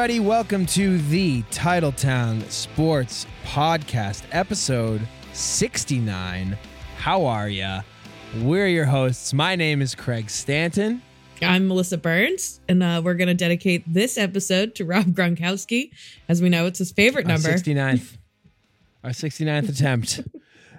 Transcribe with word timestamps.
everybody. 0.00 0.26
Welcome 0.26 0.64
to 0.66 0.96
the 0.96 1.42
Titletown 1.50 2.50
Sports 2.50 3.26
Podcast, 3.44 4.22
episode 4.32 5.06
69. 5.34 6.56
How 6.96 7.26
are 7.26 7.50
ya? 7.50 7.82
We're 8.40 8.68
your 8.68 8.86
hosts. 8.86 9.34
My 9.34 9.56
name 9.56 9.82
is 9.82 9.94
Craig 9.94 10.30
Stanton. 10.30 11.02
I'm 11.42 11.68
Melissa 11.68 11.98
Burns, 11.98 12.62
and 12.66 12.82
uh, 12.82 13.02
we're 13.04 13.12
going 13.12 13.28
to 13.28 13.34
dedicate 13.34 13.84
this 13.86 14.16
episode 14.16 14.74
to 14.76 14.86
Rob 14.86 15.04
Gronkowski. 15.08 15.90
As 16.30 16.40
we 16.40 16.48
know, 16.48 16.64
it's 16.64 16.78
his 16.78 16.92
favorite 16.92 17.26
Our 17.26 17.32
number. 17.32 17.50
69th, 17.50 18.16
our 19.04 19.10
69th 19.10 19.68
attempt 19.68 20.20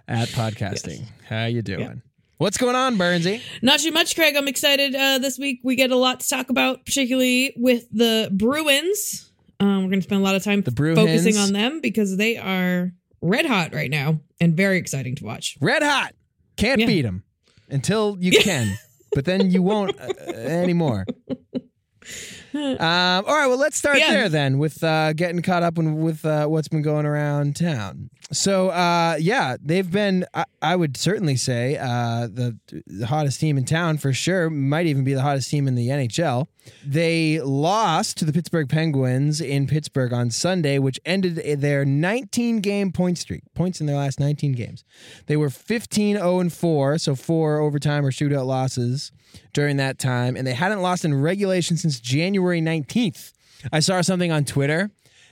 at 0.08 0.30
podcasting. 0.30 1.02
Yes. 1.02 1.09
How 1.30 1.45
you 1.45 1.61
doing? 1.61 2.02
What's 2.41 2.58
going 2.58 2.76
on, 2.76 2.98
Burnsy? 2.98 3.40
Not 3.62 3.81
too 3.81 3.91
much, 3.91 4.16
Craig. 4.16 4.36
I'm 4.36 4.48
excited. 4.48 4.95
Uh, 4.95 5.20
this 5.20 5.38
week 5.38 5.59
we 5.63 5.76
get 5.76 5.91
a 5.91 5.95
lot 5.95 6.22
to 6.22 6.27
talk 6.27 6.50
about, 6.50 6.84
particularly 6.88 7.54
with 7.55 7.86
the 7.91 8.30
Bruins. 8.34 9.30
Um, 9.59 9.84
we're 9.84 9.90
going 9.91 10.00
to 10.00 10.02
spend 10.02 10.22
a 10.22 10.23
lot 10.23 10.34
of 10.34 10.44
time 10.44 10.64
The 10.64 10.72
Bruins. 10.72 10.98
focusing 10.98 11.38
on 11.38 11.54
them 11.54 11.81
because 11.81 12.17
they 12.17 12.38
are 12.38 12.94
red 13.22 13.45
hot 13.45 13.76
right 13.76 13.91
now 13.91 14.22
and 14.40 14.58
very 14.58 14.80
exciting 14.80 15.14
to 15.17 15.23
watch. 15.23 15.55
Red 15.62 15.84
hot. 15.84 16.16
Can't 16.58 16.80
Yeah. 16.80 16.88
beat 16.88 17.04
them 17.04 17.22
until 17.70 18.17
you 18.20 18.31
can, 18.42 18.76
but 19.14 19.26
then 19.26 19.52
you 19.52 19.62
won't 19.62 20.02
uh, 20.02 20.08
anymore. 20.31 21.05
Um, 22.81 23.25
all 23.27 23.35
right, 23.35 23.47
well, 23.47 23.57
let's 23.57 23.77
start 23.77 23.97
Yeah. 23.99 24.11
there 24.11 24.30
then 24.30 24.57
with 24.57 24.83
uh, 24.83 25.13
getting 25.13 25.41
caught 25.41 25.63
up 25.63 25.77
in, 25.77 26.02
with 26.02 26.25
uh, 26.25 26.47
what's 26.47 26.67
been 26.67 26.81
going 26.81 27.05
around 27.05 27.55
town. 27.55 28.09
So, 28.31 28.69
uh, 28.69 29.17
yeah, 29.19 29.58
they've 29.61 29.89
been, 29.89 30.25
I, 30.33 30.45
I 30.61 30.75
would 30.75 30.95
certainly 30.97 31.35
say, 31.35 31.77
uh, 31.77 32.27
the, 32.27 32.58
the 32.88 33.08
hottest 33.08 33.39
team 33.39 33.58
in 33.58 33.66
town 33.66 33.97
for 33.97 34.13
sure. 34.13 34.49
Might 34.49 34.85
even 34.88 35.03
be 35.03 35.13
the 35.13 35.21
hottest 35.21 35.49
team 35.49 35.67
in 35.67 35.75
the 35.75 35.89
NHL. 35.89 36.47
They 36.85 37.41
lost 37.41 38.17
to 38.17 38.25
the 38.25 38.31
Pittsburgh 38.33 38.69
Penguins 38.69 39.41
in 39.41 39.67
Pittsburgh 39.67 40.13
on 40.13 40.30
Sunday, 40.30 40.77
which 40.80 40.99
ended 41.05 41.36
their 41.61 41.83
19 41.86 42.59
game 42.61 42.91
point 42.91 43.17
streak, 43.17 43.43
points 43.53 43.81
in 43.81 43.88
their 43.88 43.97
last 43.97 44.19
19 44.19 44.53
games. 44.53 44.83
They 45.27 45.36
were 45.38 45.49
15 45.49 46.17
0 46.17 46.39
and 46.39 46.53
4, 46.53 46.97
so 46.99 47.15
four 47.15 47.59
overtime 47.59 48.05
or 48.05 48.11
shootout 48.11 48.45
losses 48.45 49.11
during 49.53 49.77
that 49.77 49.99
time, 49.99 50.35
and 50.35 50.45
they 50.45 50.53
hadn't 50.53 50.81
lost 50.81 51.05
in 51.05 51.13
regulation 51.13 51.77
since 51.77 51.99
January 51.99 52.61
19th. 52.61 53.31
I 53.71 53.79
saw 53.79 54.01
something 54.01 54.31
on 54.31 54.43
Twitter 54.45 54.89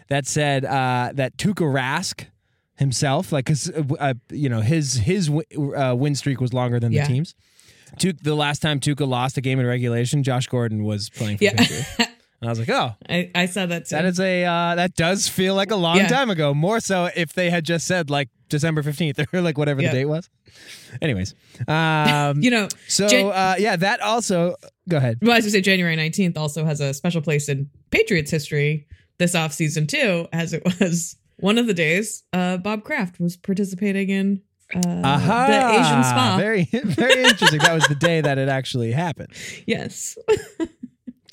that 0.09 0.25
said 0.28 0.66
uh, 0.66 1.11
that 1.16 1.38
Tuukka 1.38 1.66
Rask 1.72 2.25
himself, 2.77 3.31
like, 3.31 3.45
cause, 3.45 3.70
uh, 3.70 3.83
uh, 4.00 4.14
you 4.31 4.50
know, 4.50 4.61
his 4.61 4.95
his 4.95 5.27
wi- 5.30 5.75
uh, 5.75 5.94
win 5.95 6.16
streak 6.16 6.39
was 6.39 6.53
longer 6.53 6.80
than 6.80 6.92
Yeah. 6.92 7.08
the 7.08 7.14
team's. 7.14 7.36
Tuke, 7.97 8.22
the 8.22 8.36
last 8.36 8.61
time 8.61 8.80
Tuukka 8.80 9.08
lost 9.08 9.38
a 9.38 9.42
game 9.42 9.59
in 9.59 9.66
regulation, 9.66 10.22
Josh 10.23 10.47
Gordon 10.47 10.83
was 10.83 11.09
playing 11.09 11.38
for 11.39 11.45
Yeah. 11.45 11.55
Pittsburgh. 12.42 12.42
And 12.42 12.50
I 12.50 12.52
was 12.52 12.59
like, 12.59 12.70
oh, 12.70 12.95
I, 13.09 13.32
I 13.36 13.45
saw 13.48 13.66
that 13.66 13.86
too. 13.88 13.95
that 13.95 14.06
is 14.06 14.20
a 14.20 14.45
uh, 14.45 14.76
that 14.76 14.95
does 14.95 15.28
feel 15.28 15.56
like 15.56 15.72
a 15.72 15.76
long 15.76 15.98
Yeah. 15.98 16.08
time 16.08 16.30
ago. 16.30 16.54
More 16.54 16.80
so 16.80 17.09
if 17.16 17.34
they 17.34 17.50
had 17.50 17.64
just 17.66 17.86
said 17.88 18.09
like 18.09 18.30
December 18.50 18.82
fifteenth 18.84 19.20
or 19.34 19.42
like 19.42 19.58
whatever 19.58 19.82
Yeah. 19.82 19.92
the 19.92 19.98
date 20.00 20.06
was. 20.06 20.30
Anyways, 21.02 21.36
um, 21.67 22.40
you 22.42 22.50
know, 22.52 22.67
so 22.88 23.08
Jan- 23.08 23.28
uh, 23.28 23.56
yeah, 23.60 23.76
that 23.76 24.02
also. 24.02 24.56
Go 24.88 24.98
ahead. 24.98 25.20
well, 25.22 25.32
I 25.34 25.36
was 25.36 25.45
going 25.45 25.52
to 25.52 25.58
say 25.58 25.62
January 25.62 25.95
19th 25.95 26.36
also 26.36 26.66
has 26.66 26.82
a 26.82 26.94
special 26.95 27.22
place 27.22 27.48
in 27.48 27.70
Patriots 27.92 28.32
history 28.32 28.88
this 29.20 29.36
off 29.36 29.54
season 29.54 29.86
too, 29.86 30.28
as 30.34 30.52
it 30.54 30.64
was 30.80 31.16
one 31.38 31.58
of 31.60 31.67
the 31.67 31.73
days 31.76 32.23
uh, 32.33 32.58
Bob 32.58 32.83
Kraft 32.83 33.20
was 33.20 33.38
participating 33.38 34.10
in 34.10 34.42
uh, 34.76 34.80
Aha! 35.04 35.48
the 35.48 35.80
Asian 35.80 36.04
spa. 36.04 36.38
Very 36.39 36.64
very 36.83 37.23
interesting. 37.23 37.60
that 37.60 37.73
was 37.73 37.86
the 37.88 37.95
day 37.95 38.21
that 38.21 38.38
it 38.39 38.50
actually 38.50 38.92
happened. 38.92 39.30
yes. 39.67 40.17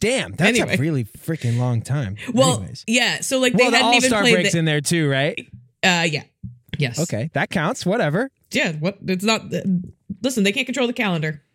Damn, 0.00 0.32
that's 0.32 0.58
Anyway. 0.58 0.74
a 0.74 0.78
really 0.78 1.04
freaking 1.04 1.58
long 1.58 1.80
time. 1.82 2.16
Well, 2.32 2.58
Anyways. 2.58 2.84
yeah. 2.86 3.20
So, 3.20 3.38
like, 3.38 3.52
they 3.54 3.58
the 3.70 3.76
hadn't 3.76 3.82
All 3.86 3.94
even 3.94 4.08
Star 4.10 4.22
played 4.22 4.34
breaks 4.34 4.52
the, 4.52 4.58
in 4.58 4.64
there 4.64 4.80
too, 4.80 5.08
right? 5.10 5.38
Uh, 5.82 6.06
yeah. 6.10 6.22
Yes. 6.78 6.98
Okay, 7.00 7.30
that 7.32 7.48
counts. 7.50 7.86
Whatever. 7.86 8.30
Yeah. 8.52 8.72
What? 8.72 8.98
It's 9.06 9.24
not. 9.24 9.42
Listen, 10.22 10.44
they 10.44 10.52
can't 10.52 10.66
control 10.66 10.86
the 10.86 10.92
calendar. 10.92 11.42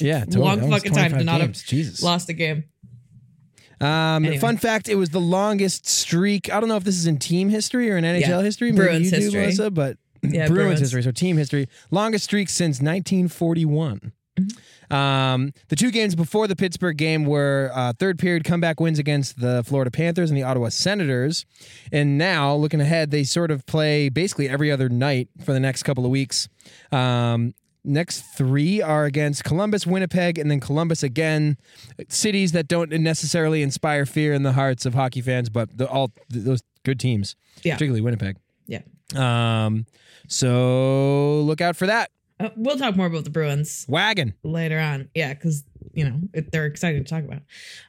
Yeah, 0.00 0.20
totally. 0.24 0.44
Long 0.44 0.60
That 0.60 0.70
fucking 0.70 0.92
time 0.92 1.10
to 1.10 1.22
25 1.22 1.24
not 1.26 1.40
have. 1.42 1.52
Jesus. 1.52 2.02
Lost 2.02 2.28
a 2.30 2.32
game. 2.32 2.64
Um, 3.80 4.24
Anyway. 4.24 4.38
Fun 4.38 4.56
fact: 4.56 4.88
It 4.88 4.94
was 4.96 5.10
the 5.10 5.20
longest 5.20 5.86
streak. 5.86 6.52
I 6.52 6.60
don't 6.60 6.68
know 6.68 6.76
if 6.76 6.84
this 6.84 6.96
is 6.96 7.06
in 7.06 7.18
team 7.18 7.48
history 7.50 7.90
or 7.90 7.96
in 7.98 8.04
NHL 8.04 8.20
Yeah. 8.20 8.42
history. 8.42 8.72
Maybe 8.72 8.84
Bruins 8.84 9.04
you 9.06 9.10
do, 9.10 9.16
history. 9.24 9.40
Melissa, 9.42 9.70
but 9.70 9.96
Yeah, 10.22 10.46
Bruins, 10.46 10.50
Bruins. 10.50 10.80
history. 10.80 11.02
So 11.02 11.10
team 11.12 11.36
history, 11.36 11.68
longest 11.90 12.24
streak 12.24 12.48
since 12.48 12.80
1941. 12.80 14.12
Mm-hmm. 14.38 14.58
Um, 14.90 15.52
the 15.68 15.76
two 15.76 15.90
games 15.90 16.14
before 16.14 16.48
the 16.48 16.56
Pittsburgh 16.56 16.96
game 16.96 17.24
were 17.24 17.70
uh, 17.74 17.92
third 17.98 18.18
period 18.18 18.44
comeback 18.44 18.80
wins 18.80 18.98
against 18.98 19.40
the 19.40 19.62
Florida 19.64 19.90
Panthers 19.90 20.30
and 20.30 20.36
the 20.36 20.42
Ottawa 20.42 20.68
Senators. 20.68 21.46
And 21.92 22.18
now, 22.18 22.54
looking 22.54 22.80
ahead, 22.80 23.10
they 23.10 23.24
sort 23.24 23.50
of 23.50 23.64
play 23.66 24.08
basically 24.08 24.48
every 24.48 24.70
other 24.70 24.88
night 24.88 25.28
for 25.44 25.52
the 25.52 25.60
next 25.60 25.84
couple 25.84 26.04
of 26.04 26.10
weeks. 26.10 26.48
Um, 26.90 27.54
next 27.84 28.20
three 28.36 28.82
are 28.82 29.04
against 29.04 29.44
Columbus, 29.44 29.86
Winnipeg, 29.86 30.38
and 30.38 30.50
then 30.50 30.60
Columbus 30.60 31.02
again. 31.02 31.56
Cities 32.08 32.52
that 32.52 32.68
don't 32.68 32.90
necessarily 32.90 33.62
inspire 33.62 34.04
fear 34.06 34.32
in 34.34 34.42
the 34.42 34.52
hearts 34.52 34.84
of 34.86 34.94
hockey 34.94 35.20
fans, 35.20 35.48
but 35.48 35.76
the, 35.78 35.88
all 35.88 36.08
th- 36.32 36.44
those 36.44 36.62
good 36.84 36.98
teams, 36.98 37.36
Yeah. 37.62 37.74
particularly 37.74 38.00
Winnipeg. 38.02 38.36
Yeah. 38.66 38.80
Um, 39.14 39.86
so 40.28 41.42
look 41.42 41.60
out 41.60 41.76
for 41.76 41.86
that 41.86 42.10
Uh, 42.40 42.48
we'll 42.56 42.78
talk 42.78 42.96
more 42.96 43.06
about 43.06 43.24
the 43.24 43.30
Bruins 43.30 43.84
wagon. 43.88 44.34
later 44.42 44.78
on. 44.78 45.08
Yeah, 45.14 45.34
because 45.34 45.62
you 45.92 46.04
know 46.04 46.20
it, 46.32 46.50
they're 46.52 46.66
exciting 46.66 47.04
to 47.04 47.10
talk 47.10 47.24
about. 47.24 47.42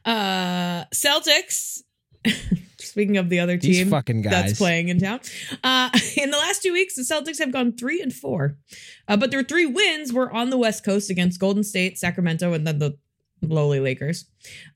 Uh 0.05 0.85
Celtics. 0.93 1.81
Speaking 2.79 3.17
of 3.17 3.29
the 3.29 3.39
other 3.39 3.57
These 3.57 3.77
team 3.77 3.89
fucking 3.89 4.21
guys. 4.21 4.31
that's 4.31 4.57
playing 4.57 4.89
in 4.89 4.99
town, 4.99 5.21
uh, 5.63 5.89
in 6.17 6.29
the 6.29 6.37
last 6.37 6.61
two 6.61 6.73
weeks, 6.73 6.95
the 6.95 7.03
Celtics 7.03 7.39
have 7.39 7.51
gone 7.51 7.71
three 7.73 8.01
and 8.01 8.13
four, 8.13 8.57
uh, 9.07 9.15
but 9.17 9.31
their 9.31 9.43
three 9.43 9.65
wins 9.65 10.11
were 10.11 10.31
on 10.31 10.49
the 10.49 10.57
West 10.57 10.83
Coast 10.83 11.09
against 11.09 11.39
Golden 11.39 11.63
State, 11.63 11.97
Sacramento, 11.97 12.53
and 12.53 12.67
then 12.67 12.79
the 12.79 12.97
lowly 13.41 13.79
Lakers. 13.79 14.25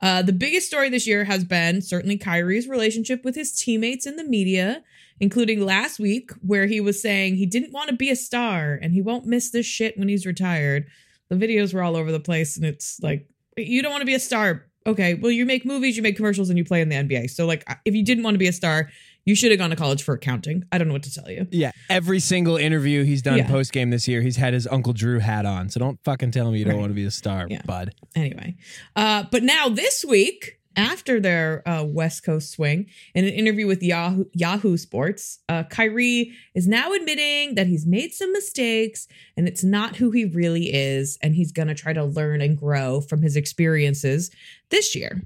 Uh, 0.01 0.21
the 0.21 0.33
biggest 0.33 0.67
story 0.67 0.89
this 0.89 1.05
year 1.05 1.25
has 1.25 1.43
been 1.43 1.81
certainly 1.81 2.17
Kyrie's 2.17 2.67
relationship 2.67 3.23
with 3.23 3.35
his 3.35 3.51
teammates 3.51 4.05
in 4.07 4.15
the 4.15 4.23
media, 4.23 4.83
including 5.19 5.61
last 5.65 5.99
week 5.99 6.31
where 6.41 6.65
he 6.67 6.79
was 6.81 7.01
saying 7.01 7.35
he 7.35 7.45
didn't 7.45 7.71
want 7.71 7.89
to 7.89 7.95
be 7.95 8.09
a 8.09 8.15
star 8.15 8.77
and 8.81 8.93
he 8.93 9.01
won't 9.01 9.25
miss 9.25 9.49
this 9.51 9.65
shit 9.65 9.97
when 9.97 10.07
he's 10.07 10.25
retired. 10.25 10.87
The 11.29 11.35
videos 11.35 11.73
were 11.73 11.81
all 11.81 11.95
over 11.95 12.11
the 12.11 12.19
place, 12.19 12.55
and 12.57 12.65
it's 12.65 12.99
like 13.01 13.27
you 13.57 13.81
don't 13.81 13.91
want 13.91 14.01
to 14.01 14.05
be 14.05 14.13
a 14.15 14.19
star. 14.19 14.65
Okay, 14.87 15.15
well 15.15 15.31
you 15.31 15.45
make 15.47 15.65
movies, 15.65 15.97
you 15.97 16.03
make 16.03 16.15
commercials, 16.15 16.49
and 16.49 16.57
you 16.59 16.63
play 16.65 16.81
in 16.81 16.89
the 16.89 16.95
NBA. 16.95 17.31
So 17.31 17.47
like, 17.47 17.63
if 17.85 17.95
you 17.95 18.03
didn't 18.03 18.23
want 18.23 18.35
to 18.35 18.39
be 18.39 18.45
a 18.47 18.53
star, 18.53 18.91
you 19.25 19.33
should 19.33 19.49
have 19.49 19.57
gone 19.57 19.71
to 19.71 19.75
college 19.75 20.03
for 20.03 20.13
accounting. 20.13 20.63
I 20.71 20.77
don't 20.77 20.87
know 20.87 20.93
what 20.93 21.01
to 21.03 21.11
tell 21.11 21.31
you. 21.31 21.47
Yeah, 21.49 21.71
every 21.89 22.19
single 22.19 22.57
interview 22.57 23.03
he's 23.03 23.23
done 23.23 23.39
Yeah. 23.39 23.47
post 23.47 23.73
game 23.73 23.89
this 23.89 24.07
year, 24.07 24.21
he's 24.21 24.35
had 24.35 24.53
his 24.53 24.67
Uncle 24.67 24.93
Drew 24.93 25.17
hat 25.17 25.47
on. 25.47 25.69
So 25.69 25.79
don't 25.79 25.97
fucking 26.03 26.29
tell 26.29 26.51
me 26.51 26.59
you 26.59 26.65
don't 26.65 26.75
Right. 26.75 26.79
want 26.81 26.91
to 26.91 26.95
be 26.95 27.05
a 27.05 27.09
star, 27.11 27.47
Yeah. 27.49 27.61
bud. 27.65 27.95
Anyway, 28.15 28.55
uh, 28.95 29.23
but 29.31 29.41
now 29.41 29.67
this 29.69 30.05
week, 30.07 30.59
after 30.75 31.19
their 31.19 31.67
uh, 31.67 31.83
West 31.83 32.23
Coast 32.23 32.51
swing, 32.51 32.87
in 33.13 33.25
an 33.25 33.33
interview 33.33 33.67
with 33.67 33.81
Yahoo, 33.81 34.25
Yahoo 34.33 34.77
Sports, 34.77 35.39
uh, 35.49 35.63
Kyrie 35.63 36.33
is 36.53 36.67
now 36.67 36.93
admitting 36.93 37.55
that 37.55 37.67
he's 37.67 37.85
made 37.85 38.13
some 38.13 38.31
mistakes 38.31 39.07
and 39.37 39.47
it's 39.47 39.63
not 39.63 39.95
who 39.95 40.11
he 40.11 40.25
really 40.25 40.73
is, 40.73 41.17
and 41.21 41.35
he's 41.35 41.51
gonna 41.51 41.75
try 41.75 41.93
to 41.93 42.03
learn 42.03 42.41
and 42.41 42.57
grow 42.57 43.01
from 43.01 43.21
his 43.21 43.35
experiences 43.35 44.31
this 44.69 44.95
year. 44.95 45.21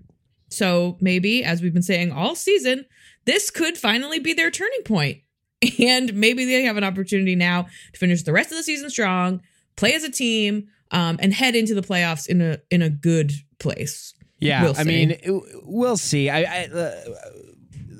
So 0.49 0.97
maybe, 0.99 1.43
as 1.43 1.61
we've 1.61 1.73
been 1.73 1.81
saying 1.81 2.11
all 2.11 2.35
season, 2.35 2.85
this 3.25 3.49
could 3.51 3.77
finally 3.77 4.19
be 4.19 4.33
their 4.33 4.51
turning 4.51 4.83
point. 4.83 5.19
And 5.79 6.13
maybe 6.13 6.45
they 6.45 6.63
have 6.63 6.77
an 6.77 6.85
opportunity 6.85 7.35
now 7.35 7.63
to 7.93 7.99
finish 7.99 8.23
the 8.23 8.31
rest 8.31 8.49
of 8.49 8.57
the 8.57 8.63
season 8.63 8.89
strong, 8.89 9.41
play 9.75 9.93
as 9.93 10.05
a 10.05 10.11
team, 10.11 10.69
um, 10.91 11.17
and 11.21 11.33
head 11.33 11.55
into 11.55 11.75
the 11.75 11.81
playoffs 11.81 12.27
in 12.27 12.41
a 12.41 12.59
in 12.71 12.81
a 12.81 12.89
good 12.89 13.33
place. 13.59 14.13
Yeah, 14.39 14.63
We'll 14.63 14.75
I 14.77 14.83
mean, 14.83 15.17
we'll 15.63 15.97
see. 15.97 16.29
I 16.29 16.39
I, 16.43 16.65
uh, 16.67 16.95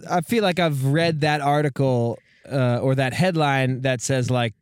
I 0.10 0.22
feel 0.22 0.44
like 0.44 0.60
I've 0.60 0.86
read 0.86 1.22
that 1.22 1.42
article 1.42 2.18
uh, 2.52 2.80
or 2.80 2.96
that 2.96 3.14
headline 3.14 3.82
that 3.82 4.02
says 4.02 4.32
like 4.32 4.54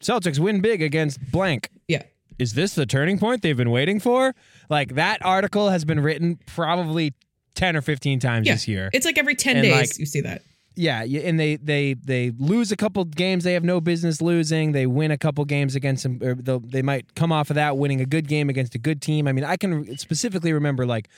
Celtics 0.00 0.38
win 0.38 0.60
big 0.60 0.82
against 0.82 1.18
blank. 1.32 1.70
Yeah. 1.88 2.02
Is 2.38 2.52
this 2.52 2.74
the 2.74 2.84
turning 2.84 3.18
point 3.18 3.40
they've 3.42 3.56
been 3.56 3.70
waiting 3.70 3.98
for? 3.98 4.34
Like 4.68 4.94
that 4.96 5.24
article 5.24 5.70
has 5.70 5.84
been 5.86 6.00
written 6.00 6.38
probably 6.46 7.14
10 7.54 7.76
or 7.76 7.80
15 7.80 8.20
times 8.20 8.46
Yeah. 8.46 8.52
this 8.54 8.68
year. 8.68 8.90
It's 8.92 9.06
like 9.06 9.16
every 9.16 9.34
10 9.34 9.56
And, 9.56 9.62
days 9.64 9.72
like, 9.74 9.98
you 9.98 10.04
see 10.06 10.20
that. 10.20 10.42
Yeah, 10.78 11.04
and 11.04 11.40
they 11.40 11.56
they 11.56 11.94
they 11.94 12.32
lose 12.38 12.70
a 12.70 12.76
couple 12.76 13.02
games 13.06 13.44
they 13.44 13.54
have 13.54 13.64
no 13.64 13.80
business 13.80 14.20
losing. 14.20 14.72
They 14.72 14.86
win 14.86 15.10
a 15.10 15.16
couple 15.16 15.42
games 15.46 15.74
against 15.74 16.02
them. 16.02 16.20
Or 16.22 16.34
they 16.34 16.82
might 16.82 17.14
come 17.14 17.32
off 17.32 17.48
of 17.48 17.56
that 17.56 17.78
winning 17.78 18.02
a 18.02 18.06
good 18.06 18.28
game 18.28 18.50
against 18.50 18.74
a 18.74 18.78
good 18.78 19.00
team. 19.00 19.26
I 19.26 19.32
mean, 19.32 19.44
I 19.44 19.56
can 19.56 19.96
specifically 19.96 20.52
remember 20.52 20.84
like 20.84 21.08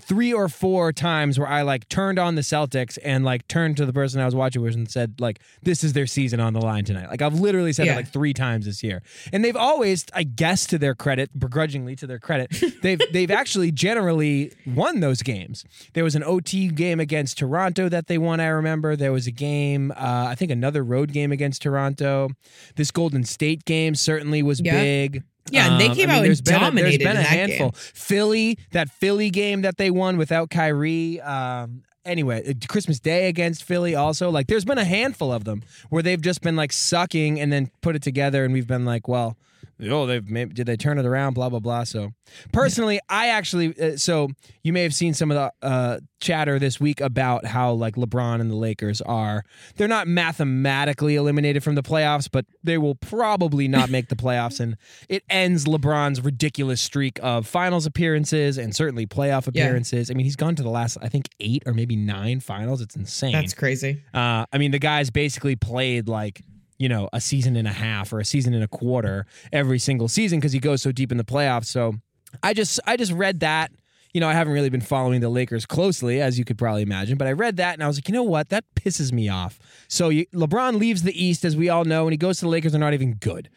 three 0.00 0.32
or 0.32 0.48
four 0.48 0.92
times 0.92 1.38
where 1.38 1.48
I 1.48 1.62
like 1.62 1.88
turned 1.88 2.18
on 2.18 2.34
the 2.34 2.42
Celtics 2.42 2.98
and 3.04 3.24
like 3.24 3.46
turned 3.48 3.76
to 3.78 3.86
the 3.86 3.92
person 3.92 4.20
I 4.20 4.24
was 4.24 4.34
watching 4.34 4.62
with 4.62 4.74
and 4.74 4.90
said 4.90 5.20
like, 5.20 5.40
"This 5.62 5.82
is 5.84 5.92
their 5.92 6.06
season 6.06 6.40
on 6.40 6.52
the 6.52 6.60
line 6.60 6.84
tonight." 6.84 7.08
Like 7.10 7.22
I've 7.22 7.38
literally 7.40 7.72
said 7.72 7.86
Yeah. 7.86 7.92
it 7.94 7.96
like 7.96 8.12
three 8.12 8.32
times 8.32 8.66
this 8.66 8.82
year, 8.82 9.02
and 9.32 9.44
they've 9.44 9.56
always, 9.56 10.04
I 10.14 10.22
guess, 10.22 10.66
to 10.66 10.78
their 10.78 10.94
credit, 10.94 11.38
begrudgingly 11.38 11.96
to 11.96 12.06
their 12.06 12.18
credit, 12.18 12.62
they've 12.82 13.00
they've 13.12 13.30
actually 13.30 13.72
generally 13.72 14.52
won 14.66 15.00
those 15.00 15.22
games. 15.22 15.64
There 15.94 16.04
was 16.04 16.14
an 16.14 16.22
OT 16.24 16.68
game 16.68 17.00
against 17.00 17.38
Toronto 17.38 17.88
that 17.88 18.06
they 18.06 18.18
won. 18.18 18.40
I 18.40 18.46
remember 18.46 18.96
there 18.96 19.12
was 19.12 19.26
a 19.26 19.32
game, 19.32 19.90
uh, 19.92 20.26
I 20.28 20.34
think 20.34 20.50
another 20.50 20.84
road 20.84 21.12
game 21.12 21.32
against 21.32 21.62
Toronto. 21.62 22.30
This 22.76 22.90
Golden 22.90 23.24
State 23.24 23.64
game 23.64 23.94
certainly 23.94 24.42
was 24.42 24.60
Yeah. 24.60 24.80
big. 24.80 25.22
Yeah, 25.52 25.72
and 25.72 25.80
they 25.80 25.88
Um, 25.88 25.94
came 25.94 26.10
I 26.10 26.12
mean, 26.14 26.18
out 26.20 26.22
there's 26.24 26.38
and 26.40 26.44
been 26.46 26.62
a- 26.62 26.82
there's 26.82 26.98
been 26.98 27.08
a 27.08 27.14
that 27.14 27.26
handful. 27.26 27.70
game. 27.70 27.80
Philly, 27.94 28.58
that 28.72 28.90
Philly 28.90 29.30
game 29.30 29.62
that 29.62 29.76
they 29.76 29.90
won 29.90 30.16
without 30.16 30.50
Kyrie. 30.50 31.20
Um, 31.20 31.82
anyway, 32.04 32.42
uh, 32.48 32.52
Christmas 32.68 33.00
Day 33.00 33.28
against 33.28 33.64
Philly 33.64 33.94
also. 33.94 34.30
Like, 34.30 34.46
there's 34.46 34.64
been 34.64 34.78
a 34.78 34.84
handful 34.84 35.32
of 35.32 35.44
them 35.44 35.62
where 35.90 36.02
they've 36.02 36.20
just 36.20 36.40
been 36.42 36.56
like 36.56 36.72
sucking 36.72 37.38
and 37.40 37.52
then 37.52 37.70
put 37.80 37.96
it 37.96 38.02
together, 38.02 38.44
and 38.44 38.52
we've 38.52 38.66
been 38.68 38.84
like, 38.84 39.08
well. 39.08 39.36
Oh, 39.80 40.06
they've 40.06 40.28
maybe 40.28 40.52
did 40.54 40.66
they 40.66 40.76
turn 40.76 40.98
it 40.98 41.06
around? 41.06 41.34
Blah 41.34 41.48
blah 41.50 41.60
blah. 41.60 41.84
So, 41.84 42.12
personally, 42.52 42.98
I 43.08 43.28
actually 43.28 43.78
uh, 43.80 43.96
so 43.96 44.28
you 44.62 44.72
may 44.72 44.82
have 44.82 44.94
seen 44.94 45.14
some 45.14 45.30
of 45.30 45.36
the 45.36 45.66
uh, 45.66 45.98
chatter 46.20 46.58
this 46.58 46.80
week 46.80 47.00
about 47.00 47.44
how 47.46 47.72
like 47.72 47.94
LeBron 47.94 48.40
and 48.40 48.50
the 48.50 48.56
Lakers 48.56 49.00
are. 49.02 49.44
They're 49.76 49.86
not 49.86 50.08
mathematically 50.08 51.14
eliminated 51.16 51.62
from 51.62 51.74
the 51.76 51.82
playoffs, 51.82 52.28
but 52.30 52.44
they 52.64 52.76
will 52.78 52.96
probably 52.96 53.68
not 53.68 53.88
make 53.90 54.08
the 54.08 54.16
playoffs, 54.16 54.58
and 54.60 54.76
it 55.08 55.22
ends 55.30 55.64
LeBron's 55.66 56.20
ridiculous 56.20 56.80
streak 56.80 57.20
of 57.22 57.46
finals 57.46 57.86
appearances 57.86 58.58
and 58.58 58.74
certainly 58.74 59.06
playoff 59.06 59.48
Yeah. 59.54 59.64
appearances. 59.66 60.10
I 60.10 60.14
mean, 60.14 60.24
he's 60.24 60.36
gone 60.36 60.56
to 60.56 60.62
the 60.64 60.70
last 60.70 60.98
I 61.02 61.08
think 61.08 61.28
eight 61.40 61.62
or 61.66 61.72
maybe 61.74 61.94
nine 61.96 62.40
finals. 62.40 62.80
It's 62.80 62.96
insane. 62.96 63.32
That's 63.32 63.54
crazy. 63.54 64.02
Uh, 64.12 64.44
I 64.52 64.58
mean, 64.58 64.72
the 64.72 64.78
guy's 64.80 65.10
basically 65.10 65.54
played 65.54 66.08
like 66.08 66.42
you 66.78 66.88
know 66.88 67.08
a 67.12 67.20
season 67.20 67.56
and 67.56 67.68
a 67.68 67.72
half 67.72 68.12
or 68.12 68.20
a 68.20 68.24
season 68.24 68.54
and 68.54 68.62
a 68.64 68.68
quarter 68.68 69.26
every 69.52 69.78
single 69.78 70.08
season 70.08 70.38
because 70.38 70.52
he 70.52 70.58
goes 70.58 70.82
so 70.82 70.92
deep 70.92 71.10
in 71.10 71.18
the 71.18 71.24
playoffs. 71.24 71.66
So 71.66 71.94
I 72.42 72.54
just 72.54 72.80
I 72.86 72.96
just 72.96 73.12
read 73.12 73.40
that. 73.40 73.72
You 74.14 74.22
know, 74.22 74.28
I 74.28 74.32
haven't 74.32 74.54
really 74.54 74.70
been 74.70 74.80
following 74.80 75.20
the 75.20 75.28
Lakers 75.28 75.66
closely, 75.66 76.22
as 76.22 76.38
you 76.38 76.44
could 76.44 76.56
probably 76.56 76.80
imagine, 76.80 77.18
but 77.18 77.28
I 77.28 77.32
read 77.32 77.58
that 77.58 77.74
and 77.74 77.84
I 77.84 77.86
was 77.86 77.98
like, 77.98 78.08
you 78.08 78.14
know 78.14 78.22
what? 78.22 78.48
That 78.48 78.64
pisses 78.74 79.12
me 79.12 79.28
off. 79.28 79.58
So 79.86 80.08
you, 80.08 80.24
LeBron 80.32 80.78
leaves 80.78 81.02
the 81.02 81.22
East, 81.22 81.44
as 81.44 81.56
we 81.56 81.68
all 81.68 81.84
know, 81.84 82.04
and 82.04 82.12
he 82.12 82.16
goes 82.16 82.38
to 82.38 82.46
the 82.46 82.48
Lakers. 82.48 82.72
They're 82.72 82.80
not 82.80 82.94
even 82.94 83.14
good 83.14 83.50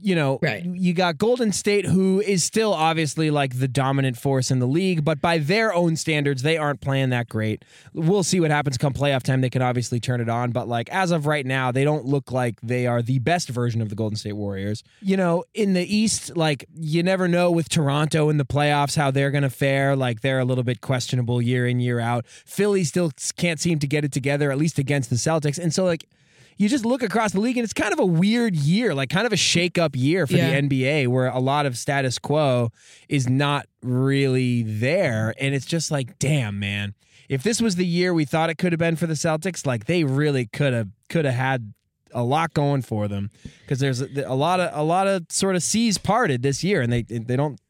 you 0.00 0.14
know, 0.14 0.38
Right. 0.42 0.64
you 0.64 0.92
got 0.94 1.18
Golden 1.18 1.52
State, 1.52 1.84
who 1.86 2.20
is 2.20 2.44
still 2.44 2.72
obviously 2.72 3.30
like 3.30 3.58
the 3.58 3.68
dominant 3.68 4.16
force 4.16 4.50
in 4.50 4.58
the 4.58 4.66
league, 4.66 5.04
but 5.04 5.20
by 5.20 5.38
their 5.38 5.74
own 5.74 5.96
standards, 5.96 6.42
they 6.42 6.56
aren't 6.56 6.80
playing 6.80 7.10
that 7.10 7.28
great. 7.28 7.64
We'll 7.92 8.22
see 8.22 8.40
what 8.40 8.50
happens 8.50 8.78
come 8.78 8.92
playoff 8.92 9.22
time. 9.22 9.40
They 9.40 9.50
can 9.50 9.62
obviously 9.62 10.00
turn 10.00 10.20
it 10.20 10.28
on, 10.28 10.52
but 10.52 10.68
like 10.68 10.88
as 10.90 11.10
of 11.10 11.26
right 11.26 11.44
now, 11.44 11.72
they 11.72 11.84
don't 11.84 12.04
look 12.04 12.30
like 12.32 12.60
they 12.62 12.86
are 12.86 13.02
the 13.02 13.18
best 13.18 13.48
version 13.48 13.80
of 13.80 13.88
the 13.88 13.94
Golden 13.96 14.16
State 14.16 14.34
Warriors. 14.34 14.82
You 15.00 15.16
know, 15.16 15.44
in 15.54 15.72
the 15.74 15.82
East, 15.96 16.36
like 16.36 16.66
you 16.74 17.02
never 17.02 17.26
know 17.28 17.50
with 17.50 17.68
Toronto 17.68 18.28
in 18.28 18.36
the 18.38 18.44
playoffs 18.46 18.96
how 18.96 19.10
they're 19.10 19.30
going 19.30 19.42
to 19.42 19.50
fare. 19.50 19.96
Like 19.96 20.20
they're 20.20 20.38
a 20.40 20.44
little 20.44 20.64
bit 20.64 20.80
questionable 20.80 21.42
year 21.42 21.66
in, 21.66 21.80
year 21.80 22.00
out. 22.00 22.26
Philly 22.26 22.84
still 22.84 23.10
can't 23.36 23.60
seem 23.60 23.78
to 23.80 23.86
get 23.86 24.04
it 24.04 24.12
together, 24.12 24.50
at 24.50 24.58
least 24.58 24.78
against 24.78 25.10
the 25.10 25.16
Celtics. 25.16 25.58
And 25.58 25.72
so, 25.74 25.84
like, 25.84 26.04
you 26.58 26.68
just 26.68 26.84
look 26.84 27.02
across 27.02 27.32
the 27.32 27.40
league 27.40 27.56
and 27.56 27.64
it's 27.64 27.72
kind 27.72 27.92
of 27.92 27.98
a 28.00 28.04
weird 28.06 28.54
year, 28.56 28.94
like 28.94 29.08
kind 29.08 29.26
of 29.26 29.32
a 29.32 29.36
shake 29.36 29.78
up 29.78 29.96
year 29.96 30.26
for 30.26 30.34
Yeah. 30.36 30.50
the 30.60 30.68
NBA 30.68 31.06
where 31.06 31.28
a 31.28 31.38
lot 31.38 31.64
of 31.66 31.78
status 31.78 32.18
quo 32.18 32.70
is 33.08 33.28
not 33.28 33.66
really 33.82 34.62
there. 34.64 35.34
And 35.40 35.54
it's 35.54 35.64
just 35.66 35.90
like, 35.90 36.18
damn, 36.18 36.58
man. 36.58 36.94
If 37.28 37.42
this 37.42 37.60
was 37.62 37.76
the 37.76 37.86
year 37.86 38.12
we 38.12 38.24
thought 38.24 38.50
it 38.50 38.58
could 38.58 38.72
have 38.72 38.78
been 38.78 38.96
for 38.96 39.06
the 39.06 39.14
Celtics, 39.14 39.64
like 39.66 39.84
they 39.86 40.02
really 40.04 40.46
could 40.46 40.72
have 40.72 40.88
could 41.08 41.24
have 41.24 41.34
had 41.34 41.72
a 42.12 42.22
lot 42.24 42.54
going 42.54 42.80
for 42.82 43.06
them 43.06 43.30
because 43.60 43.80
there's 43.80 44.00
a, 44.00 44.08
a 44.26 44.34
lot 44.34 44.60
of 44.60 44.70
a 44.72 44.82
lot 44.82 45.06
of 45.06 45.26
sort 45.28 45.54
of 45.54 45.62
seas 45.62 45.98
parted 45.98 46.42
this 46.42 46.64
year 46.64 46.80
and 46.80 46.90
they 46.92 47.02
they 47.02 47.36
don't 47.36 47.60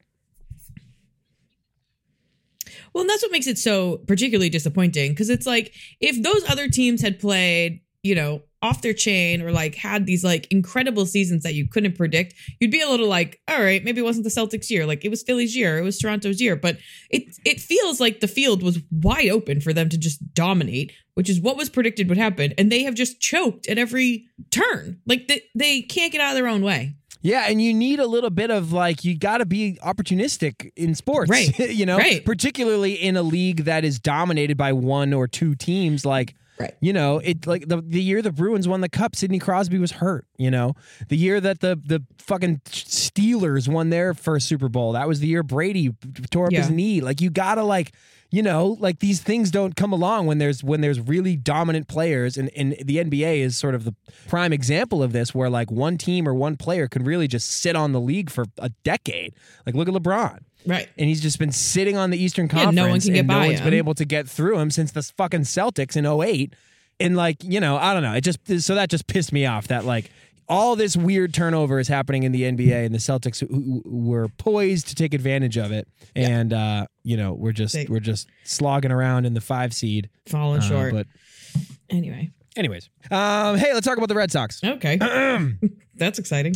Well, 2.93 3.02
and 3.02 3.11
that's 3.11 3.23
what 3.23 3.32
makes 3.32 3.46
it 3.46 3.58
so 3.58 3.99
particularly 4.06 4.49
disappointing 4.49 5.11
because 5.12 5.29
it's 5.29 5.46
like 5.46 5.73
if 6.00 6.23
those 6.23 6.49
other 6.49 6.69
teams 6.69 7.00
had 7.02 7.19
played, 7.19 7.81
you 8.02 8.14
know, 8.14 8.43
off 8.60 8.82
their 8.82 8.93
chain 8.94 9.40
or 9.40 9.52
like 9.52 9.75
had 9.76 10.05
these 10.06 10.25
like 10.25 10.46
incredible 10.50 11.06
seasons 11.06 11.43
that 11.44 11.55
you 11.55 11.69
couldn't 11.69 11.96
predict, 11.96 12.34
you'd 12.60 12.70
be 12.70 12.81
a 12.81 12.88
little 12.88 13.06
like, 13.08 13.40
all 13.49 13.62
right, 13.62 13.84
maybe 13.84 14.00
it 14.00 14.05
wasn't 14.05 14.25
the 14.25 14.31
Celtics 14.31 14.69
year, 14.70 14.84
like 14.87 15.05
it 15.05 15.10
was 15.10 15.22
Philly's 15.22 15.55
year, 15.56 15.78
it 15.78 15.82
was 15.82 15.99
Toronto's 15.99 16.40
year, 16.40 16.56
but 16.56 16.76
it 17.10 17.25
it 17.44 17.60
feels 17.60 18.00
like 18.00 18.20
the 18.20 18.28
field 18.28 18.62
was 18.62 18.78
wide 18.90 19.28
open 19.28 19.60
for 19.60 19.72
them 19.72 19.88
to 19.88 19.96
just 19.99 20.34
dominate, 20.34 20.93
which 21.14 21.31
is 21.31 21.40
what 21.40 21.56
was 21.56 21.69
predicted 21.69 22.08
would 22.08 22.19
happen, 22.19 22.52
and 22.58 22.70
they 22.72 22.82
have 22.82 22.94
just 22.94 23.20
choked 23.20 23.69
at 23.69 23.78
every 23.78 24.26
turn. 24.50 25.00
Like 25.06 25.28
they 25.28 25.43
they 25.55 25.82
can't 25.82 26.10
get 26.12 26.20
out 26.20 26.31
of 26.31 26.34
their 26.37 26.49
own 26.49 26.62
way. 26.62 26.94
Yeah, 27.20 27.46
and 27.49 27.60
you 27.60 27.75
need 27.75 27.99
a 27.99 28.06
little 28.06 28.31
bit 28.31 28.50
of 28.50 28.72
like 28.72 29.05
you 29.05 29.19
got 29.19 29.38
to 29.38 29.46
be 29.46 29.76
opportunistic 29.84 30.70
in 30.76 30.94
sports, 30.94 31.28
Right. 31.31 31.56
you 31.70 31.84
know, 31.84 31.96
Right. 31.99 32.25
particularly 32.25 32.94
in 32.94 33.16
a 33.16 33.22
league 33.22 33.64
that 33.64 33.84
is 33.84 33.99
dominated 33.99 34.56
by 34.56 34.72
one 34.72 35.12
or 35.12 35.26
two 35.26 35.55
teams. 35.56 36.06
Like, 36.06 36.34
Right. 36.58 36.75
you 36.81 36.93
know, 36.93 37.19
it 37.19 37.46
like 37.46 37.69
the 37.69 37.81
the 37.81 38.02
year 38.02 38.20
the 38.22 38.32
Bruins 38.32 38.66
won 38.66 38.81
the 38.81 38.88
cup, 38.88 39.14
Sidney 39.14 39.38
Crosby 39.38 39.78
was 39.78 39.93
hurt. 39.93 40.26
You 40.37 40.50
know, 40.50 40.75
the 41.08 41.16
year 41.16 41.40
that 41.40 41.60
the 41.60 41.81
the 41.84 42.02
fucking 42.19 42.62
Steelers 42.66 43.69
won 43.69 43.90
their 43.90 44.14
first 44.14 44.49
Super 44.49 44.69
Bowl, 44.69 44.93
that 44.93 45.06
was 45.06 45.20
the 45.20 45.28
year 45.28 45.43
Brady 45.43 45.90
tore 46.31 46.46
up 46.46 46.52
his 46.52 46.70
knee. 46.70 47.00
Like, 47.00 47.20
you 47.20 47.31
gotta 47.31 47.62
like. 47.62 47.93
You 48.31 48.43
know, 48.43 48.76
like 48.78 48.99
these 48.99 49.22
things 49.22 49.50
don't 49.50 49.75
come 49.75 49.90
along 49.90 50.26
when 50.26 50.37
there's 50.37 50.62
when 50.62 50.82
there's 50.82 51.00
really 51.00 51.34
dominant 51.34 51.88
players, 51.88 52.37
and, 52.37 52.50
and 52.55 52.76
the 52.84 52.99
NBA 52.99 53.38
is 53.38 53.56
sort 53.56 53.75
of 53.75 53.84
the 53.84 53.94
prime 54.28 54.52
example 54.52 55.02
of 55.02 55.12
this, 55.12 55.34
where 55.34 55.49
like 55.49 55.70
one 55.70 55.96
team 55.96 56.28
or 56.28 56.34
one 56.34 56.58
player 56.58 56.88
can 56.88 57.05
really 57.05 57.26
just 57.26 57.50
sit 57.50 57.75
on 57.75 57.93
the 57.93 58.00
league 58.00 58.28
for 58.28 58.44
a 58.58 58.69
decade. 58.84 59.32
Like 59.64 59.75
look 59.75 59.88
at 59.88 59.94
LeBron, 59.94 60.40
Right. 60.66 60.88
and 60.99 61.08
he's 61.08 61.20
just 61.20 61.38
been 61.38 61.52
sitting 61.52 61.96
on 61.96 62.10
the 62.10 62.19
Eastern 62.22 62.46
Yeah, 62.46 62.52
Conference. 62.64 62.76
no 62.76 62.88
one 62.88 63.00
can 63.00 63.12
get 63.14 63.26
by 63.26 63.34
no 63.43 63.46
one's 63.49 63.60
been 63.60 63.75
able 63.75 63.94
to 63.94 64.05
get 64.05 64.28
through 64.28 64.58
him 64.58 64.70
since 64.70 64.93
the 64.93 65.02
fucking 65.02 65.43
Celtics 65.43 65.96
in 65.96 66.05
08. 66.05 66.52
And 67.00 67.16
like 67.16 67.43
you 67.44 67.60
know, 67.60 67.76
I 67.76 67.94
don't 67.94 68.02
know. 68.02 68.12
It 68.14 68.22
just 68.22 68.38
so 68.62 68.75
that 68.75 68.90
just 68.90 69.06
pissed 69.06 69.32
me 69.32 69.46
off 69.46 69.69
that 69.69 69.84
like 69.84 70.10
all 70.49 70.76
this 70.76 70.96
weird 70.96 71.32
turnover 71.34 71.78
is 71.78 71.88
happening 71.88 72.22
in 72.25 72.32
the 72.32 72.43
NBA, 72.43 72.87
and 72.87 72.94
the 72.94 72.99
Celtics 72.99 73.44
were 73.84 74.28
poised 74.38 74.88
to 74.88 74.94
take 74.94 75.12
advantage 75.14 75.56
of 75.58 75.70
it, 75.70 75.87
and 76.16 76.52
uh, 76.52 76.87
you 77.05 77.16
know 77.16 77.34
we're 77.34 77.52
just 77.52 77.74
They- 77.74 77.86
we're 77.88 78.00
just 78.00 78.29
slogging 78.44 78.91
around 78.91 79.27
in 79.27 79.34
the 79.34 79.41
five 79.43 79.72
seed. 79.72 80.08
Falling 80.27 80.60
Uh, 80.60 80.65
short. 80.69 80.93
but 80.94 81.06
anyway. 81.91 82.31
anyways, 82.56 82.88
um, 83.10 83.56
hey, 83.58 83.72
let's 83.74 83.86
talk 83.86 83.96
about 83.98 84.08
the 84.08 84.15
Red 84.15 84.32
Sox. 84.32 84.60
Okay. 84.65 84.96
That's 85.94 86.19
exciting. 86.19 86.55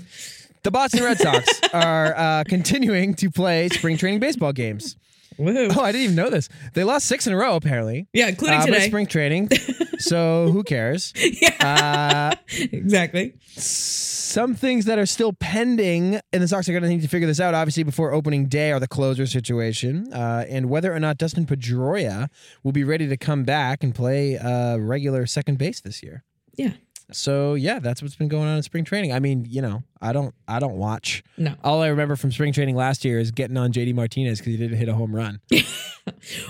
The 0.65 0.71
Boston 0.71 1.03
Red 1.03 1.19
Sox 1.19 1.61
are 1.75 2.15
uh, 2.17 2.45
continuing 2.47 3.15
to 3.15 3.31
play 3.31 3.69
spring 3.71 3.97
training 3.97 4.21
baseball 4.21 4.53
games. 4.53 4.97
Woohoo. 5.39 5.75
Oh, 5.77 5.81
I 5.83 5.91
didn't 5.93 6.05
even 6.05 6.17
know 6.17 6.29
this. 6.31 6.49
They 6.75 6.85
lost 6.85 7.07
six 7.07 7.27
in 7.27 7.33
a 7.33 7.37
row, 7.37 7.57
apparently. 7.57 8.07
Yeah, 8.13 8.29
including 8.29 8.59
Uh, 8.61 8.67
today. 8.67 8.87
spring 8.87 9.07
training, 9.07 9.49
so 9.99 10.51
who 10.53 10.63
cares? 10.63 11.13
yeah, 11.17 12.37
Uh, 12.39 12.55
exactly. 12.71 13.35
some 13.49 14.55
things 14.55 14.85
that 14.85 14.99
are 14.99 15.07
still 15.07 15.33
pending, 15.33 16.21
and 16.35 16.43
the 16.43 16.47
Sox 16.49 16.69
are 16.69 16.73
going 16.73 16.83
to 16.83 16.89
need 16.89 17.01
to 17.03 17.09
figure 17.09 17.27
this 17.27 17.41
out, 17.41 17.55
obviously, 17.55 17.83
before 17.83 18.13
opening 18.13 18.47
day, 18.47 18.73
are 18.73 18.79
the 18.79 18.87
closer 18.87 19.27
situation 19.27 20.13
uh, 20.13 20.45
and 20.49 20.69
whether 20.69 20.95
or 20.95 21.01
not 21.01 21.17
Dustin 21.19 21.47
Pedroia 21.47 22.29
will 22.63 22.73
be 22.73 22.85
ready 22.85 23.09
to 23.09 23.17
come 23.17 23.43
back 23.43 23.83
and 23.83 23.95
play 23.95 24.37
uh, 24.39 24.77
regular 24.77 25.25
second 25.27 25.57
base 25.59 25.81
this 25.81 26.03
year. 26.03 26.25
Yeah. 26.55 26.73
So 27.13 27.55
yeah, 27.55 27.79
that's 27.79 28.03
what's 28.03 28.17
been 28.17 28.29
going 28.29 28.49
on 28.49 28.57
in 28.57 28.63
spring 28.63 28.85
training. 28.85 29.13
I 29.13 29.21
mean, 29.21 29.47
you 29.49 29.63
know, 29.63 29.83
I 30.01 30.13
don't, 30.13 30.35
I 30.49 30.59
don't 30.59 30.77
watch. 30.77 31.23
No. 31.39 31.55
All 31.63 31.81
I 31.83 31.89
remember 31.89 32.17
from 32.17 32.33
spring 32.33 32.53
training 32.53 32.77
last 32.77 33.05
year 33.05 33.19
is 33.19 33.31
getting 33.31 33.57
on 33.57 33.73
JD 33.73 33.95
Martinez 33.95 34.39
because 34.39 34.53
he 34.53 34.57
didn't 34.57 34.79
hit 34.79 34.89
a 34.89 34.95
home 34.95 35.15
run, 35.15 35.41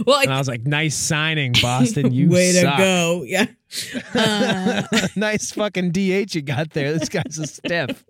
Well, 0.07 0.21
and 0.21 0.33
I 0.33 0.37
I, 0.37 0.39
was 0.39 0.49
like, 0.49 0.67
"Nice 0.67 0.97
signing, 0.97 1.53
Boston. 1.61 2.13
You 2.13 2.31
way 2.31 2.53
suck. 2.53 2.77
to 2.77 2.83
go. 2.83 3.25
Yeah. 3.27 3.47
Uh, 4.15 4.83
nice 5.17 5.51
fucking 5.53 5.93
DH 5.93 6.35
you 6.35 6.43
got 6.43 6.71
there. 6.71 6.93
This 6.93 7.09
guy's 7.09 7.39
a 7.39 7.47
stiff." 7.47 8.05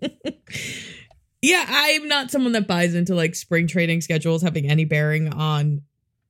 yeah, 1.41 1.65
I'm 1.67 2.07
not 2.07 2.31
someone 2.31 2.51
that 2.53 2.67
buys 2.67 2.95
into 2.95 3.15
like 3.15 3.35
spring 3.35 3.67
training 3.67 4.01
schedules 4.01 4.41
having 4.41 4.69
any 4.69 4.85
bearing 4.85 5.33
on 5.33 5.81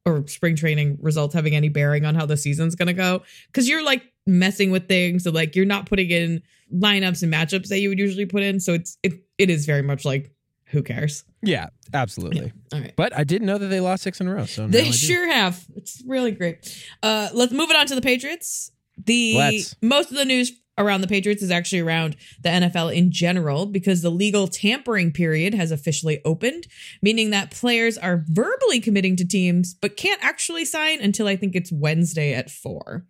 or 0.05 0.27
spring 0.27 0.55
training 0.55 0.98
results 1.01 1.33
having 1.33 1.55
any 1.55 1.69
bearing 1.69 2.05
on 2.05 2.15
how 2.15 2.25
the 2.25 2.38
season's 2.38 2.75
going 2.75 2.88
to 2.88 2.93
go 2.93 3.22
cuz 3.53 3.69
you're 3.69 3.83
like 3.83 4.03
messing 4.25 4.72
with 4.72 4.88
things 4.88 5.25
and 5.25 5.36
like 5.36 5.55
you're 5.55 5.65
not 5.65 5.86
putting 5.86 6.10
in 6.10 6.41
lineups 6.74 7.24
and 7.24 7.31
matchups 7.31 7.67
that 7.67 7.79
you 7.79 7.89
would 7.89 8.00
usually 8.00 8.25
put 8.25 8.43
in 8.43 8.60
so 8.60 8.74
it's 8.74 8.98
it, 9.03 9.13
it 9.38 9.50
is 9.50 9.65
very 9.65 9.81
much 9.81 10.05
like 10.05 10.33
who 10.74 10.81
cares. 10.81 11.24
Yeah, 11.41 11.67
absolutely. 11.93 12.51
All 12.74 12.79
right. 12.79 12.93
But 12.95 13.15
I 13.15 13.24
didn't 13.24 13.45
know 13.45 13.60
that 13.60 13.67
they 13.67 13.79
lost 13.79 14.03
six 14.03 14.19
in 14.19 14.27
a 14.27 14.33
row. 14.33 14.45
So 14.45 14.67
They 14.67 14.91
sure 14.91 15.31
have. 15.31 15.63
It's 15.75 16.03
really 16.05 16.31
great. 16.31 16.86
Uh, 17.01 17.29
let's 17.33 17.53
move 17.53 17.69
it 17.69 17.75
on 17.75 17.86
to 17.88 17.95
the 17.95 18.01
Patriots. 18.01 18.72
The 18.98 19.36
Let's. 19.38 19.75
most 19.81 20.12
of 20.12 20.17
the 20.17 20.25
news 20.25 20.51
around 20.77 21.01
the 21.01 21.08
Patriots 21.08 21.42
is 21.44 21.51
actually 21.51 21.82
around 21.82 22.15
the 22.42 22.50
NFL 22.50 22.96
in 22.96 23.12
general 23.12 23.65
because 23.65 24.01
the 24.01 24.10
legal 24.10 24.48
tampering 24.48 25.12
period 25.12 25.53
has 25.53 25.72
officially 25.72 26.20
opened, 26.25 26.68
meaning 27.01 27.30
that 27.30 27.51
players 27.51 27.98
are 27.98 28.24
verbally 28.27 28.80
committing 28.80 29.15
to 29.18 29.27
teams 29.27 29.74
but 29.75 29.98
can't 29.98 30.24
actually 30.24 30.65
sign 30.65 31.00
until 31.01 31.27
I 31.27 31.36
think 31.36 31.56
it's 31.56 31.72
Wednesday 31.72 32.34
at 32.34 32.50
4. 32.50 33.06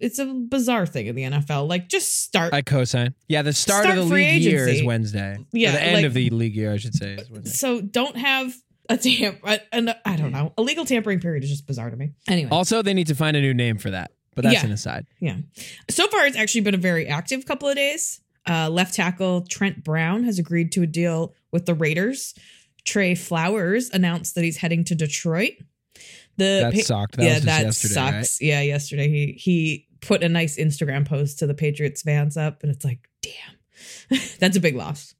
It's 0.00 0.18
a 0.20 0.26
bizarre 0.26 0.86
thing 0.86 1.06
in 1.06 1.14
the 1.16 1.22
NFL. 1.22 1.68
Like 1.68 1.88
just 1.88 2.22
start 2.22 2.54
I 2.54 2.62
co-sign. 2.62 3.14
Yeah, 3.26 3.42
the 3.42 3.52
start, 3.52 3.84
Start 3.84 3.98
of 3.98 4.08
the 4.08 4.14
league 4.14 4.42
year 4.42 4.68
is. 4.68 4.84
Wednesday. 4.84 5.38
Yeah, 5.52 5.70
Or 5.70 5.72
the 5.72 5.82
end 5.82 5.94
like- 5.96 6.04
of 6.04 6.14
the 6.14 6.30
league 6.30 6.54
year, 6.54 6.72
I 6.72 6.76
should 6.76 6.94
say. 6.94 7.14
Is 7.14 7.30
Wednesday. 7.30 7.50
so 7.50 7.80
don't 7.80 8.16
have 8.16 8.54
a 8.88 8.96
tamp 8.96 9.40
an, 9.72 9.92
I 10.04 10.16
don't 10.16 10.30
know. 10.32 10.52
A 10.56 10.62
legal 10.62 10.84
tampering 10.84 11.20
period 11.20 11.42
is 11.42 11.50
just 11.50 11.66
bizarre 11.66 11.90
to 11.90 11.96
me. 11.96 12.12
Anyway. 12.28 12.50
Also, 12.50 12.80
they 12.80 12.94
need 12.94 13.08
to 13.08 13.14
find 13.14 13.36
a 13.36 13.40
new 13.40 13.52
name 13.54 13.76
for 13.78 13.90
that. 13.90 14.12
But 14.38 14.44
that's 14.50 14.62
Yeah. 14.62 14.66
an 14.66 14.72
aside. 14.72 15.06
Yeah. 15.20 15.36
So 15.90 16.06
far, 16.08 16.24
it's 16.26 16.36
actually 16.36 16.60
been 16.62 16.74
a 16.74 16.78
very 16.78 17.06
active 17.06 17.44
couple 17.46 17.68
of 17.68 17.76
days. 17.76 18.20
Uh, 18.48 18.70
left 18.70 18.94
tackle 18.94 19.42
Trent 19.42 19.84
Brown 19.84 20.24
has 20.24 20.38
agreed 20.38 20.72
to 20.72 20.82
a 20.82 20.86
deal 20.86 21.34
with 21.52 21.66
the 21.66 21.74
Raiders. 21.74 22.34
Trey 22.84 23.14
Flowers 23.14 23.90
announced 23.90 24.34
that 24.36 24.44
he's 24.44 24.56
heading 24.58 24.84
to 24.84 24.94
Detroit. 24.94 25.52
The 26.36 26.60
That 26.62 26.72
Pa- 26.74 26.80
sucked. 26.80 27.16
That 27.16 27.24
yeah, 27.24 27.38
that 27.40 27.74
sucks. 27.74 28.40
Yeah, 28.40 28.60
yesterday 28.62 29.08
he 29.08 29.32
he 29.32 29.86
put 30.00 30.22
a 30.22 30.28
nice 30.28 30.56
Instagram 30.56 31.04
post 31.06 31.40
to 31.40 31.46
the 31.48 31.54
Patriots 31.54 32.02
fans 32.02 32.36
up, 32.36 32.62
and 32.62 32.70
it's 32.70 32.84
like, 32.84 33.08
damn, 33.20 34.20
that's 34.38 34.56
a 34.56 34.60
big 34.60 34.76
loss. 34.76 35.14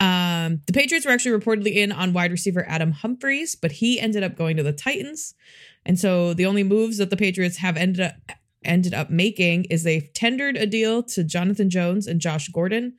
Um, 0.00 0.60
the 0.66 0.72
Patriots 0.72 1.04
were 1.06 1.12
actually 1.12 1.38
reportedly 1.38 1.74
in 1.74 1.92
on 1.92 2.12
wide 2.12 2.30
receiver 2.30 2.64
Adam 2.68 2.92
Humphries, 2.92 3.54
but 3.56 3.72
he 3.72 3.98
ended 4.00 4.22
up 4.22 4.36
going 4.36 4.56
to 4.56 4.62
the 4.62 4.72
Titans, 4.72 5.34
and 5.84 5.98
so 5.98 6.34
the 6.34 6.46
only 6.46 6.62
moves 6.62 6.98
that 6.98 7.10
the 7.10 7.16
Patriots 7.16 7.58
have 7.58 7.76
ended 7.76 8.00
up 8.00 8.14
ended 8.64 8.94
up 8.94 9.10
making 9.10 9.64
is 9.66 9.82
they've 9.82 10.12
tendered 10.14 10.56
a 10.56 10.66
deal 10.66 11.02
to 11.04 11.24
Jonathan 11.24 11.70
Jones 11.70 12.06
and 12.06 12.20
Josh 12.20 12.48
Gordon, 12.48 12.94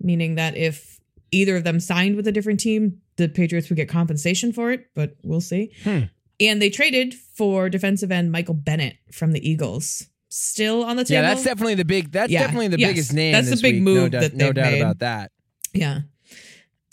meaning 0.00 0.34
that 0.36 0.56
if 0.56 0.98
either 1.30 1.56
of 1.56 1.64
them 1.64 1.80
signed 1.80 2.16
with 2.16 2.26
a 2.26 2.32
different 2.32 2.60
team, 2.60 3.00
the 3.16 3.28
Patriots 3.28 3.68
would 3.68 3.76
get 3.76 3.88
compensation 3.88 4.52
for 4.52 4.70
it, 4.70 4.86
but 4.94 5.16
we'll 5.22 5.40
see. 5.40 5.72
Hmm. 5.84 6.02
And 6.40 6.62
they 6.62 6.70
traded 6.70 7.14
for 7.14 7.68
defensive 7.68 8.12
end 8.12 8.30
Michael 8.30 8.54
Bennett 8.54 8.96
from 9.12 9.32
the 9.32 9.48
Eagles. 9.48 10.06
Still 10.28 10.84
on 10.84 10.96
the 10.96 11.04
table. 11.04 11.22
Yeah, 11.22 11.28
that's 11.34 11.42
definitely 11.42 11.74
the 11.74 11.84
big. 11.84 12.12
That's 12.12 12.30
Yeah. 12.30 12.42
definitely 12.42 12.68
the 12.68 12.78
Yes. 12.78 12.90
biggest 12.90 13.12
name. 13.14 13.32
That's 13.32 13.50
the 13.50 13.56
big 13.56 13.76
week. 13.76 13.82
move 13.82 14.12
No, 14.12 14.20
that 14.20 14.34
no 14.34 14.46
they've 14.46 14.54
doubt 14.54 14.72
made. 14.72 14.80
about 14.80 14.98
that. 15.00 15.32
Yeah. 15.74 16.00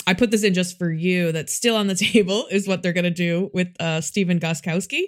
I 0.08 0.14
put 0.14 0.32
this 0.32 0.44
in 0.44 0.54
just 0.54 0.78
for 0.78 0.92
you. 0.92 1.32
That's 1.32 1.54
still 1.54 1.76
on 1.76 1.88
the 1.88 1.96
table 2.14 2.48
is 2.52 2.68
what 2.68 2.84
they're 2.84 2.94
going 2.94 3.06
to 3.06 3.12
do 3.12 3.50
with 3.54 3.70
uh, 3.80 4.02
Stephen 4.02 4.40
Gostkowski. 4.40 5.04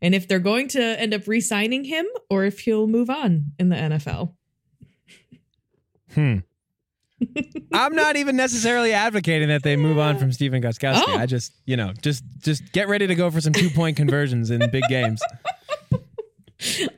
And 0.00 0.14
if 0.14 0.28
they're 0.28 0.38
going 0.38 0.68
to 0.68 0.82
end 0.82 1.14
up 1.14 1.26
re 1.26 1.40
signing 1.40 1.84
him 1.84 2.06
or 2.30 2.44
if 2.44 2.60
he'll 2.60 2.86
move 2.86 3.10
on 3.10 3.52
in 3.58 3.68
the 3.68 3.76
NFL. 3.76 4.34
Hmm. 6.14 6.38
I'm 7.72 7.94
not 7.94 8.16
even 8.16 8.36
necessarily 8.36 8.92
advocating 8.92 9.48
that 9.48 9.62
they 9.62 9.76
move 9.76 9.98
on 9.98 10.18
from 10.18 10.32
Stephen 10.32 10.62
Gostkowski. 10.62 11.04
Oh. 11.08 11.16
I 11.16 11.26
just, 11.26 11.52
you 11.64 11.76
know, 11.76 11.92
just 12.02 12.24
just 12.38 12.72
get 12.72 12.88
ready 12.88 13.06
to 13.06 13.14
go 13.14 13.30
for 13.30 13.40
some 13.40 13.52
two 13.52 13.70
point 13.70 13.96
conversions 13.96 14.50
in 14.50 14.70
big 14.70 14.84
games. 14.88 15.22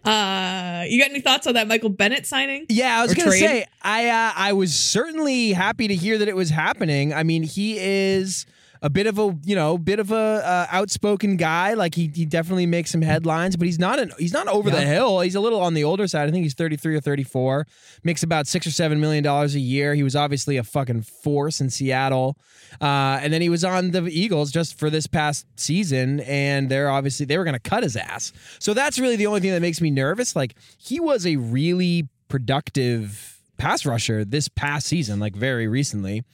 Uh, 0.04 0.84
you 0.88 1.00
got 1.00 1.10
any 1.10 1.20
thoughts 1.20 1.46
on 1.46 1.54
that 1.54 1.66
Michael 1.66 1.88
Bennett 1.88 2.26
signing? 2.26 2.66
Yeah, 2.68 2.98
I 2.98 3.02
was 3.02 3.14
gonna 3.14 3.30
trade? 3.30 3.40
say 3.40 3.66
I 3.82 4.08
uh, 4.08 4.32
I 4.36 4.52
was 4.52 4.74
certainly 4.74 5.52
happy 5.52 5.88
to 5.88 5.94
hear 5.94 6.16
that 6.18 6.28
it 6.28 6.36
was 6.36 6.50
happening. 6.50 7.12
I 7.12 7.24
mean, 7.24 7.42
he 7.42 7.78
is 7.78 8.46
a 8.82 8.90
bit 8.90 9.06
of 9.06 9.18
a 9.18 9.36
you 9.44 9.54
know 9.54 9.78
bit 9.78 9.98
of 9.98 10.12
a 10.12 10.16
uh, 10.16 10.66
outspoken 10.70 11.36
guy. 11.36 11.74
Like 11.74 11.94
he, 11.94 12.10
he 12.14 12.24
definitely 12.24 12.66
makes 12.66 12.90
some 12.90 13.02
headlines, 13.02 13.56
but 13.56 13.66
he's 13.66 13.78
not 13.78 13.98
an 13.98 14.12
he's 14.18 14.32
not 14.32 14.48
over 14.48 14.70
the 14.70 14.80
hill. 14.80 15.20
He's 15.20 15.34
a 15.34 15.40
little 15.40 15.60
on 15.60 15.74
the 15.74 15.84
older 15.84 16.06
side. 16.06 16.28
I 16.28 16.32
think 16.32 16.44
he's 16.44 16.54
thirty 16.54 16.76
three 16.76 16.96
or 16.96 17.00
thirty 17.00 17.24
four. 17.24 17.66
Makes 18.04 18.22
about 18.22 18.46
six 18.46 18.66
or 18.66 18.70
seven 18.70 19.00
million 19.00 19.24
dollars 19.24 19.54
a 19.54 19.60
year. 19.60 19.94
He 19.94 20.02
was 20.02 20.16
obviously 20.16 20.56
a 20.56 20.64
fucking 20.64 21.02
force 21.02 21.60
in 21.60 21.70
Seattle, 21.70 22.36
uh, 22.80 23.18
and 23.22 23.32
then 23.32 23.42
he 23.42 23.48
was 23.48 23.64
on 23.64 23.90
the 23.90 24.04
Eagles 24.08 24.50
just 24.50 24.78
for 24.78 24.90
this 24.90 25.06
past 25.06 25.46
season, 25.56 26.20
and 26.20 26.68
they're 26.68 26.90
obviously 26.90 27.26
they 27.26 27.38
were 27.38 27.44
going 27.44 27.54
to 27.54 27.70
cut 27.70 27.82
his 27.82 27.96
ass. 27.96 28.32
So 28.58 28.74
that's 28.74 28.98
really 28.98 29.16
the 29.16 29.26
only 29.26 29.40
thing 29.40 29.50
that 29.52 29.62
makes 29.62 29.80
me 29.80 29.90
nervous. 29.90 30.36
Like 30.36 30.54
he 30.78 31.00
was 31.00 31.26
a 31.26 31.36
really 31.36 32.08
productive 32.28 33.37
pass 33.58 33.84
rusher 33.84 34.24
this 34.24 34.48
past 34.48 34.86
season, 34.86 35.20
like 35.20 35.36
very 35.36 35.68
recently, 35.68 36.24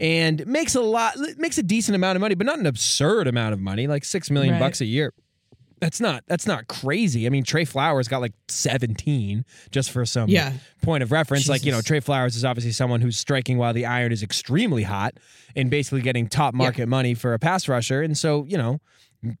and 0.00 0.44
makes 0.46 0.74
a 0.74 0.80
lot, 0.80 1.14
makes 1.36 1.58
a 1.58 1.62
decent 1.62 1.94
amount 1.94 2.16
of 2.16 2.20
money, 2.20 2.34
but 2.34 2.46
not 2.46 2.58
an 2.58 2.66
absurd 2.66 3.26
amount 3.28 3.52
of 3.52 3.60
money, 3.60 3.86
like 3.86 4.04
six 4.04 4.30
million 4.30 4.54
Right. 4.54 4.60
bucks 4.60 4.80
a 4.80 4.84
year. 4.86 5.12
That's 5.80 6.00
not 6.00 6.22
that's 6.28 6.46
not 6.46 6.68
crazy. 6.68 7.26
I 7.26 7.28
mean, 7.30 7.42
Trey 7.42 7.64
Flowers 7.64 8.06
got 8.06 8.20
like 8.20 8.34
seventeen 8.48 9.44
just 9.72 9.90
for 9.90 10.06
some 10.06 10.28
Yeah. 10.28 10.52
point 10.82 11.02
of 11.02 11.10
reference. 11.10 11.48
Like 11.48 11.64
you 11.64 11.72
know, 11.72 11.80
Trey 11.80 11.98
Flowers 12.00 12.36
is 12.36 12.44
obviously 12.44 12.70
someone 12.72 13.00
who's 13.00 13.16
striking 13.18 13.58
while 13.58 13.72
the 13.72 13.84
iron 13.86 14.12
is 14.12 14.22
extremely 14.22 14.84
hot, 14.84 15.14
and 15.56 15.70
basically 15.70 16.00
getting 16.00 16.28
top 16.28 16.54
market 16.54 16.88
money 16.88 17.14
for 17.14 17.34
a 17.34 17.38
pass 17.40 17.68
rusher. 17.68 18.00
And 18.00 18.16
so 18.16 18.44
you 18.48 18.56
know, 18.56 18.80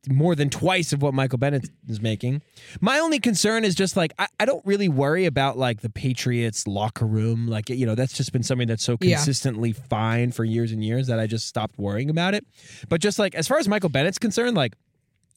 more 0.08 0.34
than 0.34 0.48
twice 0.48 0.92
of 0.92 1.02
what 1.02 1.12
Michael 1.14 1.38
Bennett 1.38 1.68
is 1.88 2.00
making. 2.00 2.40
My 2.80 2.98
only 3.00 3.18
concern 3.18 3.64
is 3.64 3.74
just 3.74 3.96
like 3.96 4.12
I, 4.18 4.28
I 4.38 4.44
don't 4.44 4.64
really 4.64 4.88
worry 4.88 5.26
about 5.26 5.58
like 5.58 5.80
the 5.80 5.90
Patriots 5.90 6.66
locker 6.66 7.06
room. 7.06 7.48
Like 7.48 7.68
you 7.68 7.84
know, 7.86 7.94
that's 7.94 8.12
just 8.12 8.32
been 8.32 8.42
something 8.42 8.68
that's 8.68 8.84
so 8.84 8.96
Yeah. 9.00 9.16
consistently 9.16 9.72
fine 9.72 10.30
for 10.32 10.44
years 10.44 10.70
and 10.72 10.84
years 10.84 11.06
that 11.08 11.18
I 11.18 11.26
just 11.26 11.46
stopped 11.48 11.78
worrying 11.78 12.10
about 12.10 12.34
it. 12.34 12.46
But 12.88 13.00
just 13.00 13.18
like 13.18 13.34
as 13.34 13.48
far 13.48 13.58
as 13.58 13.66
Michael 13.68 13.90
Bennett's 13.90 14.18
concerned, 14.18 14.56
like 14.56 14.74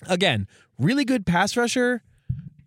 again, 0.08 0.48
really 0.78 1.06
good 1.06 1.26
pass 1.26 1.58
rusher 1.58 2.04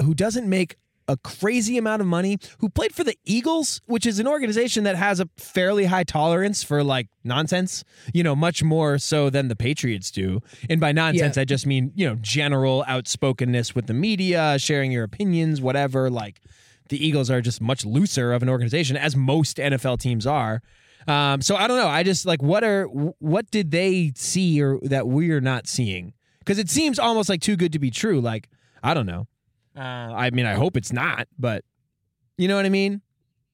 who 0.02 0.14
doesn't 0.14 0.48
make 0.48 0.76
a 1.08 1.16
crazy 1.16 1.78
amount 1.78 2.02
of 2.02 2.06
money, 2.06 2.38
who 2.58 2.68
played 2.68 2.94
for 2.94 3.02
the 3.02 3.16
Eagles, 3.24 3.80
which 3.86 4.04
is 4.06 4.18
an 4.18 4.28
organization 4.28 4.84
that 4.84 4.94
has 4.94 5.20
a 5.20 5.28
fairly 5.38 5.86
high 5.86 6.04
tolerance 6.04 6.62
for 6.62 6.84
like 6.84 7.08
nonsense, 7.24 7.82
you 8.12 8.22
know, 8.22 8.36
much 8.36 8.62
more 8.62 8.98
so 8.98 9.30
than 9.30 9.48
the 9.48 9.56
Patriots 9.56 10.10
do. 10.10 10.40
And 10.68 10.80
by 10.80 10.92
nonsense, 10.92 11.36
Yeah. 11.36 11.40
I 11.42 11.44
just 11.44 11.66
mean, 11.66 11.92
you 11.96 12.06
know, 12.06 12.16
general 12.20 12.84
outspokenness 12.86 13.74
with 13.74 13.86
the 13.86 13.94
media, 13.94 14.58
sharing 14.58 14.92
your 14.92 15.04
opinions, 15.04 15.60
whatever. 15.62 16.10
Like 16.10 16.40
the 16.90 17.04
Eagles 17.04 17.30
are 17.30 17.40
just 17.40 17.60
much 17.60 17.84
looser 17.84 18.32
of 18.32 18.42
an 18.42 18.48
organization, 18.48 18.96
as 18.96 19.16
most 19.16 19.56
NFL 19.56 19.98
teams 19.98 20.26
are. 20.26 20.60
Um, 21.06 21.40
so 21.40 21.56
I 21.56 21.66
don't 21.66 21.78
know. 21.78 21.88
I 21.88 22.02
just 22.02 22.26
like 22.26 22.42
what 22.42 22.62
are 22.62 22.84
what 22.84 23.50
did 23.50 23.70
they 23.70 24.12
see 24.14 24.60
or 24.62 24.78
that 24.82 25.08
we're 25.08 25.40
not 25.40 25.66
seeing? 25.66 26.12
Because 26.40 26.58
it 26.58 26.68
seems 26.68 26.98
almost 26.98 27.30
like 27.30 27.40
too 27.40 27.56
good 27.56 27.72
to 27.72 27.78
be 27.78 27.90
true. 27.90 28.20
Like 28.20 28.50
I 28.82 28.92
don't 28.92 29.06
know. 29.06 29.26
Uh, 29.78 30.12
I 30.14 30.30
mean, 30.30 30.46
I 30.46 30.54
hope 30.54 30.76
it's 30.76 30.92
not, 30.92 31.28
but 31.38 31.64
you 32.36 32.48
know 32.48 32.56
what 32.56 32.66
I 32.66 32.70
mean. 32.70 33.00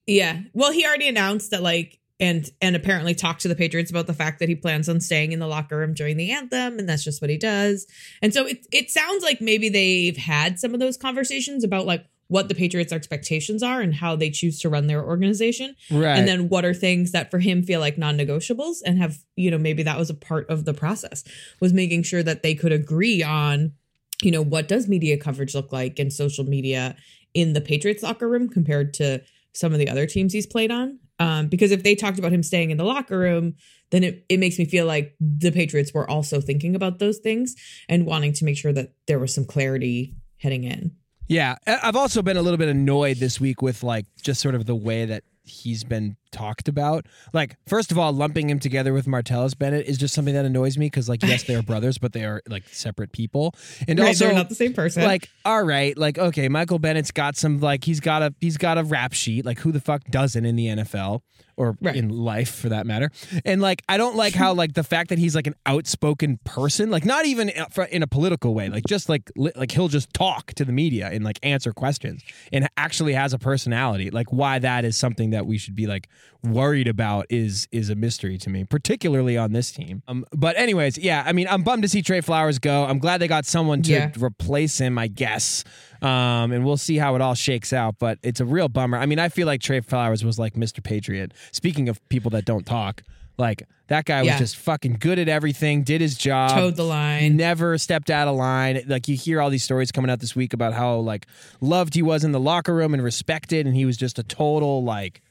Yeah. 0.07 0.41
Well, 0.53 0.71
he 0.71 0.85
already 0.85 1.07
announced 1.07 1.51
that 1.51 1.61
like 1.63 1.99
and 2.19 2.49
and 2.61 2.75
apparently 2.75 3.13
talked 3.13 3.41
to 3.41 3.47
the 3.47 3.55
Patriots 3.55 3.91
about 3.91 4.07
the 4.07 4.13
fact 4.13 4.39
that 4.39 4.47
he 4.49 4.55
plans 4.55 4.87
on 4.87 5.01
staying 5.01 5.31
in 5.33 5.39
the 5.39 5.47
locker 5.47 5.77
room 5.77 5.93
during 5.93 6.15
the 6.17 6.31
anthem 6.31 6.79
and 6.79 6.87
that's 6.87 7.03
just 7.03 7.21
what 7.21 7.29
he 7.29 7.37
does. 7.37 7.85
And 8.21 8.33
so 8.33 8.45
it 8.47 8.65
it 8.71 8.89
sounds 8.89 9.23
like 9.23 9.41
maybe 9.41 9.69
they've 9.69 10.15
had 10.17 10.59
some 10.59 10.73
of 10.73 10.79
those 10.79 10.97
conversations 10.97 11.63
about 11.63 11.85
like 11.85 12.05
what 12.27 12.47
the 12.49 12.55
Patriots 12.55 12.91
expectations 12.93 13.61
are 13.61 13.81
and 13.81 13.93
how 13.93 14.15
they 14.15 14.31
choose 14.31 14.59
to 14.61 14.69
run 14.69 14.87
their 14.87 15.03
organization 15.03 15.75
Right. 15.91 16.17
and 16.17 16.27
then 16.27 16.49
what 16.49 16.65
are 16.65 16.73
things 16.73 17.11
that 17.11 17.29
for 17.29 17.37
him 17.37 17.61
feel 17.61 17.79
like 17.79 17.99
non-negotiables 17.99 18.77
and 18.83 18.97
have 18.97 19.17
you 19.35 19.51
know 19.51 19.59
maybe 19.59 19.83
that 19.83 19.99
was 19.99 20.09
a 20.09 20.15
part 20.15 20.49
of 20.49 20.65
the 20.65 20.73
process 20.73 21.23
was 21.59 21.71
making 21.71 22.01
sure 22.01 22.23
that 22.23 22.41
they 22.41 22.55
could 22.55 22.71
agree 22.71 23.21
on 23.21 23.73
you 24.21 24.31
know 24.31 24.41
what 24.41 24.67
does 24.67 24.87
media 24.87 25.17
coverage 25.17 25.55
look 25.55 25.71
like 25.71 25.99
and 25.99 26.11
social 26.11 26.45
media 26.45 26.95
in 27.33 27.53
the 27.53 27.61
patriots 27.61 28.03
locker 28.03 28.29
room 28.29 28.49
compared 28.49 28.93
to 28.95 29.21
some 29.53 29.73
of 29.73 29.79
the 29.79 29.89
other 29.89 30.05
teams 30.05 30.33
he's 30.33 30.47
played 30.47 30.71
on? 30.71 30.99
Um, 31.17 31.47
because 31.47 31.71
if 31.71 31.83
they 31.83 31.95
talked 31.95 32.19
about 32.19 32.33
him 32.33 32.43
staying 32.43 32.71
in 32.71 32.77
the 32.77 32.83
locker 32.83 33.17
room 33.17 33.55
then 33.91 34.03
it, 34.03 34.25
it 34.29 34.39
makes 34.39 34.57
me 34.57 34.65
feel 34.65 34.85
like 34.85 35.15
the 35.19 35.51
patriots 35.51 35.93
were 35.93 36.09
also 36.09 36.41
thinking 36.41 36.75
about 36.75 36.99
those 36.99 37.19
things 37.19 37.55
and 37.87 38.05
wanting 38.05 38.33
to 38.33 38.45
make 38.45 38.57
sure 38.57 38.73
that 38.73 38.93
there 39.07 39.19
was 39.19 39.33
some 39.33 39.45
clarity 39.45 40.15
heading 40.37 40.63
in. 40.63 40.91
Yeah, 41.27 41.55
I've 41.65 41.95
also 41.95 42.21
been 42.21 42.37
a 42.37 42.41
little 42.41 42.57
bit 42.57 42.69
annoyed 42.69 43.17
this 43.17 43.39
week 43.39 43.61
with 43.61 43.83
like 43.83 44.05
just 44.21 44.41
sort 44.41 44.53
of 44.53 44.65
the 44.65 44.75
way 44.75 45.05
that 45.05 45.23
he's 45.43 45.83
been 45.83 46.17
talked 46.35 46.67
about. 46.67 47.05
Like, 47.33 47.55
first 47.67 47.91
of 47.91 47.97
all, 47.97 48.11
lumping 48.13 48.49
him 48.49 48.59
together 48.59 48.93
with 48.93 49.05
Martellus 49.05 49.57
Bennett 49.57 49.85
is 49.87 49.97
just 49.97 50.13
something 50.13 50.33
that 50.33 50.45
annoys 50.45 50.77
me 50.77 50.87
because, 50.87 51.07
like, 51.07 51.23
yes, 51.23 51.43
they 51.43 51.55
are 51.55 51.61
brothers, 51.71 51.97
but 51.97 52.13
they 52.13 52.25
are 52.25 52.41
like 52.49 52.67
separate 52.69 53.11
people, 53.11 53.55
and 53.87 53.99
right 53.99 54.09
also 54.09 54.25
they're 54.25 54.33
not 54.35 54.49
the 54.49 54.55
same 54.55 54.73
person. 54.73 55.03
like 55.03 55.29
all 55.45 55.63
right 55.63 55.97
like 55.97 56.17
okay 56.17 56.49
michael 56.49 56.79
bennett's 56.79 57.11
got 57.11 57.35
some 57.35 57.59
like 57.59 57.83
he's 57.83 57.99
got 57.99 58.21
a 58.21 58.33
he's 58.41 58.57
got 58.57 58.77
a 58.77 58.83
rap 58.83 59.13
sheet. 59.13 59.45
Like 59.45 59.59
who 59.59 59.71
the 59.71 59.79
fuck 59.79 60.03
doesn't 60.05 60.45
in 60.45 60.55
the 60.55 60.67
nfl 60.67 61.21
or 61.57 61.77
Right. 61.81 61.95
in 61.95 62.09
life 62.09 62.53
for 62.53 62.69
that 62.69 62.85
matter? 62.85 63.11
And 63.45 63.61
like 63.61 63.81
i 63.87 63.97
don't 63.97 64.15
like 64.15 64.33
how 64.33 64.53
like 64.53 64.73
the 64.73 64.83
fact 64.83 65.09
that 65.09 65.19
he's 65.19 65.35
like 65.35 65.47
an 65.47 65.55
outspoken 65.65 66.39
person 66.43 66.89
like 66.91 67.05
not 67.05 67.25
even 67.25 67.49
in- 67.49 67.65
in 67.91 68.03
a 68.03 68.07
political 68.07 68.53
way 68.53 68.67
like 68.69 68.83
just 68.87 69.07
like 69.07 69.31
li- 69.35 69.51
like 69.55 69.71
he'll 69.71 69.87
just 69.87 70.13
talk 70.13 70.53
to 70.55 70.65
the 70.65 70.71
media 70.73 71.09
and 71.11 71.23
like 71.23 71.39
answer 71.43 71.71
questions 71.71 72.21
and 72.51 72.67
actually 72.77 73.13
has 73.13 73.33
a 73.33 73.39
personality. 73.39 74.09
Like 74.09 74.31
why 74.33 74.59
that 74.59 74.83
is 74.85 74.97
something 74.97 75.29
that 75.31 75.45
we 75.45 75.57
should 75.57 75.75
be 75.75 75.87
like 75.87 76.07
worried 76.43 76.87
about 76.87 77.25
is 77.29 77.67
is 77.71 77.89
a 77.89 77.95
mystery 77.95 78.37
to 78.37 78.49
me, 78.49 78.63
particularly 78.63 79.37
on 79.37 79.51
this 79.51 79.71
team. 79.71 80.03
Um, 80.07 80.25
but 80.31 80.55
anyways, 80.57 80.97
yeah, 80.97 81.23
I 81.25 81.31
mean, 81.33 81.47
I'm 81.49 81.63
bummed 81.63 81.83
to 81.83 81.89
see 81.89 82.01
Trey 82.01 82.21
Flowers 82.21 82.59
go. 82.59 82.85
I'm 82.85 82.99
glad 82.99 83.19
they 83.19 83.27
got 83.27 83.45
someone 83.45 83.81
to 83.83 83.91
Yeah. 83.91 84.11
replace 84.17 84.77
him, 84.79 84.97
I 84.97 85.07
guess. 85.07 85.63
Um, 86.01 86.51
and 86.51 86.63
we'll 86.63 86.77
see 86.77 86.97
how 86.97 87.15
it 87.15 87.21
all 87.21 87.33
shakes 87.35 87.73
out. 87.73 87.95
But 87.99 88.19
it's 88.21 88.39
a 88.39 88.45
real 88.45 88.67
bummer. 88.69 88.97
I 88.97 89.05
mean, 89.07 89.19
I 89.19 89.29
feel 89.29 89.47
like 89.47 89.61
Trey 89.61 89.79
Flowers 89.81 90.23
was 90.23 90.37
like 90.37 90.53
Mr. 90.53 90.83
Patriot. 90.83 91.33
Speaking 91.51 91.89
of 91.89 91.99
people 92.09 92.29
that 92.31 92.45
don't 92.45 92.65
talk, 92.65 93.01
like 93.37 93.63
that 93.87 94.05
guy 94.05 94.21
was 94.23 94.37
just 94.37 94.55
fucking 94.55 94.97
good 94.99 95.19
at 95.19 95.27
everything, 95.27 95.83
did 95.83 95.99
his 96.01 96.17
job 96.17 96.51
Toed 96.51 96.75
the 96.75 96.83
line. 96.83 97.35
never 97.35 97.77
stepped 97.77 98.09
out 98.09 98.27
of 98.27 98.35
line. 98.35 98.81
Like 98.87 99.07
you 99.07 99.15
hear 99.17 99.41
all 99.41 99.49
these 99.49 99.63
stories 99.63 99.91
coming 99.91 100.09
out 100.09 100.19
this 100.21 100.35
week 100.35 100.53
about 100.53 100.73
how 100.73 100.95
like 100.97 101.25
loved 101.59 101.95
he 101.95 102.01
was 102.01 102.23
in 102.23 102.31
the 102.31 102.39
locker 102.39 102.73
room 102.73 102.93
and 102.93 103.03
respected, 103.03 103.65
and 103.65 103.75
he 103.75 103.85
was 103.85 103.97
just 103.97 104.17
a 104.19 104.23
total 104.23 104.83
like, 104.83 105.21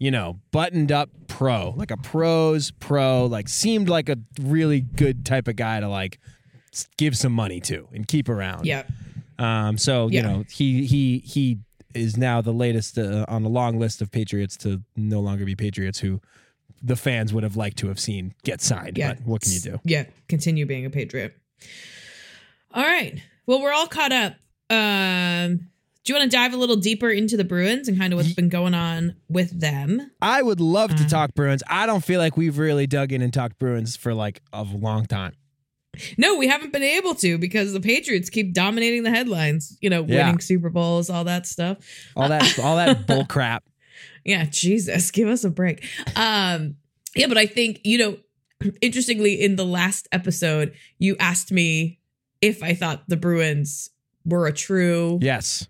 you 0.00 0.10
know, 0.10 0.40
buttoned 0.50 0.90
up 0.90 1.10
pro, 1.28 1.70
like 1.76 1.92
a 1.92 1.96
pros 1.96 2.72
pro. 2.72 3.26
Like 3.26 3.48
seemed 3.48 3.88
like 3.88 4.08
a 4.08 4.16
really 4.40 4.80
good 4.80 5.24
type 5.24 5.46
of 5.46 5.54
guy 5.54 5.78
to 5.78 5.88
like 5.88 6.18
give 6.98 7.16
some 7.16 7.32
money 7.32 7.60
to 7.60 7.86
and 7.92 8.08
keep 8.08 8.28
around. 8.28 8.66
Yeah. 8.66 8.82
Um. 9.38 9.78
So 9.78 10.08
you 10.08 10.22
know 10.22 10.44
he 10.50 10.84
he 10.86 11.18
he 11.18 11.58
is 11.94 12.16
now 12.16 12.40
the 12.40 12.52
latest 12.52 12.98
uh, 12.98 13.24
on 13.28 13.44
a 13.44 13.48
long 13.48 13.78
list 13.78 14.00
of 14.02 14.10
Patriots 14.10 14.56
to 14.58 14.80
no 14.96 15.20
longer 15.20 15.44
be 15.44 15.54
Patriots 15.54 16.00
who. 16.00 16.20
The 16.82 16.96
fans 16.96 17.34
would 17.34 17.42
have 17.42 17.56
liked 17.56 17.76
to 17.80 17.88
have 17.88 18.00
seen 18.00 18.32
get 18.42 18.62
signed, 18.62 18.96
Yeah. 18.96 19.12
but 19.12 19.26
what 19.26 19.42
can 19.42 19.52
you 19.52 19.60
do? 19.60 19.80
Yeah. 19.84 20.04
Continue 20.30 20.64
being 20.64 20.86
a 20.86 20.90
patriot. 20.90 21.36
All 22.72 22.82
right. 22.82 23.20
Well, 23.44 23.60
we're 23.60 23.72
all 23.74 23.86
caught 23.86 24.12
up. 24.12 24.32
Um, 24.70 25.68
do 26.04 26.12
you 26.12 26.18
want 26.18 26.30
to 26.30 26.36
dive 26.36 26.52
a 26.54 26.56
little 26.56 26.76
deeper 26.76 27.10
into 27.10 27.36
the 27.36 27.44
Bruins 27.44 27.86
and 27.88 27.98
kind 27.98 28.12
of 28.12 28.18
what's 28.18 28.32
been 28.32 28.48
going 28.48 28.74
on 28.74 29.16
with 29.28 29.60
them? 29.60 30.10
I 30.22 30.40
would 30.42 30.60
love 30.60 30.94
to 30.96 31.04
Uh. 31.04 31.08
talk 31.08 31.34
Bruins. 31.34 31.62
I 31.68 31.86
don't 31.86 32.04
feel 32.04 32.18
like 32.20 32.36
we've 32.36 32.56
really 32.58 32.86
dug 32.86 33.12
in 33.12 33.20
and 33.22 33.32
talked 33.32 33.58
Bruins 33.58 33.96
for 33.96 34.14
like 34.14 34.40
a 34.52 34.62
long 34.62 35.06
time. 35.06 35.34
No, 36.16 36.36
we 36.36 36.46
haven't 36.46 36.72
been 36.72 36.84
able 36.84 37.14
to 37.16 37.36
because 37.36 37.72
the 37.72 37.80
Patriots 37.80 38.30
keep 38.30 38.54
dominating 38.54 39.02
the 39.02 39.10
headlines. 39.10 39.76
You 39.80 39.90
know, 39.90 40.04
Yeah. 40.06 40.26
winning 40.26 40.40
Super 40.40 40.70
Bowls, 40.70 41.10
all 41.10 41.24
that 41.24 41.46
stuff. 41.46 41.78
All 42.16 42.28
that, 42.28 42.58
all 42.62 42.76
that 42.76 43.06
bull 43.06 43.24
crap. 43.26 43.64
Yeah, 44.24 44.44
Jesus, 44.44 45.10
give 45.10 45.28
us 45.28 45.44
a 45.44 45.50
break. 45.50 45.84
Um, 46.16 46.76
yeah, 47.16 47.26
but 47.26 47.36
I 47.38 47.46
think, 47.46 47.80
you 47.84 47.98
know, 47.98 48.16
interestingly, 48.80 49.40
in 49.42 49.56
the 49.56 49.64
last 49.64 50.06
episode, 50.12 50.74
you 50.98 51.16
asked 51.18 51.50
me 51.50 51.98
if 52.40 52.62
I 52.62 52.74
thought 52.74 53.08
the 53.08 53.16
Bruins 53.16 53.90
were 54.24 54.46
a 54.46 54.52
true 54.52 55.18
Yes, 55.20 55.66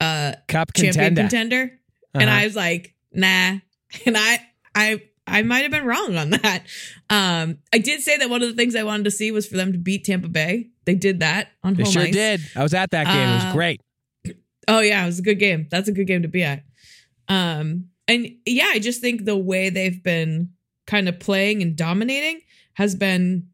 uh 0.00 0.32
cup 0.48 0.72
champion 0.74 1.14
contender. 1.14 1.22
contender. 1.22 1.80
And 2.14 2.30
Uh-huh. 2.30 2.38
I 2.40 2.44
was 2.44 2.56
like, 2.56 2.94
nah. 3.12 3.58
And 4.04 4.16
I 4.16 4.40
I 4.74 5.02
I 5.26 5.42
might 5.42 5.62
have 5.62 5.70
been 5.70 5.84
wrong 5.86 6.16
on 6.16 6.30
that. 6.30 6.64
Um, 7.10 7.58
I 7.72 7.78
did 7.78 8.00
say 8.02 8.16
that 8.18 8.28
one 8.30 8.42
of 8.42 8.48
the 8.48 8.54
things 8.54 8.74
I 8.76 8.82
wanted 8.84 9.04
to 9.04 9.10
see 9.10 9.30
was 9.30 9.46
for 9.46 9.56
them 9.56 9.72
to 9.72 9.78
beat 9.78 10.04
Tampa 10.04 10.28
Bay. 10.28 10.68
They 10.84 10.94
did 10.94 11.20
that 11.20 11.48
on 11.64 11.74
they 11.74 11.82
home 11.84 11.92
sure 11.92 12.02
ice. 12.02 12.12
did. 12.12 12.40
I 12.54 12.62
was 12.62 12.74
at 12.74 12.90
that 12.92 13.06
game. 13.06 13.28
it 13.28 13.34
was 13.34 13.44
Uh, 13.44 13.52
great. 13.52 13.80
Oh 14.68 14.80
yeah, 14.80 15.02
it 15.02 15.06
was 15.06 15.18
a 15.18 15.22
good 15.22 15.38
game. 15.38 15.66
That's 15.70 15.88
a 15.88 15.92
good 15.92 16.06
game 16.06 16.22
to 16.22 16.28
be 16.28 16.42
at. 16.42 16.62
Um, 17.28 17.86
and 18.08 18.28
yeah, 18.44 18.66
I 18.68 18.78
just 18.78 19.00
think 19.00 19.24
the 19.24 19.36
way 19.36 19.70
they've 19.70 20.02
been 20.02 20.50
kind 20.86 21.08
of 21.08 21.18
playing 21.18 21.62
and 21.62 21.74
dominating 21.76 22.40
has 22.74 22.94
been 22.94 23.48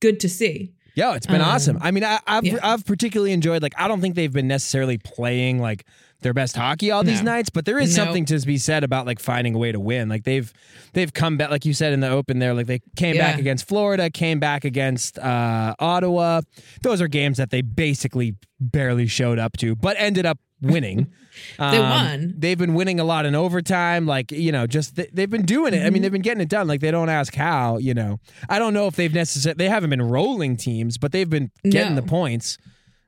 good 0.00 0.20
to 0.20 0.28
see. 0.28 0.74
Yo, 0.98 1.12
it's 1.12 1.28
been 1.28 1.40
um, 1.40 1.46
awesome. 1.48 1.78
I 1.80 1.92
mean, 1.92 2.02
I, 2.02 2.18
I've 2.26 2.44
yeah. 2.44 2.58
I've 2.60 2.84
particularly 2.84 3.32
enjoyed. 3.32 3.62
Like, 3.62 3.74
I 3.78 3.86
don't 3.86 4.00
think 4.00 4.16
they've 4.16 4.32
been 4.32 4.48
necessarily 4.48 4.98
playing 4.98 5.60
like 5.60 5.84
their 6.22 6.34
best 6.34 6.56
hockey 6.56 6.90
all 6.90 7.04
these 7.04 7.22
No. 7.22 7.30
nights, 7.30 7.50
but 7.50 7.64
there 7.66 7.78
is 7.78 7.96
No. 7.96 8.04
something 8.04 8.24
to 8.24 8.40
be 8.40 8.58
said 8.58 8.82
about 8.82 9.06
like 9.06 9.20
finding 9.20 9.54
a 9.54 9.58
way 9.58 9.70
to 9.70 9.78
win. 9.78 10.08
Like 10.08 10.24
they've 10.24 10.52
they've 10.94 11.12
come 11.12 11.36
back, 11.36 11.50
like 11.50 11.64
you 11.64 11.72
said 11.72 11.92
in 11.92 12.00
the 12.00 12.08
open 12.08 12.40
there. 12.40 12.52
Like 12.52 12.66
they 12.66 12.80
came 12.96 13.16
back 13.16 13.38
against 13.38 13.68
Florida, 13.68 14.10
came 14.10 14.40
back 14.40 14.64
against 14.64 15.20
uh, 15.20 15.76
Ottawa. 15.78 16.40
Those 16.82 17.00
are 17.00 17.06
games 17.06 17.36
that 17.36 17.50
they 17.50 17.62
basically 17.62 18.34
barely 18.58 19.06
showed 19.06 19.38
up 19.38 19.56
to, 19.58 19.76
but 19.76 19.94
ended 20.00 20.26
up 20.26 20.38
winning. 20.60 21.12
They 21.58 21.64
Um, 21.64 21.78
won. 21.90 22.34
They've 22.36 22.58
been 22.58 22.74
winning 22.74 22.98
a 22.98 23.04
lot 23.04 23.24
in 23.24 23.36
overtime. 23.36 24.06
Like 24.06 24.32
you 24.32 24.50
know, 24.50 24.66
just 24.66 24.96
they, 24.96 25.08
they've 25.12 25.30
been 25.30 25.46
doing 25.46 25.72
it. 25.72 25.76
I 25.76 25.80
Mm-hmm. 25.84 25.92
mean, 25.92 26.02
they've 26.02 26.10
been 26.10 26.20
getting 26.22 26.40
it 26.40 26.48
done. 26.48 26.66
Like 26.66 26.80
they 26.80 26.90
don't 26.90 27.08
ask 27.08 27.32
how. 27.32 27.76
You 27.76 27.94
know, 27.94 28.18
I 28.48 28.58
don't 28.58 28.74
know 28.74 28.88
if 28.88 28.96
they've 28.96 29.12
necessarily 29.14 29.56
they 29.56 29.68
haven't 29.68 29.90
been 29.90 30.02
rolling 30.02 30.56
teams, 30.56 30.98
but 30.98 31.12
they've 31.12 31.30
been 31.30 31.52
getting 31.62 31.94
No. 31.94 32.00
the 32.00 32.06
points. 32.08 32.58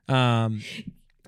Um, 0.07 0.61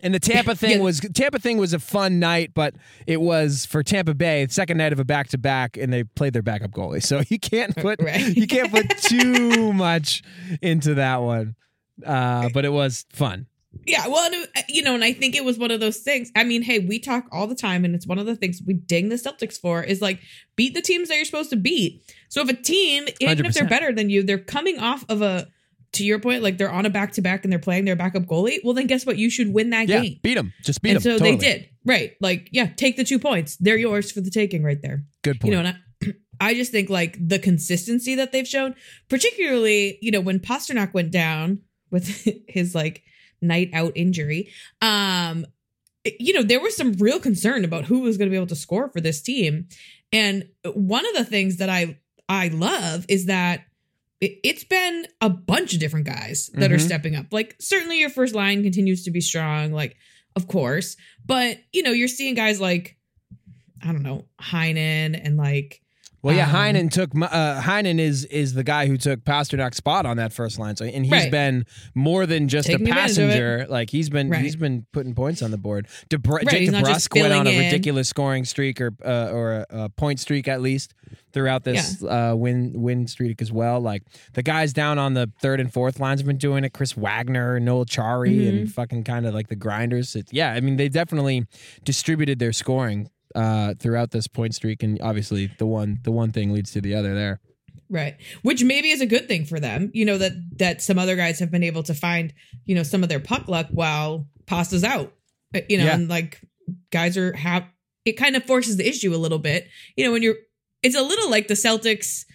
and 0.02 0.14
the 0.14 0.20
Tampa 0.20 0.56
thing 0.64 0.78
Yeah. 0.78 0.84
was 0.84 1.02
Tampa 1.02 1.40
thing 1.40 1.58
was 1.58 1.74
a 1.74 1.80
fun 1.80 2.20
night, 2.20 2.52
but 2.54 2.74
it 3.06 3.20
was 3.20 3.66
for 3.66 3.84
Tampa 3.84 4.14
Bay 4.14 4.48
second 4.50 4.78
night 4.78 4.94
of 4.94 5.00
a 5.00 5.04
back 5.06 5.28
to 5.30 5.38
back, 5.38 5.76
and 5.76 5.92
they 5.92 6.06
played 6.06 6.32
their 6.32 6.42
backup 6.42 6.72
goalie. 6.72 7.04
So 7.04 7.22
you 7.30 7.38
can't 7.40 7.76
put 7.76 8.02
Right. 8.02 8.34
you 8.36 8.48
can't 8.48 8.72
put 8.72 8.90
too 9.00 9.74
much 9.74 10.24
into 10.62 10.94
that 10.94 11.22
one. 11.22 11.56
Uh, 12.06 12.48
but 12.54 12.64
it 12.64 12.72
was 12.72 13.06
fun. 13.12 13.48
Yeah, 13.86 14.08
well, 14.08 14.32
uh, 14.56 14.62
you 14.70 14.82
know, 14.82 14.94
and 14.96 15.04
I 15.04 15.12
think 15.14 15.36
it 15.36 15.44
was 15.44 15.58
one 15.58 15.72
of 15.72 15.80
those 15.80 15.98
things. 15.98 16.32
I 16.36 16.44
mean, 16.44 16.62
hey, 16.62 16.80
we 16.80 17.00
talk 17.00 17.26
all 17.32 17.48
the 17.48 17.56
time, 17.56 17.84
and 17.84 17.94
it's 17.96 18.08
one 18.08 18.18
of 18.20 18.26
the 18.26 18.36
things 18.36 18.62
we 18.66 18.76
ding 18.76 19.10
the 19.10 19.16
Celtics 19.16 19.60
for 19.60 19.84
is 19.84 20.02
like 20.02 20.20
beat 20.56 20.74
the 20.74 20.82
teams 20.82 21.10
that 21.10 21.16
you're 21.16 21.26
supposed 21.26 21.50
to 21.50 21.56
beat. 21.58 22.02
So 22.30 22.42
if 22.42 22.50
a 22.50 22.54
team, 22.54 23.06
even 23.20 23.46
if 23.46 23.54
they're 23.54 23.68
better 23.68 23.92
than 23.92 24.10
you, 24.10 24.24
they're 24.24 24.38
coming 24.38 24.80
off 24.80 25.04
of 25.10 25.22
a, 25.22 25.48
to 25.94 26.06
your 26.06 26.20
point, 26.20 26.44
like 26.44 26.58
they're 26.58 26.72
on 26.72 26.86
a 26.86 26.90
back 26.90 27.12
to 27.14 27.22
back 27.22 27.44
and 27.44 27.52
they're 27.52 27.60
playing 27.60 27.86
their 27.86 27.96
backup 27.96 28.24
goalie. 28.24 28.60
Well, 28.64 28.74
then 28.74 28.88
guess 28.88 29.06
what? 29.06 29.18
You 29.18 29.30
should 29.30 29.54
win 29.54 29.72
that 29.72 29.90
Yeah, 29.90 30.02
game. 30.02 30.20
beat 30.24 30.36
them. 30.36 30.54
Just 30.64 30.82
beat 30.82 30.92
and 30.92 31.02
them. 31.02 31.18
so 31.20 31.24
they 31.24 31.36
did. 31.36 31.68
Right. 31.86 32.14
Like, 32.22 32.50
yeah, 32.52 32.68
take 32.68 32.96
the 32.96 33.04
two 33.04 33.20
points. 33.20 33.58
They're 33.58 33.78
yours 33.78 34.12
for 34.12 34.22
the 34.22 34.32
taking 34.32 34.64
right 34.64 34.82
there. 34.82 35.04
Good 35.24 35.40
point. 35.42 35.54
You 35.54 35.62
know, 35.62 35.68
and 35.70 35.78
I, 36.04 36.14
I 36.50 36.54
just 36.56 36.72
think 36.72 36.90
like 36.90 37.18
the 37.20 37.38
consistency 37.38 38.16
that 38.16 38.32
they've 38.32 38.48
shown, 38.48 38.76
particularly, 39.10 40.00
you 40.02 40.10
know, 40.12 40.22
when 40.22 40.40
Pastrnak 40.40 40.94
went 40.94 41.12
down 41.12 41.60
with 41.92 42.08
his 42.48 42.74
like 42.74 43.04
night 43.44 43.70
out 43.74 43.92
injury, 43.96 44.50
um, 44.82 45.46
you 46.20 46.34
know, 46.34 46.44
there 46.44 46.60
was 46.60 46.76
some 46.76 46.94
real 46.94 47.20
concern 47.20 47.64
about 47.64 47.86
who 47.86 48.00
was 48.02 48.18
going 48.18 48.28
to 48.28 48.32
be 48.32 48.36
able 48.38 48.48
to 48.48 48.56
score 48.56 48.90
for 48.90 49.00
this 49.02 49.22
team. 49.22 49.68
And 50.12 50.48
one 50.74 51.06
of 51.08 51.14
the 51.16 51.24
things 51.26 51.58
that 51.58 51.70
I 51.70 52.00
I 52.30 52.48
love 52.50 53.06
is 53.10 53.26
that 53.28 53.66
it, 54.22 54.40
it's 54.44 54.64
been 54.64 55.06
a 55.22 55.30
bunch 55.30 55.74
of 55.74 55.80
different 55.80 56.06
guys 56.06 56.50
that 56.56 56.72
are 56.72 56.78
Mhm. 56.78 56.86
stepping 56.86 57.16
up. 57.16 57.28
Like 57.32 57.56
certainly 57.60 58.00
your 58.00 58.10
first 58.10 58.34
line 58.36 58.64
continues 58.64 59.04
to 59.04 59.12
be 59.12 59.22
strong, 59.22 59.72
like 59.72 59.96
of 60.36 60.48
course, 60.48 60.98
but 61.26 61.60
you 61.72 61.84
know, 61.84 61.92
you're 61.92 62.08
seeing 62.08 62.34
guys 62.36 62.60
like 62.60 62.98
I 63.82 63.92
don't 63.92 64.04
know, 64.04 64.26
Heinen 64.42 65.20
and 65.24 65.36
like 65.38 65.82
Well, 66.24 66.34
yeah, 66.36 66.48
Um, 66.48 66.56
Heinen 66.56 66.90
took 66.90 67.12
uh, 67.16 67.62
Heinen 67.62 68.00
is 68.00 68.24
is 68.26 68.54
the 68.54 68.64
guy 68.64 68.88
who 68.88 68.96
took 68.98 69.26
Pastrnak's 69.26 69.76
spot 69.78 70.06
on 70.06 70.16
that 70.18 70.32
first 70.32 70.58
line. 70.58 70.78
So, 70.78 70.86
and 70.86 71.04
he's 71.06 71.12
Right. 71.12 71.30
been 71.32 71.66
more 71.94 72.26
than 72.26 72.48
just 72.48 72.68
Taking 72.68 72.88
a 72.88 72.90
advantage 72.92 73.18
of 73.18 73.24
it. 73.26 73.28
passenger. 73.28 73.66
Like 73.70 73.90
he's 73.90 74.10
been 74.10 74.30
Right. 74.30 74.42
he's 74.42 74.56
been 74.56 74.86
putting 74.94 75.14
points 75.16 75.42
on 75.42 75.52
the 75.52 75.58
board. 75.58 75.88
Debr- 76.10 76.30
Right, 76.38 76.48
Jake 76.48 76.70
DeBrusk 76.70 77.20
went 77.20 77.34
on 77.34 77.46
a 77.46 77.50
filling 77.52 77.66
in. 77.66 77.72
ridiculous 77.74 78.08
scoring 78.08 78.46
streak 78.46 78.80
or 78.80 78.92
uh, 79.04 79.32
or 79.34 79.52
a, 79.52 79.66
a 79.84 79.90
point 79.90 80.22
streak 80.22 80.48
at 80.48 80.62
least 80.62 80.94
throughout 81.34 81.66
this 81.66 82.02
uh, 82.04 82.34
win 82.38 82.72
win 82.82 83.06
streak 83.08 83.42
as 83.42 83.52
well. 83.52 83.82
Like 83.82 84.04
the 84.34 84.44
guys 84.44 84.72
down 84.72 84.98
on 84.98 85.16
the 85.16 85.30
third 85.42 85.60
and 85.60 85.74
fourth 85.74 86.00
lines 86.00 86.22
have 86.22 86.28
been 86.28 86.38
doing 86.38 86.64
it. 86.64 86.72
Chris 86.72 86.96
Wagner, 86.96 87.60
Noel 87.60 87.84
Acciari, 87.86 88.34
Mm-hmm. 88.38 88.58
and 88.58 88.72
fucking 88.72 89.04
kind 89.04 89.26
of 89.26 89.34
like 89.34 89.50
the 89.50 89.58
grinders. 89.58 90.16
It's, 90.16 90.32
yeah, 90.32 90.54
I 90.54 90.62
mean 90.62 90.78
they 90.78 90.88
definitely 90.88 91.48
distributed 91.84 92.40
their 92.40 92.54
scoring 92.54 93.10
uh, 93.36 93.74
throughout 93.80 94.12
this 94.12 94.28
point 94.28 94.56
streak, 94.56 94.84
and 94.84 95.02
obviously 95.02 95.48
the 95.58 95.66
one 95.66 96.00
the 96.04 96.12
one 96.12 96.32
thing 96.32 96.52
leads 96.54 96.72
to 96.72 96.82
the 96.82 96.96
other 96.96 97.14
there. 97.16 97.40
Right. 97.90 98.16
Which 98.42 98.64
maybe 98.64 98.90
is 98.90 99.02
a 99.02 99.06
good 99.06 99.28
thing 99.28 99.46
for 99.46 99.60
them. 99.60 99.92
You 99.94 100.06
know, 100.06 100.18
that 100.18 100.32
that 100.58 100.82
some 100.82 100.98
other 100.98 101.16
guys 101.16 101.40
have 101.40 101.52
been 101.52 101.64
able 101.64 101.84
to 101.84 101.94
find, 101.94 102.34
you 102.66 102.74
know, 102.76 102.84
some 102.84 103.04
of 103.04 103.10
their 103.10 103.20
puck 103.20 103.48
luck 103.48 103.68
while 103.72 104.28
Pasta's 104.48 104.84
out. 104.84 105.14
Uh, 105.56 105.62
You 105.70 105.78
know, 105.78 105.86
Yeah. 105.86 105.96
and 105.96 106.10
like 106.10 106.42
guys 106.92 107.18
are 107.18 107.34
have 107.36 107.66
it 108.06 108.14
kind 108.14 108.36
of 108.36 108.44
forces 108.44 108.78
the 108.78 108.88
issue 108.88 109.14
a 109.14 109.18
little 109.18 109.40
bit. 109.40 109.68
You 109.96 110.06
know, 110.06 110.12
when 110.12 110.24
you're 110.24 110.36
it's 110.82 110.96
a 110.96 111.02
little 111.02 111.30
like 111.30 111.48
the 111.48 111.54
Celtics 111.54 112.26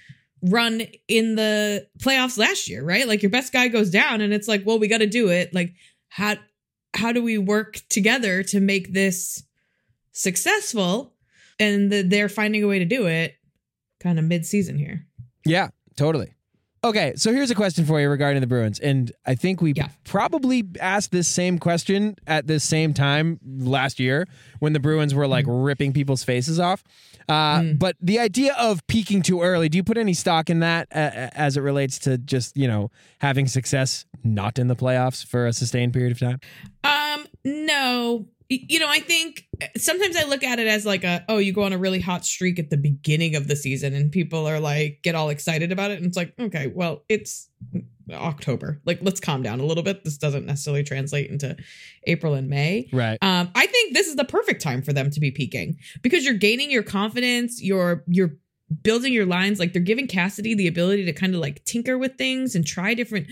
run 0.43 0.83
in 1.09 1.35
the 1.35 1.87
playoffs 1.99 2.39
last 2.39 2.69
year, 2.69 2.85
right? 2.85 3.09
Like 3.09 3.23
your 3.23 3.31
best 3.31 3.53
guy 3.53 3.69
goes 3.69 3.91
down 3.91 4.21
and 4.21 4.33
it's 4.33 4.47
like, 4.49 4.65
well, 4.65 4.79
we 4.79 4.87
got 4.87 4.99
to 4.99 5.07
do 5.07 5.29
it. 5.31 5.53
Like 5.53 5.75
how 6.09 6.37
how 6.95 7.11
do 7.13 7.23
we 7.23 7.37
work 7.39 7.81
together 7.91 8.43
to 8.45 8.61
make 8.61 8.93
this 8.93 9.43
successful? 10.19 11.13
And 11.61 11.91
the, 11.91 12.03
they're 12.03 12.29
finding 12.29 12.63
a 12.63 12.67
way 12.69 12.79
to 12.79 12.85
do 12.85 13.07
it 13.07 13.35
kind 14.01 14.19
of 14.19 14.25
mid-season 14.25 14.79
here. 14.79 15.07
Yeah, 15.45 15.69
totally. 15.97 16.35
Okay, 16.85 17.15
so 17.17 17.33
here's 17.33 17.51
a 17.51 17.57
question 17.57 17.85
for 17.85 18.01
you 18.01 18.09
regarding 18.09 18.41
the 18.41 18.47
Bruins, 18.47 18.79
and 18.79 19.11
I 19.27 19.35
think 19.35 19.61
we 19.61 19.73
Yeah. 19.75 19.89
probably 20.05 20.63
asked 20.81 21.11
this 21.11 21.27
same 21.27 21.59
question 21.59 22.15
at 22.29 22.47
this 22.47 22.63
same 22.63 22.95
time 22.95 23.41
last 23.45 23.99
year 23.99 24.29
when 24.61 24.75
the 24.75 24.79
Bruins 24.79 25.13
were 25.13 25.27
like 25.27 25.45
ripping 25.49 25.93
people's 25.93 26.23
faces 26.23 26.61
off. 26.61 26.85
Uh, 27.29 27.61
Mm. 27.61 27.79
But 27.81 27.97
the 28.01 28.21
idea 28.21 28.55
of 28.55 28.87
peaking 28.87 29.23
too 29.23 29.43
early, 29.43 29.69
do 29.69 29.77
you 29.77 29.83
put 29.83 29.99
any 29.99 30.15
stock 30.15 30.49
in 30.49 30.61
that 30.61 30.87
uh, 30.95 31.29
as 31.35 31.57
it 31.57 31.63
relates 31.63 31.99
to 32.01 32.17
just 32.17 32.57
you 32.57 32.69
know 32.69 32.93
having 33.19 33.49
success 33.49 34.07
not 34.23 34.57
in 34.61 34.69
the 34.69 34.77
playoffs 34.77 35.27
for 35.27 35.49
a 35.49 35.53
sustained 35.53 35.93
period 35.93 36.13
of 36.13 36.21
time? 36.21 36.39
Um, 36.85 37.27
no. 37.45 38.27
You 38.49 38.79
know, 38.79 38.89
I 38.89 39.01
think 39.01 39.47
sometimes 39.77 40.17
I 40.17 40.25
look 40.25 40.43
at 40.43 40.59
it 40.59 40.67
as 40.67 40.87
like 40.87 41.05
a, 41.05 41.25
oh, 41.29 41.39
you 41.39 41.53
go 41.53 41.65
on 41.65 41.73
a 41.73 41.79
really 41.79 42.01
hot 42.01 42.25
streak 42.25 42.59
at 42.59 42.71
the 42.71 42.79
beginning 42.79 43.37
of 43.37 43.47
the 43.47 43.57
season 43.57 43.95
and 43.95 44.11
people 44.11 44.49
are 44.49 44.59
like, 44.59 45.01
get 45.03 45.15
all 45.15 45.29
excited 45.29 45.71
about 45.71 45.91
it. 45.91 45.99
And 45.99 46.07
it's 46.07 46.17
like, 46.17 46.33
okay, 46.41 46.69
well, 46.69 47.05
it's 47.09 47.51
October. 48.11 48.81
Like, 48.87 49.01
let's 49.03 49.21
calm 49.21 49.43
down 49.43 49.61
a 49.61 49.67
little 49.67 49.83
bit. 49.83 50.03
This 50.03 50.17
doesn't 50.17 50.47
necessarily 50.47 50.83
translate 50.83 51.31
into 51.31 51.57
April 52.05 52.33
and 52.35 52.49
May. 52.49 52.89
Right. 52.91 53.19
Um, 53.21 53.51
I 53.55 53.67
think 53.67 53.93
this 53.93 54.07
is 54.07 54.17
the 54.17 54.25
perfect 54.25 54.63
time 54.63 54.81
for 54.83 54.95
them 54.95 55.11
to 55.11 55.21
be 55.21 55.31
peaking 55.31 55.79
because 56.01 56.25
you're 56.25 56.35
gaining 56.35 56.71
your 56.71 56.83
confidence. 56.83 57.63
You're, 57.63 58.05
you're, 58.07 58.37
building 58.83 59.15
your 59.15 59.25
lines 59.25 59.59
like 59.59 59.73
they're 59.73 59.81
giving 59.81 60.07
Cassidy 60.07 60.55
the 60.55 60.67
ability 60.67 61.07
to 61.07 61.13
kind 61.15 61.35
of 61.35 61.41
like 61.41 61.65
tinker 61.65 61.97
with 61.97 62.17
things 62.19 62.55
and 62.55 62.67
try 62.67 62.93
different 62.93 63.27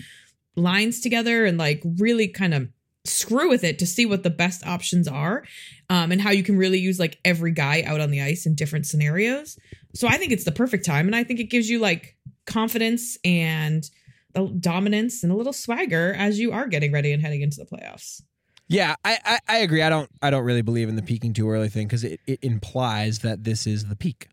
lines 0.55 0.99
together 0.99 1.45
and 1.45 1.59
like 1.59 1.81
really 1.99 2.27
kind 2.27 2.55
of 2.55 2.67
screw 3.07 3.49
with 3.49 3.63
it 3.63 3.79
to 3.79 3.85
see 3.85 4.05
what 4.05 4.23
the 4.23 4.29
best 4.29 4.65
options 4.65 5.07
are 5.07 5.43
um, 5.89 6.11
and 6.11 6.21
how 6.21 6.31
you 6.31 6.43
can 6.43 6.57
really 6.57 6.79
use 6.79 6.99
like 6.99 7.19
every 7.25 7.51
guy 7.51 7.83
out 7.85 7.99
on 7.99 8.11
the 8.11 8.21
ice 8.21 8.45
in 8.45 8.55
different 8.55 8.85
scenarios. 8.85 9.57
So 9.93 10.07
I 10.07 10.17
think 10.17 10.31
it's 10.31 10.43
the 10.43 10.51
perfect 10.51 10.85
time. 10.85 11.07
And 11.07 11.15
I 11.15 11.23
think 11.23 11.39
it 11.39 11.45
gives 11.45 11.69
you 11.69 11.79
like 11.79 12.15
confidence 12.45 13.17
and 13.23 13.89
the 14.33 14.47
dominance 14.59 15.23
and 15.23 15.31
a 15.31 15.35
little 15.35 15.53
swagger 15.53 16.13
as 16.17 16.39
you 16.39 16.51
are 16.51 16.67
getting 16.67 16.91
ready 16.91 17.11
and 17.11 17.21
heading 17.21 17.41
into 17.41 17.57
the 17.57 17.65
playoffs. 17.65 18.21
Yeah, 18.67 18.95
I, 19.03 19.17
I, 19.23 19.39
I 19.47 19.57
agree. 19.59 19.81
I 19.81 19.89
don't 19.89 20.09
I 20.21 20.29
don't 20.29 20.43
really 20.43 20.61
believe 20.61 20.89
in 20.89 20.97
the 20.97 21.01
peaking 21.01 21.33
too 21.33 21.49
early 21.49 21.69
thing 21.69 21.87
because 21.87 22.03
it, 22.03 22.19
it 22.27 22.39
implies 22.41 23.19
that 23.19 23.43
this 23.43 23.65
is 23.65 23.85
the 23.85 23.95
peak. 23.95 24.27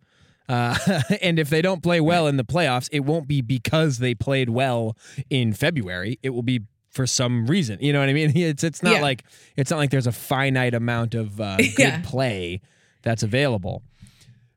Uh, 0.48 0.76
and 1.22 1.38
if 1.38 1.48
they 1.48 1.62
don't 1.62 1.82
play 1.82 2.00
well 2.00 2.26
in 2.26 2.36
the 2.36 2.44
playoffs, 2.44 2.88
it 2.92 3.00
won't 3.00 3.28
be 3.28 3.40
because 3.40 3.98
they 3.98 4.14
played 4.14 4.50
well 4.50 4.96
in 5.30 5.52
February. 5.52 6.18
It 6.22 6.30
will 6.30 6.42
be 6.42 6.62
for 6.94 7.06
some 7.06 7.46
reason. 7.46 7.78
You 7.80 7.92
know 7.92 8.00
what 8.00 8.08
I 8.08 8.12
mean? 8.12 8.32
It's 8.44 8.64
it's 8.64 8.82
not 8.82 8.94
yeah. 8.94 9.02
like 9.02 9.24
it's 9.56 9.70
not 9.70 9.78
like 9.78 9.90
there's 9.90 10.06
a 10.06 10.12
finite 10.12 10.74
amount 10.74 11.14
of 11.14 11.40
uh, 11.40 11.56
good 11.56 11.78
yeah. 11.78 12.02
play 12.04 12.60
that's 13.02 13.22
available. 13.22 13.82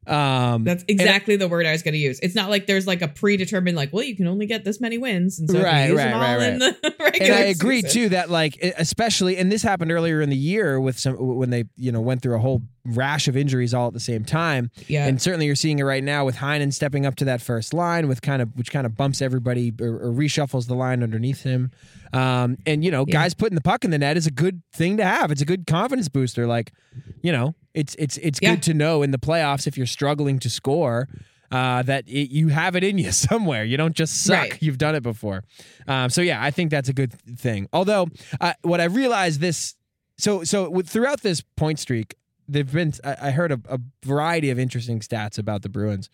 Um, 0.07 0.63
That's 0.63 0.85
exactly 0.87 1.35
the 1.35 1.49
word 1.49 1.65
I 1.65 1.73
was 1.73 1.83
going 1.83 1.93
to 1.93 1.99
use. 1.99 2.19
It's 2.21 2.33
not 2.33 2.49
like 2.49 2.65
there's 2.65 2.87
like 2.87 3.01
a 3.01 3.09
predetermined 3.09 3.75
like, 3.75 3.91
well, 3.91 4.03
you 4.03 4.15
can 4.15 4.25
only 4.27 4.45
get 4.45 4.63
this 4.63 4.79
many 4.79 4.97
wins, 4.97 5.37
and 5.37 5.49
so 5.49 5.61
right, 5.61 5.93
right, 5.93 6.13
right, 6.13 6.71
right. 6.97 7.17
and 7.21 7.33
I 7.33 7.39
agree 7.39 7.81
season. 7.81 8.03
too 8.03 8.09
that 8.09 8.29
like 8.29 8.57
especially, 8.61 9.35
and 9.35 9.51
this 9.51 9.61
happened 9.61 9.91
earlier 9.91 10.21
in 10.21 10.29
the 10.29 10.37
year 10.37 10.79
with 10.79 10.97
some 10.97 11.15
when 11.15 11.49
they 11.49 11.65
you 11.75 11.91
know 11.91 11.99
went 11.99 12.21
through 12.21 12.35
a 12.35 12.39
whole 12.39 12.61
rash 12.87 13.27
of 13.27 13.37
injuries 13.37 13.73
all 13.73 13.87
at 13.87 13.93
the 13.93 13.99
same 13.99 14.23
time. 14.23 14.71
Yeah, 14.87 15.05
and 15.07 15.21
certainly 15.21 15.45
you're 15.45 15.55
seeing 15.55 15.79
it 15.79 15.83
right 15.83 16.03
now 16.03 16.25
with 16.25 16.37
Heinen 16.37 16.73
stepping 16.73 17.05
up 17.05 17.15
to 17.15 17.25
that 17.25 17.41
first 17.41 17.73
line 17.73 18.07
with 18.07 18.21
kind 18.21 18.41
of 18.41 18.55
which 18.55 18.71
kind 18.71 18.85
of 18.85 18.95
bumps 18.95 19.21
everybody 19.21 19.73
or, 19.79 19.95
or 19.95 20.11
reshuffles 20.11 20.67
the 20.67 20.75
line 20.75 21.03
underneath 21.03 21.43
him. 21.43 21.71
Um, 22.13 22.57
and 22.65 22.83
you 22.83 22.91
know, 22.91 23.05
yeah. 23.07 23.13
guys 23.13 23.33
putting 23.33 23.55
the 23.55 23.61
puck 23.61 23.83
in 23.83 23.91
the 23.91 23.97
net 23.97 24.17
is 24.17 24.27
a 24.27 24.31
good 24.31 24.61
thing 24.73 24.97
to 24.97 25.05
have. 25.05 25.31
It's 25.31 25.41
a 25.41 25.45
good 25.45 25.67
confidence 25.67 26.09
booster. 26.09 26.47
Like, 26.47 26.73
you 27.21 27.31
know, 27.31 27.55
it's 27.73 27.95
it's 27.99 28.17
it's 28.17 28.39
yeah. 28.41 28.55
good 28.55 28.63
to 28.63 28.73
know 28.73 29.03
in 29.03 29.11
the 29.11 29.19
playoffs 29.19 29.67
if 29.67 29.77
you're 29.77 29.85
struggling 29.85 30.39
to 30.39 30.49
score 30.49 31.07
uh, 31.51 31.81
that 31.83 32.07
it, 32.07 32.31
you 32.31 32.49
have 32.49 32.75
it 32.75 32.83
in 32.83 32.97
you 32.97 33.11
somewhere. 33.11 33.63
You 33.63 33.77
don't 33.77 33.95
just 33.95 34.23
suck. 34.23 34.51
Right. 34.51 34.61
You've 34.61 34.77
done 34.77 34.95
it 34.95 35.03
before. 35.03 35.43
Um, 35.87 36.09
so 36.09 36.21
yeah, 36.21 36.43
I 36.43 36.51
think 36.51 36.71
that's 36.71 36.89
a 36.89 36.93
good 36.93 37.13
thing. 37.13 37.67
Although 37.73 38.07
uh, 38.39 38.53
what 38.61 38.81
I 38.81 38.85
realized 38.85 39.41
this, 39.41 39.75
so 40.17 40.43
so 40.43 40.69
with, 40.69 40.89
throughout 40.89 41.21
this 41.21 41.41
point 41.55 41.79
streak, 41.79 42.15
there've 42.47 42.71
been 42.71 42.93
I, 43.03 43.17
I 43.23 43.31
heard 43.31 43.51
a, 43.51 43.59
a 43.69 43.79
variety 44.05 44.49
of 44.49 44.57
interesting 44.59 44.99
stats 44.99 45.37
about 45.37 45.61
the 45.61 45.69
Bruins. 45.69 46.09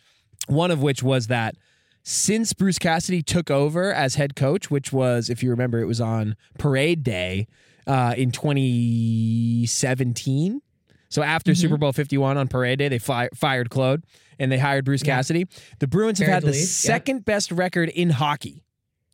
One 0.47 0.71
of 0.71 0.81
which 0.81 1.03
was 1.03 1.27
that 1.27 1.55
since 2.03 2.53
Bruce 2.53 2.79
Cassidy 2.79 3.21
took 3.21 3.49
over 3.49 3.93
as 3.93 4.15
head 4.15 4.35
coach, 4.35 4.69
which 4.69 4.91
was, 4.91 5.29
if 5.29 5.41
you 5.41 5.49
remember, 5.49 5.79
it 5.79 5.85
was 5.85 6.01
on 6.01 6.35
parade 6.57 7.01
day 7.03 7.47
uh, 7.87 8.13
in 8.17 8.31
2017. 8.31 10.61
So 11.07 11.21
after 11.21 11.51
mm-hmm. 11.51 11.61
Super 11.61 11.77
Bowl 11.77 11.93
51 11.93 12.37
on 12.37 12.49
parade 12.49 12.79
day, 12.79 12.89
they 12.89 12.99
fi- 12.99 13.29
fired 13.33 13.69
Claude 13.69 14.03
and 14.37 14.51
they 14.51 14.57
hired 14.57 14.83
Bruce 14.83 15.03
yeah. 15.05 15.15
Cassidy. 15.15 15.47
The 15.79 15.87
Bruins 15.87 16.19
have 16.19 16.27
had 16.27 16.43
the 16.43 16.51
second 16.53 17.17
yeah. 17.17 17.23
best 17.25 17.51
record 17.51 17.89
in 17.89 18.09
hockey, 18.09 18.65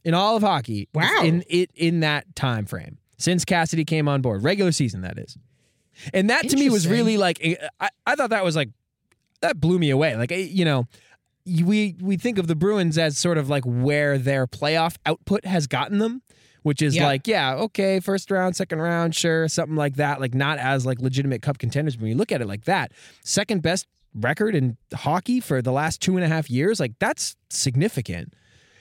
in 0.04 0.16
all 0.16 0.38
of 0.38 0.42
hockey. 0.42 0.88
Wow. 0.94 1.22
In 1.24 1.44
it 1.48 1.70
in 1.76 2.00
that 2.00 2.36
time 2.36 2.66
frame 2.66 2.98
since 3.20 3.46
Cassidy 3.46 3.86
came 3.86 4.08
on 4.08 4.22
board, 4.22 4.44
regular 4.44 4.72
season 4.72 5.02
that 5.02 5.20
is. 5.20 5.38
And 6.14 6.30
that 6.30 6.50
to 6.50 6.56
me 6.56 6.70
was 6.70 6.88
really 6.88 7.18
like 7.18 7.40
eh, 7.42 7.56
I, 7.80 7.90
I 8.06 8.16
thought 8.16 8.30
that 8.32 8.44
was 8.44 8.56
like 8.56 8.70
that 9.42 9.60
blew 9.60 9.80
me 9.80 9.90
away. 9.90 10.16
Like 10.16 10.32
eh, 10.32 10.48
you 10.50 10.66
know, 10.66 10.88
we 11.46 11.96
we 12.02 12.18
think 12.18 12.38
of 12.38 12.48
the 12.48 12.56
Bruins 12.56 12.98
as 12.98 13.18
sort 13.18 13.38
of 13.38 13.50
like 13.50 13.64
where 13.66 14.18
their 14.18 14.48
playoff 14.48 14.98
output 15.06 15.46
has 15.46 15.68
gotten 15.68 16.00
them 16.00 16.22
which 16.64 16.82
is 16.82 16.96
yeah. 16.96 17.06
like, 17.06 17.28
yeah, 17.28 17.56
okay, 17.56 18.00
first 18.00 18.30
round, 18.32 18.56
second 18.56 18.80
round, 18.80 19.16
sure, 19.16 19.48
something 19.48 19.76
like 19.76 19.96
that. 19.96 20.20
Like 20.20 20.34
not 20.34 20.58
as 20.58 20.86
like 20.86 21.00
legitimate 21.00 21.42
cup 21.42 21.58
contenders. 21.58 21.98
When 21.98 22.10
you 22.10 22.16
look 22.16 22.32
at 22.32 22.42
it 22.42 22.48
like 22.48 22.66
that, 22.66 22.92
second 23.24 23.62
best 23.62 23.88
record 24.14 24.56
in 24.56 24.78
hockey 24.94 25.40
for 25.40 25.62
the 25.62 25.72
last 25.72 26.02
two 26.02 26.16
and 26.18 26.26
a 26.26 26.28
half 26.28 26.50
years, 26.50 26.80
like 26.80 26.94
that's 27.00 27.36
significant. 27.50 28.34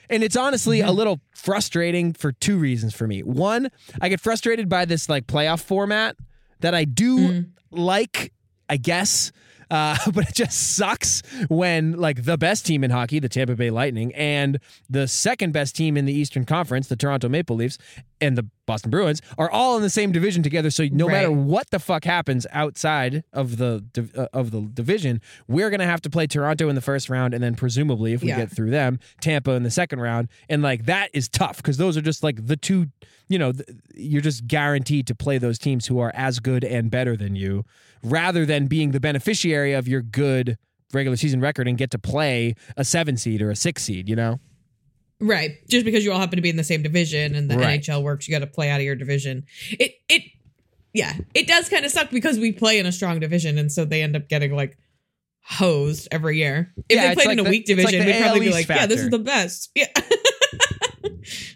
And 0.09 0.23
it's 0.23 0.35
honestly 0.35 0.79
mm-hmm. 0.79 0.89
a 0.89 0.91
little 0.91 1.19
frustrating 1.35 2.13
for 2.13 2.31
two 2.31 2.57
reasons 2.57 2.95
for 2.95 3.07
me. 3.07 3.21
One, 3.21 3.69
I 4.01 4.09
get 4.09 4.19
frustrated 4.19 4.67
by 4.67 4.85
this 4.85 5.07
like 5.07 5.27
playoff 5.27 5.61
format 5.61 6.15
that 6.59 6.73
I 6.73 6.85
do 6.85 7.17
mm. 7.17 7.49
like, 7.71 8.33
I 8.69 8.77
guess. 8.77 9.31
Uh, 9.71 9.95
but 10.13 10.27
it 10.27 10.35
just 10.35 10.75
sucks 10.75 11.21
when 11.47 11.93
like 11.93 12.23
the 12.23 12.37
best 12.37 12.65
team 12.65 12.83
in 12.83 12.91
hockey, 12.91 13.19
the 13.19 13.29
Tampa 13.29 13.55
Bay 13.55 13.69
Lightning, 13.69 14.13
and 14.15 14.59
the 14.89 15.07
second 15.07 15.53
best 15.53 15.75
team 15.75 15.97
in 15.97 16.05
the 16.05 16.13
Eastern 16.13 16.45
Conference, 16.45 16.87
the 16.87 16.95
Toronto 16.95 17.29
Maple 17.29 17.55
Leafs, 17.55 17.77
and 18.21 18.37
the 18.37 18.47
Boston 18.65 18.91
Bruins 18.91 19.21
are 19.37 19.49
all 19.49 19.77
in 19.77 19.81
the 19.81 19.89
same 19.89 20.11
division 20.11 20.43
together. 20.43 20.69
So 20.69 20.85
no 20.91 21.07
right. 21.07 21.13
matter 21.13 21.31
what 21.31 21.69
the 21.69 21.79
fuck 21.79 22.03
happens 22.03 22.45
outside 22.51 23.23
of 23.33 23.57
the 23.57 23.83
uh, 24.17 24.27
of 24.33 24.51
the 24.51 24.61
division, 24.61 25.21
we're 25.47 25.69
gonna 25.69 25.85
have 25.85 26.01
to 26.01 26.09
play 26.09 26.27
Toronto 26.27 26.69
in 26.69 26.75
the 26.75 26.81
first 26.81 27.09
round, 27.09 27.33
and 27.33 27.43
then 27.43 27.55
presumably, 27.55 28.13
if 28.13 28.21
we 28.21 28.29
yeah. 28.29 28.37
get 28.37 28.51
through 28.51 28.71
them, 28.71 28.99
Tampa 29.21 29.51
in 29.51 29.63
the 29.63 29.71
second 29.71 29.99
round, 29.99 30.29
and 30.49 30.61
like 30.61 30.85
that 30.85 31.09
is 31.13 31.29
tough 31.29 31.57
because 31.57 31.77
those 31.77 31.95
are 31.97 32.01
just 32.01 32.23
like 32.23 32.45
the 32.45 32.57
two. 32.57 32.87
You 33.29 33.39
know, 33.39 33.51
th- 33.51 33.69
you're 33.95 34.21
just 34.21 34.47
guaranteed 34.47 35.07
to 35.07 35.15
play 35.15 35.37
those 35.37 35.57
teams 35.57 35.87
who 35.87 35.99
are 35.99 36.11
as 36.13 36.39
good 36.39 36.63
and 36.63 36.91
better 36.91 37.15
than 37.15 37.35
you 37.35 37.63
rather 38.03 38.45
than 38.45 38.67
being 38.67 38.91
the 38.91 38.99
beneficiary 38.99 39.73
of 39.73 39.87
your 39.87 40.01
good 40.01 40.57
regular 40.93 41.15
season 41.15 41.39
record 41.39 41.67
and 41.67 41.77
get 41.77 41.91
to 41.91 41.99
play 41.99 42.55
a 42.75 42.83
seven 42.83 43.17
seed 43.17 43.41
or 43.41 43.51
a 43.51 43.55
six 43.55 43.83
seed, 43.83 44.09
you 44.09 44.15
know? 44.15 44.39
Right. 45.19 45.57
Just 45.67 45.85
because 45.85 46.03
you 46.05 46.11
all 46.11 46.19
happen 46.19 46.37
to 46.37 46.41
be 46.41 46.49
in 46.49 46.55
the 46.55 46.63
same 46.63 46.81
division 46.81 47.35
and 47.35 47.49
the 47.49 47.57
right. 47.57 47.81
NHL 47.81 48.01
works, 48.03 48.27
you 48.27 48.33
got 48.33 48.39
to 48.39 48.47
play 48.47 48.69
out 48.69 48.79
of 48.79 48.85
your 48.85 48.95
division. 48.95 49.45
It, 49.71 49.95
it, 50.07 50.23
yeah, 50.93 51.13
it 51.33 51.47
does 51.47 51.69
kind 51.69 51.85
of 51.85 51.91
suck 51.91 52.09
because 52.09 52.39
we 52.39 52.51
play 52.51 52.79
in 52.79 52.85
a 52.85 52.91
strong 52.91 53.19
division. 53.19 53.57
And 53.57 53.71
so 53.71 53.85
they 53.85 54.01
end 54.01 54.15
up 54.15 54.29
getting 54.29 54.55
like 54.55 54.77
hosed 55.43 56.07
every 56.11 56.37
year. 56.37 56.73
If 56.87 56.95
yeah, 56.95 57.09
they 57.09 57.15
played 57.15 57.27
like 57.27 57.33
in 57.33 57.39
a 57.39 57.43
the, 57.43 57.49
weak 57.49 57.65
division, 57.65 57.99
like 57.99 58.07
we'd 58.07 58.21
probably 58.21 58.39
be 58.39 58.51
like, 58.51 58.67
factor. 58.67 58.81
yeah, 58.81 58.87
this 58.87 59.01
is 59.01 59.09
the 59.09 59.19
best. 59.19 59.71
Yeah. 59.75 59.87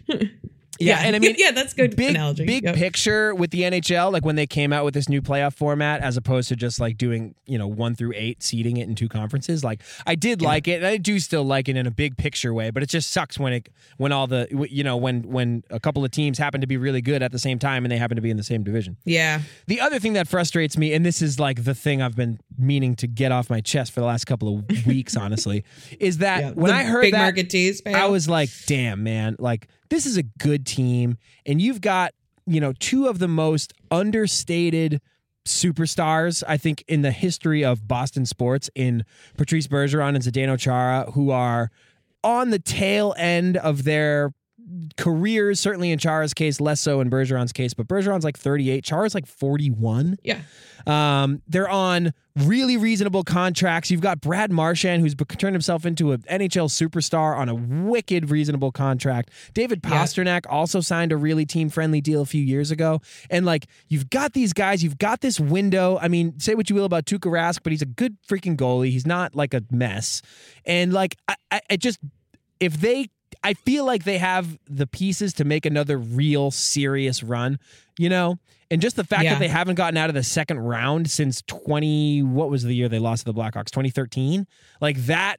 Yeah, 0.84 1.00
and 1.00 1.16
I 1.16 1.18
mean, 1.20 1.34
yeah, 1.38 1.50
that's 1.50 1.74
good 1.74 1.96
big, 1.96 2.10
analogy. 2.10 2.44
Big 2.46 2.64
yep. 2.64 2.74
picture 2.74 3.34
with 3.34 3.50
the 3.50 3.62
NHL, 3.62 4.12
like 4.12 4.24
when 4.24 4.36
they 4.36 4.46
came 4.46 4.72
out 4.72 4.84
with 4.84 4.94
this 4.94 5.08
new 5.08 5.22
playoff 5.22 5.54
format, 5.54 6.00
as 6.00 6.16
opposed 6.16 6.48
to 6.48 6.56
just 6.56 6.80
like 6.80 6.96
doing 6.96 7.34
you 7.46 7.58
know 7.58 7.66
one 7.66 7.94
through 7.94 8.12
eight, 8.14 8.42
seeding 8.42 8.76
it 8.76 8.88
in 8.88 8.94
two 8.94 9.08
conferences. 9.08 9.64
Like 9.64 9.82
I 10.06 10.14
did 10.14 10.42
yeah. 10.42 10.48
like 10.48 10.68
it, 10.68 10.76
and 10.76 10.86
I 10.86 10.96
do 10.96 11.18
still 11.18 11.44
like 11.44 11.68
it 11.68 11.76
in 11.76 11.86
a 11.86 11.90
big 11.90 12.16
picture 12.16 12.52
way. 12.52 12.70
But 12.70 12.82
it 12.82 12.88
just 12.88 13.10
sucks 13.10 13.38
when 13.38 13.52
it 13.52 13.68
when 13.96 14.12
all 14.12 14.26
the 14.26 14.48
you 14.70 14.84
know 14.84 14.96
when 14.96 15.22
when 15.22 15.64
a 15.70 15.80
couple 15.80 16.04
of 16.04 16.10
teams 16.10 16.38
happen 16.38 16.60
to 16.60 16.66
be 16.66 16.76
really 16.76 17.00
good 17.00 17.22
at 17.22 17.32
the 17.32 17.38
same 17.38 17.58
time 17.58 17.84
and 17.84 17.92
they 17.92 17.98
happen 17.98 18.16
to 18.16 18.22
be 18.22 18.30
in 18.30 18.36
the 18.36 18.42
same 18.42 18.62
division. 18.62 18.96
Yeah. 19.04 19.40
The 19.66 19.80
other 19.80 19.98
thing 19.98 20.14
that 20.14 20.28
frustrates 20.28 20.76
me, 20.76 20.92
and 20.92 21.04
this 21.04 21.22
is 21.22 21.40
like 21.40 21.64
the 21.64 21.74
thing 21.74 22.02
I've 22.02 22.16
been 22.16 22.38
meaning 22.58 22.94
to 22.96 23.06
get 23.06 23.32
off 23.32 23.50
my 23.50 23.60
chest 23.60 23.92
for 23.92 24.00
the 24.00 24.06
last 24.06 24.24
couple 24.26 24.58
of 24.58 24.86
weeks, 24.86 25.16
honestly, 25.16 25.64
is 25.98 26.18
that 26.18 26.40
yeah, 26.40 26.50
when 26.52 26.72
I 26.72 26.84
heard 26.84 27.02
big 27.02 27.14
that, 27.14 27.50
tease, 27.50 27.82
I 27.86 28.06
was 28.06 28.28
like, 28.28 28.50
damn 28.66 29.02
man, 29.02 29.36
like 29.38 29.68
this 29.90 30.06
is 30.06 30.16
a 30.16 30.22
good 30.22 30.66
team, 30.66 31.18
and 31.46 31.60
you've 31.60 31.80
got 31.80 32.12
you 32.46 32.60
know 32.60 32.72
two 32.78 33.06
of 33.06 33.18
the 33.18 33.28
most 33.28 33.72
understated 33.90 35.00
superstars 35.46 36.42
I 36.48 36.56
think 36.56 36.84
in 36.88 37.02
the 37.02 37.10
history 37.10 37.64
of 37.64 37.86
Boston 37.86 38.24
sports 38.24 38.70
in 38.74 39.04
Patrice 39.36 39.66
Bergeron 39.66 40.14
and 40.14 40.24
Zdeno 40.24 40.58
Chara, 40.58 41.10
who 41.12 41.30
are 41.30 41.70
on 42.22 42.50
the 42.50 42.58
tail 42.58 43.14
end 43.18 43.56
of 43.58 43.84
their 43.84 44.32
careers, 44.96 45.60
certainly 45.60 45.90
in 45.90 45.98
Chara's 45.98 46.34
case, 46.34 46.60
less 46.60 46.80
so 46.80 47.00
in 47.00 47.10
Bergeron's 47.10 47.52
case, 47.52 47.74
but 47.74 47.86
Bergeron's 47.86 48.24
like 48.24 48.38
38, 48.38 48.84
Chara's 48.84 49.14
like 49.14 49.26
41. 49.26 50.18
Yeah. 50.22 50.40
Um, 50.86 51.42
they're 51.48 51.68
on 51.68 52.12
really 52.36 52.76
reasonable 52.76 53.24
contracts. 53.24 53.90
You've 53.90 54.00
got 54.00 54.20
Brad 54.20 54.50
Marchand, 54.50 55.02
who's 55.02 55.14
turned 55.14 55.54
himself 55.54 55.86
into 55.86 56.12
an 56.12 56.22
NHL 56.30 56.68
superstar 56.68 57.36
on 57.36 57.48
a 57.48 57.54
wicked 57.54 58.30
reasonable 58.30 58.72
contract. 58.72 59.30
David 59.54 59.82
Pastrnak 59.82 60.42
yeah. 60.44 60.50
also 60.50 60.80
signed 60.80 61.12
a 61.12 61.16
really 61.16 61.46
team 61.46 61.68
friendly 61.68 62.00
deal 62.00 62.22
a 62.22 62.26
few 62.26 62.42
years 62.42 62.70
ago. 62.70 63.00
And 63.30 63.46
like, 63.46 63.66
you've 63.88 64.10
got 64.10 64.32
these 64.32 64.52
guys, 64.52 64.82
you've 64.82 64.98
got 64.98 65.20
this 65.20 65.38
window. 65.38 65.98
I 66.00 66.08
mean, 66.08 66.38
say 66.38 66.54
what 66.54 66.68
you 66.68 66.76
will 66.76 66.84
about 66.84 67.06
Tuukka 67.06 67.30
Rask, 67.30 67.60
but 67.62 67.72
he's 67.72 67.82
a 67.82 67.86
good 67.86 68.16
freaking 68.28 68.56
goalie. 68.56 68.90
He's 68.90 69.06
not 69.06 69.34
like 69.34 69.54
a 69.54 69.62
mess. 69.70 70.22
And 70.66 70.92
like, 70.92 71.16
I, 71.28 71.36
I, 71.50 71.60
I 71.70 71.76
just, 71.76 71.98
if 72.60 72.80
they 72.80 73.08
I 73.42 73.54
feel 73.54 73.84
like 73.84 74.04
they 74.04 74.18
have 74.18 74.58
the 74.68 74.86
pieces 74.86 75.32
to 75.34 75.44
make 75.44 75.66
another 75.66 75.98
real 75.98 76.50
serious 76.50 77.22
run, 77.22 77.58
you 77.98 78.08
know? 78.08 78.38
And 78.70 78.80
just 78.80 78.96
the 78.96 79.04
fact 79.04 79.24
Yeah. 79.24 79.34
that 79.34 79.38
they 79.40 79.48
haven't 79.48 79.74
gotten 79.76 79.96
out 79.96 80.08
of 80.10 80.14
the 80.14 80.22
second 80.22 80.58
round 80.60 81.10
since 81.10 81.42
20 81.46 82.22
what 82.22 82.50
was 82.50 82.62
the 82.62 82.74
year 82.74 82.88
they 82.88 82.98
lost 82.98 83.26
to 83.26 83.32
the 83.32 83.38
Blackhawks? 83.38 83.66
2013? 83.70 84.46
Like 84.80 84.96
that 85.06 85.36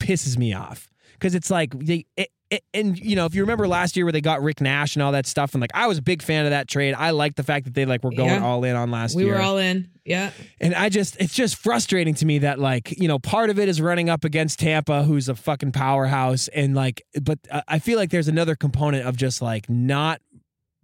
pisses 0.00 0.36
me 0.36 0.52
off 0.52 0.88
cuz 1.20 1.34
it's 1.34 1.50
like 1.50 1.76
they 1.78 2.04
it, 2.16 2.30
and 2.72 2.98
you 2.98 3.16
know, 3.16 3.26
if 3.26 3.34
you 3.34 3.42
remember 3.42 3.66
last 3.66 3.96
year 3.96 4.04
where 4.04 4.12
they 4.12 4.20
got 4.20 4.42
Rick 4.42 4.60
Nash 4.60 4.94
and 4.96 5.02
all 5.02 5.12
that 5.12 5.26
stuff 5.26 5.54
and 5.54 5.60
like 5.60 5.72
I 5.74 5.86
was 5.86 5.98
a 5.98 6.02
big 6.02 6.22
fan 6.22 6.44
of 6.44 6.50
that 6.50 6.68
trade. 6.68 6.94
I 6.94 7.10
like 7.10 7.34
the 7.34 7.42
fact 7.42 7.64
that 7.64 7.74
they 7.74 7.84
like 7.86 8.04
were 8.04 8.10
going 8.12 8.28
Yeah. 8.30 8.44
all 8.44 8.62
in 8.64 8.76
on 8.76 8.90
last 8.90 9.16
we 9.16 9.24
year. 9.24 9.32
We 9.32 9.38
were 9.38 9.44
all 9.44 9.58
in. 9.58 9.90
Yeah. 10.04 10.30
And 10.60 10.72
I 10.72 10.88
just, 10.88 11.16
it's 11.20 11.34
just 11.34 11.56
frustrating 11.56 12.14
to 12.14 12.26
me 12.26 12.38
that, 12.38 12.60
like, 12.60 12.92
you 12.96 13.08
know, 13.08 13.18
part 13.18 13.50
of 13.50 13.58
it 13.58 13.68
is 13.68 13.80
running 13.80 14.08
up 14.08 14.22
against 14.22 14.60
Tampa, 14.60 15.02
who's 15.02 15.28
a 15.28 15.34
fucking 15.34 15.72
powerhouse. 15.72 16.46
And, 16.46 16.76
like, 16.76 17.02
but 17.20 17.40
uh, 17.50 17.62
I 17.66 17.80
feel 17.80 17.98
like 17.98 18.10
there's 18.10 18.28
another 18.28 18.54
component 18.54 19.04
of 19.04 19.16
just, 19.16 19.42
like, 19.42 19.68
not 19.68 20.20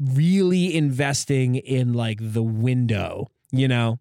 really 0.00 0.74
investing 0.76 1.54
in, 1.54 1.92
like, 1.92 2.18
the 2.20 2.42
window, 2.42 3.28
you 3.52 3.68
know? 3.68 4.00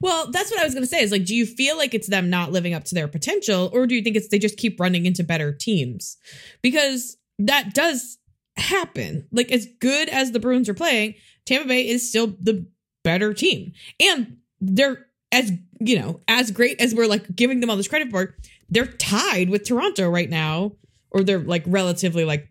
Well, 0.00 0.30
that's 0.30 0.50
what 0.50 0.60
I 0.60 0.64
was 0.64 0.74
going 0.74 0.82
to 0.82 0.88
say. 0.88 1.02
Is 1.02 1.12
like, 1.12 1.24
do 1.24 1.34
you 1.34 1.46
feel 1.46 1.76
like 1.76 1.94
it's 1.94 2.08
them 2.08 2.28
not 2.30 2.52
living 2.52 2.74
up 2.74 2.84
to 2.84 2.94
their 2.94 3.08
potential, 3.08 3.70
or 3.72 3.86
do 3.86 3.94
you 3.94 4.02
think 4.02 4.16
it's 4.16 4.28
they 4.28 4.38
just 4.38 4.56
keep 4.56 4.78
running 4.80 5.06
into 5.06 5.24
better 5.24 5.52
teams? 5.52 6.16
Because 6.62 7.16
that 7.38 7.74
does 7.74 8.18
happen. 8.56 9.26
Like, 9.32 9.50
as 9.50 9.66
good 9.80 10.08
as 10.08 10.32
the 10.32 10.40
Bruins 10.40 10.68
are 10.68 10.74
playing, 10.74 11.14
Tampa 11.46 11.68
Bay 11.68 11.88
is 11.88 12.08
still 12.08 12.34
the 12.40 12.66
better 13.02 13.34
team, 13.34 13.72
and 14.00 14.38
they're 14.60 15.06
as 15.32 15.52
you 15.80 15.98
know 15.98 16.20
as 16.28 16.50
great 16.50 16.80
as 16.80 16.94
we're 16.94 17.06
like 17.06 17.34
giving 17.34 17.60
them 17.60 17.70
all 17.70 17.76
this 17.76 17.88
credit 17.88 18.10
for. 18.10 18.36
They're 18.70 18.86
tied 18.86 19.50
with 19.50 19.64
Toronto 19.64 20.08
right 20.08 20.28
now, 20.28 20.72
or 21.10 21.22
they're 21.22 21.38
like 21.38 21.64
relatively 21.66 22.24
like 22.24 22.48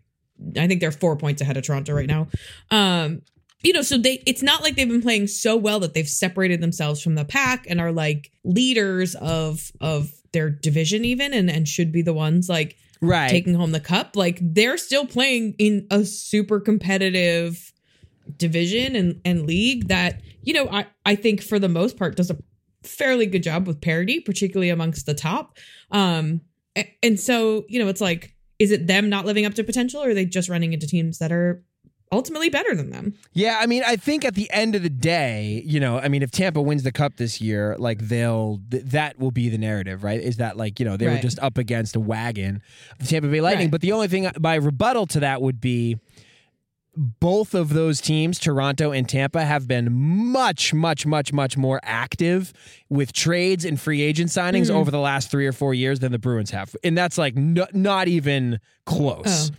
I 0.56 0.66
think 0.66 0.80
they're 0.80 0.92
four 0.92 1.16
points 1.16 1.40
ahead 1.40 1.56
of 1.56 1.64
Toronto 1.64 1.92
right 1.92 2.08
now. 2.08 2.28
Um, 2.70 3.22
you 3.64 3.72
know, 3.72 3.82
so 3.82 3.98
they 3.98 4.22
it's 4.26 4.42
not 4.42 4.62
like 4.62 4.76
they've 4.76 4.88
been 4.88 5.02
playing 5.02 5.26
so 5.26 5.56
well 5.56 5.80
that 5.80 5.94
they've 5.94 6.08
separated 6.08 6.60
themselves 6.60 7.02
from 7.02 7.14
the 7.14 7.24
pack 7.24 7.66
and 7.68 7.80
are 7.80 7.90
like 7.92 8.30
leaders 8.44 9.14
of 9.16 9.72
of 9.80 10.12
their 10.32 10.50
division 10.50 11.04
even 11.04 11.32
and 11.32 11.50
and 11.50 11.66
should 11.66 11.90
be 11.90 12.02
the 12.02 12.14
ones 12.14 12.48
like 12.48 12.76
Right. 13.00 13.28
taking 13.28 13.54
home 13.54 13.72
the 13.72 13.80
cup. 13.80 14.16
Like 14.16 14.38
they're 14.40 14.78
still 14.78 15.04
playing 15.06 15.54
in 15.58 15.86
a 15.90 16.04
super 16.04 16.60
competitive 16.60 17.72
division 18.38 18.96
and 18.96 19.20
and 19.24 19.46
league 19.46 19.88
that, 19.88 20.20
you 20.42 20.54
know, 20.54 20.68
I 20.70 20.86
I 21.04 21.14
think 21.14 21.42
for 21.42 21.58
the 21.58 21.68
most 21.68 21.98
part 21.98 22.16
does 22.16 22.30
a 22.30 22.38
fairly 22.82 23.26
good 23.26 23.42
job 23.42 23.66
with 23.66 23.80
parity, 23.80 24.20
particularly 24.20 24.70
amongst 24.70 25.06
the 25.06 25.14
top. 25.14 25.56
Um 25.90 26.40
and 27.02 27.20
so, 27.20 27.64
you 27.68 27.78
know, 27.78 27.88
it's 27.88 28.00
like 28.00 28.34
is 28.58 28.70
it 28.70 28.86
them 28.86 29.08
not 29.08 29.26
living 29.26 29.44
up 29.44 29.54
to 29.54 29.64
potential 29.64 30.02
or 30.02 30.10
are 30.10 30.14
they 30.14 30.24
just 30.24 30.48
running 30.48 30.72
into 30.72 30.86
teams 30.86 31.18
that 31.18 31.32
are 31.32 31.62
ultimately 32.12 32.48
better 32.48 32.74
than 32.74 32.90
them? 32.90 33.14
Yeah, 33.32 33.58
I 33.60 33.66
mean, 33.66 33.82
I 33.86 33.96
think 33.96 34.24
at 34.24 34.34
the 34.34 34.50
end 34.50 34.74
of 34.74 34.82
the 34.82 34.90
day, 34.90 35.62
you 35.64 35.80
know, 35.80 35.98
I 35.98 36.08
mean, 36.08 36.22
if 36.22 36.30
Tampa 36.30 36.62
wins 36.62 36.82
the 36.82 36.92
cup 36.92 37.16
this 37.16 37.40
year, 37.40 37.76
like 37.78 38.08
they'll 38.08 38.60
th- 38.70 38.84
that 38.84 39.18
will 39.18 39.30
be 39.30 39.48
the 39.48 39.58
narrative, 39.58 40.04
right? 40.04 40.20
Is 40.20 40.36
that 40.36 40.56
like 40.56 40.78
you 40.78 40.86
know 40.86 40.96
they 40.96 41.08
were 41.08 41.18
just 41.18 41.38
up 41.40 41.58
against 41.58 41.96
a 41.96 42.00
wagon, 42.00 42.62
the 42.98 43.06
Tampa 43.06 43.28
Bay 43.28 43.40
Lightning. 43.40 43.66
Right. 43.66 43.70
But 43.70 43.80
the 43.80 43.92
only 43.92 44.08
thing 44.08 44.30
my 44.38 44.54
rebuttal 44.54 45.06
to 45.08 45.20
that 45.20 45.42
would 45.42 45.60
be 45.60 45.98
both 46.96 47.54
of 47.54 47.70
those 47.70 48.00
teams, 48.00 48.38
Toronto 48.38 48.92
and 48.92 49.08
Tampa, 49.08 49.44
have 49.44 49.66
been 49.66 49.92
much, 49.92 50.72
much, 50.72 51.04
much, 51.06 51.32
much 51.32 51.56
more 51.56 51.80
active 51.82 52.52
with 52.88 53.12
trades 53.12 53.64
and 53.64 53.80
free 53.80 54.00
agent 54.02 54.30
signings 54.30 54.66
Mhm. 54.70 54.76
over 54.76 54.90
the 54.90 55.00
last 55.00 55.30
three 55.30 55.46
or 55.46 55.52
four 55.52 55.74
years 55.74 55.98
than 56.00 56.12
the 56.12 56.18
Bruins 56.18 56.50
have, 56.50 56.74
and 56.84 56.96
that's 56.96 57.18
like 57.18 57.34
no, 57.36 57.66
not 57.72 58.08
even 58.08 58.60
close. 58.86 59.50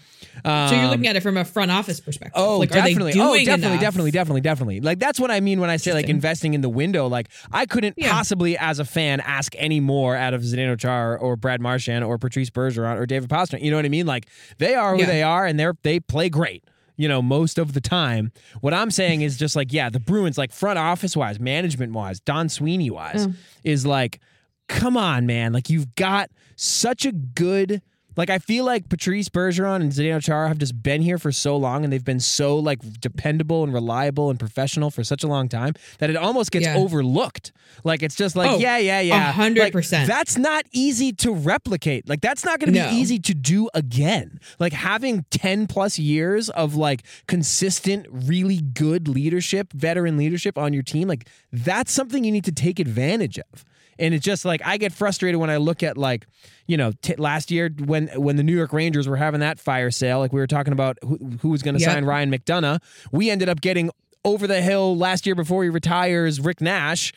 So 0.44 0.50
you're 0.72 0.84
Um, 0.84 0.90
looking 0.92 1.08
at 1.08 1.16
it 1.16 1.24
from 1.24 1.38
a 1.38 1.46
front 1.46 1.72
office 1.72 2.00
perspective. 2.00 2.34
Oh, 2.36 2.60
like, 2.60 2.70
definitely. 2.70 3.12
Are 3.14 3.16
they 3.16 3.20
oh, 3.22 3.46
definitely, 3.46 3.72
enough? 3.72 3.80
definitely, 3.82 4.12
definitely, 4.12 4.42
definitely. 4.42 4.80
Like 4.82 5.00
that's 5.00 5.20
what 5.20 5.32
I 5.32 5.40
mean 5.40 5.60
when 5.60 5.70
I 5.70 5.78
say 5.78 5.94
like 5.94 6.10
investing 6.10 6.54
in 6.54 6.62
the 6.62 6.70
window. 6.70 7.08
Like 7.08 7.30
I 7.52 7.66
couldn't 7.66 7.96
Yeah. 7.98 8.12
possibly, 8.12 8.58
as 8.58 8.80
a 8.80 8.86
fan, 8.86 9.22
ask 9.22 9.54
any 9.58 9.80
more 9.80 10.16
out 10.16 10.34
of 10.34 10.42
Zdeno 10.42 10.78
Char 10.78 11.18
or 11.18 11.36
Brad 11.38 11.62
Marchand 11.62 12.04
or 12.04 12.18
Patrice 12.18 12.50
Bergeron 12.50 12.98
or 13.00 13.06
David 13.06 13.30
Pastrnak. 13.30 13.62
You 13.62 13.72
know 13.72 13.78
what 13.78 13.86
I 13.86 13.90
mean? 13.90 14.06
Like 14.06 14.28
they 14.58 14.76
are 14.76 14.94
who 14.96 15.02
Yeah. 15.02 15.06
they 15.08 15.24
are, 15.24 15.46
and 15.46 15.60
they're 15.60 15.76
they 15.84 16.00
play 16.00 16.30
great. 16.30 16.64
You 16.98 17.08
know, 17.08 17.22
most 17.22 17.58
of 17.58 17.74
the 17.74 17.82
time. 17.82 18.32
What 18.62 18.74
I'm 18.74 18.90
saying 18.92 19.22
is 19.22 19.38
just 19.38 19.56
like, 19.56 19.74
yeah, 19.74 19.90
the 19.90 20.00
Bruins, 20.00 20.38
like 20.38 20.52
front 20.52 20.80
office 20.80 21.16
wise, 21.16 21.40
management 21.40 21.92
wise, 21.94 22.20
Don 22.20 22.48
Sweeney 22.50 22.90
wise, 22.90 23.28
Mm. 23.28 23.36
is 23.64 23.86
like, 23.86 24.20
come 24.68 24.96
on, 24.98 25.26
man. 25.26 25.52
Like 25.54 25.70
you've 25.70 25.94
got 25.96 26.30
such 26.56 27.06
a 27.06 27.12
good. 27.12 27.82
Like 28.18 28.30
I 28.30 28.40
feel 28.40 28.66
like 28.66 28.90
Patrice 28.90 29.30
Bergeron 29.30 29.82
and 29.82 29.92
Zdeno 29.92 30.22
Chara 30.24 30.48
have 30.48 30.58
just 30.58 30.82
been 30.82 31.02
here 31.02 31.18
for 31.18 31.32
so 31.32 31.58
long, 31.58 31.84
and 31.84 31.92
they've 31.92 32.04
been 32.04 32.20
so 32.20 32.58
like 32.58 32.80
dependable 33.02 33.64
and 33.64 33.74
reliable 33.74 34.30
and 34.30 34.40
professional 34.40 34.90
for 34.92 35.04
such 35.04 35.24
a 35.24 35.28
long 35.28 35.50
time 35.50 35.74
that 36.00 36.10
it 36.10 36.16
almost 36.16 36.52
gets 36.52 36.66
Yeah. 36.66 36.78
overlooked. 36.78 37.52
Like 37.84 38.02
it's 38.04 38.16
just 38.16 38.36
like 38.36 38.50
Oh, 38.52 38.58
yeah, 38.58 38.78
yeah, 38.78 39.02
yeah, 39.02 39.30
a 39.30 39.32
hundred 39.32 39.64
Like, 39.64 39.74
percent. 39.74 40.08
That's 40.08 40.38
not 40.38 40.66
easy 40.72 41.12
to 41.14 41.32
replicate. 41.32 42.08
Like 42.08 42.22
that's 42.22 42.46
not 42.46 42.60
going 42.60 42.74
to 42.74 42.80
No. 42.80 42.90
be 42.90 42.96
easy 42.96 43.20
to 43.20 43.34
do 43.34 43.70
again. 43.74 44.40
Like 44.60 44.74
having 44.74 45.26
ten 45.30 45.68
plus 45.68 46.00
years 46.00 46.50
of 46.50 46.76
like 46.76 47.04
consistent, 47.28 48.06
really 48.10 48.62
good 48.62 49.08
leadership, 49.08 49.74
veteran 49.74 50.18
leadership 50.18 50.58
on 50.58 50.74
your 50.74 50.84
team, 50.84 51.08
like 51.08 51.28
that's 51.52 51.92
something 51.92 52.24
you 52.24 52.32
need 52.32 52.46
to 52.46 52.52
take 52.52 52.80
advantage 52.80 53.38
of. 53.40 53.66
And 53.98 54.14
it's 54.14 54.24
just 54.26 54.46
like 54.46 54.62
I 54.66 54.78
get 54.78 54.92
frustrated 54.94 55.40
when 55.40 55.50
I 55.50 55.58
look 55.58 55.82
at 55.84 55.98
like, 55.98 56.28
you 56.68 56.78
know, 56.78 56.92
t- 57.02 57.16
last 57.16 57.50
year 57.52 57.70
when 57.86 58.08
when 58.10 58.36
the 58.36 58.44
New 58.44 58.56
York 58.56 58.74
Rangers 58.74 59.08
were 59.08 59.16
having 59.18 59.40
that 59.40 59.60
fire 59.60 59.92
sale, 59.92 60.20
like 60.20 60.34
we 60.34 60.40
were 60.40 60.48
talking 60.48 60.74
about 60.74 60.98
who, 61.02 61.18
who 61.42 61.50
was 61.50 61.62
going 61.64 61.76
to 61.76 61.82
Yep. 61.82 61.92
sign 61.92 62.06
Ryan 62.06 62.32
McDonagh, 62.32 62.82
we 63.12 63.30
ended 63.30 63.48
up 63.50 63.62
getting 63.62 63.90
over 64.26 64.48
the 64.48 64.62
hill 64.62 64.98
last 64.98 65.26
year 65.26 65.36
before 65.36 65.64
he 65.64 65.70
retires 65.70 66.42
Rick 66.42 66.60
Nash. 66.62 67.14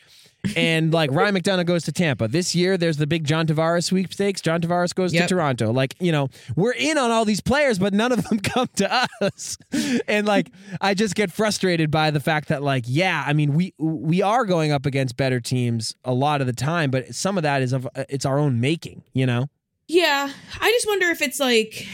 And 0.56 0.92
like 0.94 1.10
Ryan 1.10 1.34
McDonagh 1.34 1.66
goes 1.66 1.84
to 1.84 1.92
Tampa. 1.92 2.28
This 2.28 2.54
year 2.54 2.76
there's 2.78 2.96
the 2.96 3.06
big 3.06 3.24
John 3.24 3.46
Tavares 3.46 3.84
sweepstakes. 3.84 4.40
John 4.40 4.60
Tavares 4.60 4.94
goes 4.94 5.12
Yep. 5.12 5.28
to 5.28 5.34
Toronto. 5.34 5.72
Like, 5.72 5.94
you 6.00 6.12
know, 6.12 6.28
we're 6.56 6.72
in 6.72 6.96
on 6.96 7.10
all 7.10 7.24
these 7.24 7.40
players, 7.40 7.78
but 7.78 7.92
none 7.92 8.12
of 8.12 8.22
them 8.24 8.38
come 8.42 8.68
to 8.76 9.06
us. 9.20 9.58
and 10.06 10.26
like 10.26 10.50
I 10.80 10.94
just 10.94 11.14
get 11.16 11.32
frustrated 11.32 11.90
by 11.90 12.10
the 12.10 12.20
fact 12.20 12.48
that 12.48 12.62
like, 12.62 12.84
yeah, 12.86 13.24
I 13.26 13.32
mean, 13.32 13.54
we 13.54 13.74
we 13.78 14.22
are 14.22 14.44
going 14.44 14.70
up 14.72 14.86
against 14.86 15.16
better 15.16 15.40
teams 15.40 15.96
a 16.04 16.14
lot 16.14 16.40
of 16.40 16.46
the 16.46 16.52
time, 16.52 16.90
but 16.90 17.14
some 17.14 17.36
of 17.36 17.42
that 17.42 17.60
is 17.62 17.72
of 17.72 17.86
uh, 17.94 18.04
it's 18.08 18.24
our 18.24 18.38
own 18.38 18.60
making, 18.60 19.02
you 19.12 19.26
know? 19.26 19.48
Yeah, 19.88 20.30
I 20.60 20.70
just 20.70 20.86
wonder 20.86 21.08
if 21.08 21.20
it's 21.20 21.40
like 21.40 21.86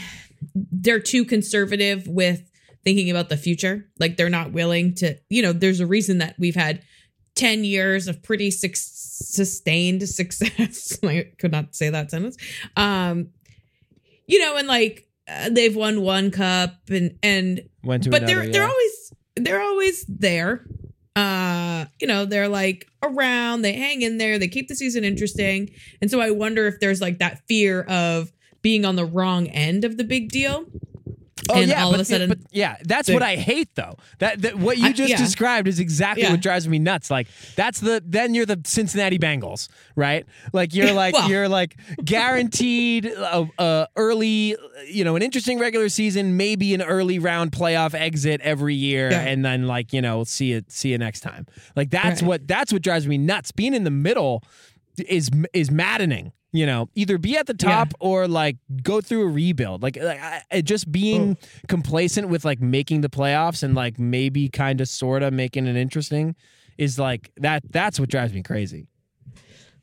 they're 0.53 0.99
too 0.99 1.25
conservative 1.25 2.07
with 2.07 2.51
thinking 2.83 3.09
about 3.09 3.29
the 3.29 3.37
future. 3.37 3.85
Like 3.99 4.17
they're 4.17 4.29
not 4.29 4.51
willing 4.51 4.93
to, 4.95 5.15
you 5.29 5.41
know, 5.41 5.51
there's 5.53 5.79
a 5.79 5.87
reason 5.87 6.19
that 6.19 6.35
we've 6.37 6.55
had 6.55 6.83
10 7.35 7.63
years 7.63 8.07
of 8.07 8.23
pretty 8.23 8.51
suc 8.51 8.71
sustained 8.75 10.07
success. 10.07 10.97
I 11.03 11.31
could 11.37 11.51
not 11.51 11.75
say 11.75 11.89
that 11.89 12.11
sentence. 12.11 12.37
Um, 12.75 13.29
you 14.27 14.39
know, 14.39 14.57
and 14.57 14.67
like 14.67 15.07
uh, 15.27 15.49
they've 15.49 15.75
won 15.75 16.01
one 16.01 16.31
cup 16.31 16.73
and 16.89 17.17
and 17.21 17.61
Went 17.83 18.03
to 18.03 18.09
but 18.09 18.23
another, 18.23 18.43
they're 18.43 18.51
they're 18.51 18.67
always 18.67 19.13
they're 19.35 19.61
always 19.61 20.05
there. 20.07 20.65
Uh, 21.15 21.85
you 22.01 22.07
know, 22.07 22.25
they're 22.25 22.49
like 22.49 22.87
around, 23.01 23.61
they 23.61 23.73
hang 23.73 24.01
in 24.01 24.17
there, 24.17 24.37
they 24.37 24.49
keep 24.49 24.67
the 24.67 24.75
season 24.75 25.05
interesting. 25.05 25.69
And 26.01 26.11
so 26.11 26.19
I 26.19 26.31
wonder 26.31 26.67
if 26.67 26.81
there's 26.81 26.99
like 26.99 27.19
that 27.19 27.39
fear 27.47 27.83
of 27.83 28.33
being 28.61 28.83
on 28.83 28.97
the 28.97 29.05
wrong 29.05 29.47
end 29.47 29.85
of 29.85 29.95
the 29.95 30.03
big 30.03 30.29
deal. 30.29 30.65
Oh 31.49 31.55
and 31.55 31.69
yeah, 31.69 31.83
all 31.83 31.91
but, 31.91 31.95
of 31.99 32.01
a 32.01 32.05
sudden 32.05 32.45
yeah, 32.51 32.77
that's 32.83 33.09
what 33.09 33.21
I 33.23 33.35
hate 33.35 33.69
though. 33.75 33.95
That, 34.19 34.41
that 34.41 34.55
what 34.57 34.77
you 34.77 34.87
I- 34.87 34.91
just 34.93 35.09
yeah. 35.09 35.17
described 35.17 35.67
is 35.67 35.79
exactly 35.79 36.23
Yeah. 36.23 36.31
what 36.31 36.41
drives 36.41 36.67
me 36.67 36.79
nuts. 36.79 37.09
Like 37.11 37.27
that's 37.55 37.79
the 37.79 38.01
then 38.05 38.33
you're 38.33 38.45
the 38.45 38.59
Cincinnati 38.65 39.19
Bengals, 39.19 39.69
right? 39.95 40.25
Like 40.53 40.73
you're 40.73 40.93
like 41.03 41.13
Well- 41.13 41.29
you're 41.29 41.47
like 41.49 41.75
guaranteed 42.03 43.05
a, 43.05 43.47
a 43.59 43.87
early, 43.95 44.55
you 44.87 45.03
know, 45.03 45.15
an 45.15 45.21
interesting 45.21 45.59
regular 45.59 45.89
season, 45.89 46.37
maybe 46.37 46.73
an 46.73 46.81
early 46.81 47.19
round 47.19 47.51
playoff 47.51 47.93
exit 47.93 48.41
every 48.41 48.75
year, 48.75 49.11
Yeah. 49.11 49.21
and 49.21 49.45
then 49.45 49.67
like 49.67 49.93
you 49.93 50.01
know 50.01 50.23
see 50.23 50.53
it 50.53 50.71
see 50.71 50.89
you 50.89 50.97
next 50.97 51.19
time. 51.21 51.45
Like 51.75 51.89
that's 51.91 52.21
Right. 52.21 52.27
what 52.27 52.47
that's 52.47 52.73
what 52.73 52.81
drives 52.81 53.07
me 53.07 53.17
nuts. 53.17 53.51
Being 53.51 53.73
in 53.73 53.83
the 53.83 53.91
middle 53.91 54.43
is 54.99 55.29
is 55.53 55.71
maddening. 55.71 56.31
You 56.51 56.65
know, 56.65 56.89
either 56.95 57.17
be 57.17 57.35
at 57.35 57.47
the 57.47 57.53
top 57.53 57.93
or 57.99 58.29
like 58.29 58.55
go 58.81 59.01
through 59.01 59.23
a 59.23 59.27
rebuild. 59.27 59.83
Like, 59.83 59.97
like 59.97 60.21
I, 60.49 60.61
just 60.61 60.89
being 60.89 61.35
oh. 61.37 61.47
complacent 61.67 62.29
with 62.29 62.45
like 62.45 62.61
making 62.61 63.01
the 63.01 63.09
playoffs 63.09 63.61
and 63.61 63.75
like 63.75 63.99
maybe 63.99 64.47
kind 64.47 64.79
of 64.79 64.87
sort 64.87 65.21
of 65.21 65.33
making 65.33 65.67
it 65.67 65.75
interesting 65.75 66.33
is 66.77 66.97
like 66.97 67.29
that. 67.37 67.63
That's 67.69 67.99
what 67.99 68.07
drives 68.07 68.31
me 68.31 68.41
crazy. 68.41 68.87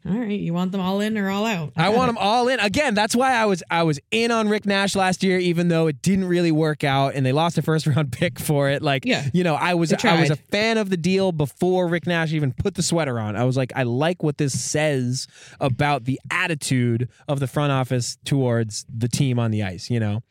All 0.05 0.19
right, 0.19 0.39
you 0.41 0.53
want 0.53 0.73
them 0.73 0.81
all 0.81 1.01
in 1.01 1.17
or 1.17 1.31
all 1.31 1.47
out? 1.47 1.73
I 1.77 1.91
want 1.91 2.09
them 2.09 2.19
all 2.19 2.49
in. 2.49 2.59
Again, 2.59 2.93
that's 2.95 3.15
why 3.15 3.35
I 3.35 3.45
was 3.47 3.63
I 3.71 3.85
was 3.85 4.01
in 4.11 4.33
on 4.33 4.49
Rick 4.49 4.67
Nash 4.67 4.97
last 4.97 5.23
year, 5.23 5.39
even 5.39 5.69
though 5.69 5.87
it 5.87 6.03
didn't 6.03 6.25
really 6.25 6.51
work 6.51 6.83
out 6.83 7.15
and 7.15 7.25
they 7.25 7.31
lost 7.31 7.57
a 7.57 7.63
first 7.63 7.87
round 7.97 8.11
pick 8.11 8.41
for 8.41 8.69
it. 8.69 8.83
Like, 8.83 9.05
Yeah. 9.05 9.29
you 9.33 9.45
know, 9.45 9.55
I 9.55 9.75
was 9.75 9.93
I 9.93 10.21
was 10.21 10.31
a 10.31 10.37
fan 10.37 10.77
of 10.77 10.91
the 10.91 10.97
deal 10.97 11.31
before 11.31 11.87
Rick 11.87 12.09
Nash 12.09 12.33
even 12.33 12.53
put 12.53 12.75
the 12.75 12.83
sweater 12.83 13.21
on. 13.21 13.37
I 13.37 13.45
was 13.45 13.57
like, 13.57 13.73
I 13.77 13.85
like 13.85 14.25
what 14.25 14.39
this 14.39 14.61
says 14.61 15.29
about 15.61 16.03
the 16.05 16.19
attitude 16.33 17.09
of 17.29 17.39
the 17.39 17.47
front 17.47 17.71
office 17.71 18.19
towards 18.25 18.85
the 18.93 19.07
team 19.09 19.39
on 19.39 19.53
the 19.53 19.63
ice. 19.63 19.89
You 19.89 20.01
know, 20.01 20.23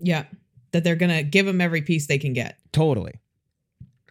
Yeah, 0.00 0.26
that 0.70 0.84
they're 0.84 0.94
gonna 0.94 1.24
give 1.24 1.44
them 1.44 1.60
every 1.60 1.82
piece 1.82 2.06
they 2.06 2.18
can 2.18 2.34
get. 2.34 2.56
totally. 2.70 3.14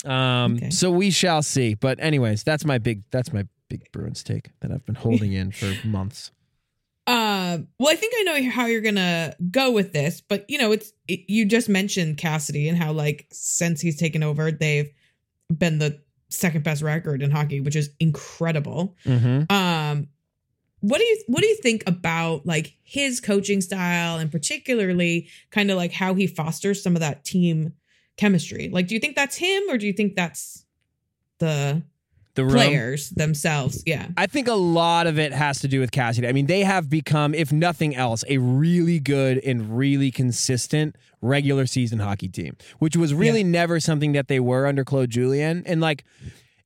Um, 0.06 0.56
Okay. 0.58 0.70
so 0.70 0.91
we 0.91 1.12
shall 1.12 1.41
see. 1.41 1.76
But 1.76 1.98
anyways, 2.02 2.43
that's 2.43 2.65
my 2.65 2.78
big 2.78 3.04
that's 3.10 3.32
my 3.32 3.43
big 3.70 3.92
Bruins 3.92 4.24
take 4.24 4.50
that 4.60 4.72
I've 4.72 4.86
been 4.86 4.96
holding 4.96 5.34
in 5.34 5.52
for 5.52 5.74
months. 5.88 6.32
Uh, 7.06 7.60
well, 7.80 7.90
I 7.90 7.96
think 7.96 8.14
I 8.18 8.24
know 8.24 8.50
how 8.50 8.66
you're 8.66 8.82
gonna 8.82 9.34
go 9.50 9.72
with 9.72 9.94
this, 9.94 10.20
but 10.20 10.46
you 10.50 10.58
know, 10.58 10.74
it's 10.74 10.92
it, 11.08 11.22
you 11.30 11.46
just 11.46 11.70
mentioned 11.70 12.18
Cassidy 12.18 12.68
and 12.68 12.78
how 12.78 12.92
like 12.92 13.28
since 13.32 13.80
he's 13.80 13.98
taken 13.98 14.24
over, 14.24 14.52
they've 14.52 14.92
been 15.50 15.80
the 15.80 16.02
second 16.30 16.66
best 16.66 16.82
record 16.82 17.22
in 17.22 17.32
hockey, 17.32 17.62
which 17.62 17.78
is 17.78 17.92
incredible. 18.00 18.96
Mm-hmm. 19.06 19.52
Um, 19.54 20.10
what 20.82 21.00
do 21.00 21.06
you 21.06 21.24
what 21.28 21.42
do 21.42 21.48
you 21.48 21.56
think 21.56 21.84
about 21.88 22.46
like 22.46 22.76
his 22.84 23.20
coaching 23.20 23.62
style 23.62 24.18
and 24.18 24.32
particularly 24.32 25.28
kind 25.50 25.72
of 25.72 25.78
like 25.78 25.94
how 25.94 26.14
he 26.14 26.28
fosters 26.28 26.84
some 26.84 26.96
of 26.96 27.00
that 27.00 27.24
team 27.24 27.74
chemistry? 28.18 28.70
Like, 28.72 28.88
do 28.88 28.96
you 28.96 29.00
think 29.00 29.16
that's 29.16 29.38
him 29.38 29.64
or 29.70 29.78
do 29.78 29.88
you 29.88 29.94
think 29.94 30.16
that's 30.16 30.66
the 31.40 31.84
The 32.38 32.45
room. 32.45 32.54
players 32.54 33.10
themselves? 33.10 33.84
Yeah. 33.86 34.08
I 34.15 34.28
think 34.28 34.47
a 34.47 34.54
lot 34.54 35.06
of 35.08 35.19
it 35.19 35.34
has 35.34 35.60
to 35.60 35.67
do 35.67 35.80
with 35.82 35.91
Cassidy. 35.91 36.28
I 36.28 36.32
mean, 36.32 36.45
they 36.45 36.62
have 36.62 36.89
become, 36.89 37.34
if 37.34 37.52
nothing 37.52 37.95
else, 37.95 38.23
a 38.30 38.38
really 38.38 39.00
good 39.00 39.39
and 39.39 39.78
really 39.78 40.12
consistent 40.12 40.95
regular 41.21 41.65
season 41.65 42.00
hockey 42.00 42.30
team, 42.30 42.56
which 42.80 42.95
was 42.95 43.13
really 43.13 43.43
never 43.43 43.80
something 43.80 44.12
that 44.13 44.28
they 44.28 44.39
were 44.39 44.67
under 44.67 44.86
Claude 44.86 45.10
Julien. 45.10 45.63
And 45.65 45.82
like 45.82 46.06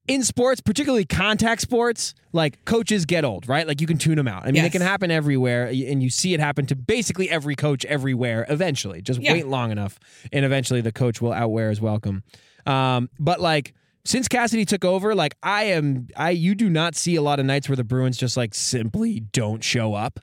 in 0.07 0.23
sports, 0.23 0.59
particularly 0.59 1.05
contact 1.05 1.61
sports, 1.61 2.13
like 2.33 2.63
coaches 2.65 3.05
get 3.05 3.23
old, 3.23 3.47
right? 3.47 3.65
Like 3.65 3.79
you 3.79 3.87
can 3.87 3.97
tune 3.97 4.15
them 4.15 4.27
out. 4.27 4.45
I 4.45 4.51
mean, 4.51 4.65
it 4.65 4.71
can 4.71 4.81
happen 4.81 5.09
everywhere, 5.09 5.67
and 5.67 6.03
you 6.03 6.09
see 6.09 6.33
it 6.33 6.39
happen 6.39 6.65
to 6.65 6.75
basically 6.75 7.29
every 7.29 7.55
coach 7.55 7.85
everywhere 7.85 8.45
eventually. 8.49 9.01
Just 9.01 9.21
Yeah. 9.21 9.33
wait 9.33 9.47
long 9.47 9.71
enough, 9.71 9.99
and 10.33 10.43
eventually 10.43 10.81
the 10.81 10.91
coach 10.91 11.21
will 11.21 11.31
outwear 11.33 11.69
his 11.69 11.79
welcome. 11.79 12.23
Um, 12.65 13.09
but 13.19 13.39
like 13.39 13.73
since 14.03 14.27
Cassidy 14.27 14.65
took 14.65 14.83
over, 14.85 15.13
like 15.15 15.35
I 15.43 15.63
am, 15.65 16.07
I 16.15 16.31
you 16.31 16.55
do 16.55 16.69
not 16.69 16.95
see 16.95 17.15
a 17.15 17.21
lot 17.21 17.39
of 17.39 17.45
nights 17.45 17.69
where 17.69 17.75
the 17.75 17.83
Bruins 17.83 18.17
just 18.17 18.35
like 18.37 18.53
simply 18.55 19.19
don't 19.19 19.63
show 19.63 19.93
up. 19.93 20.19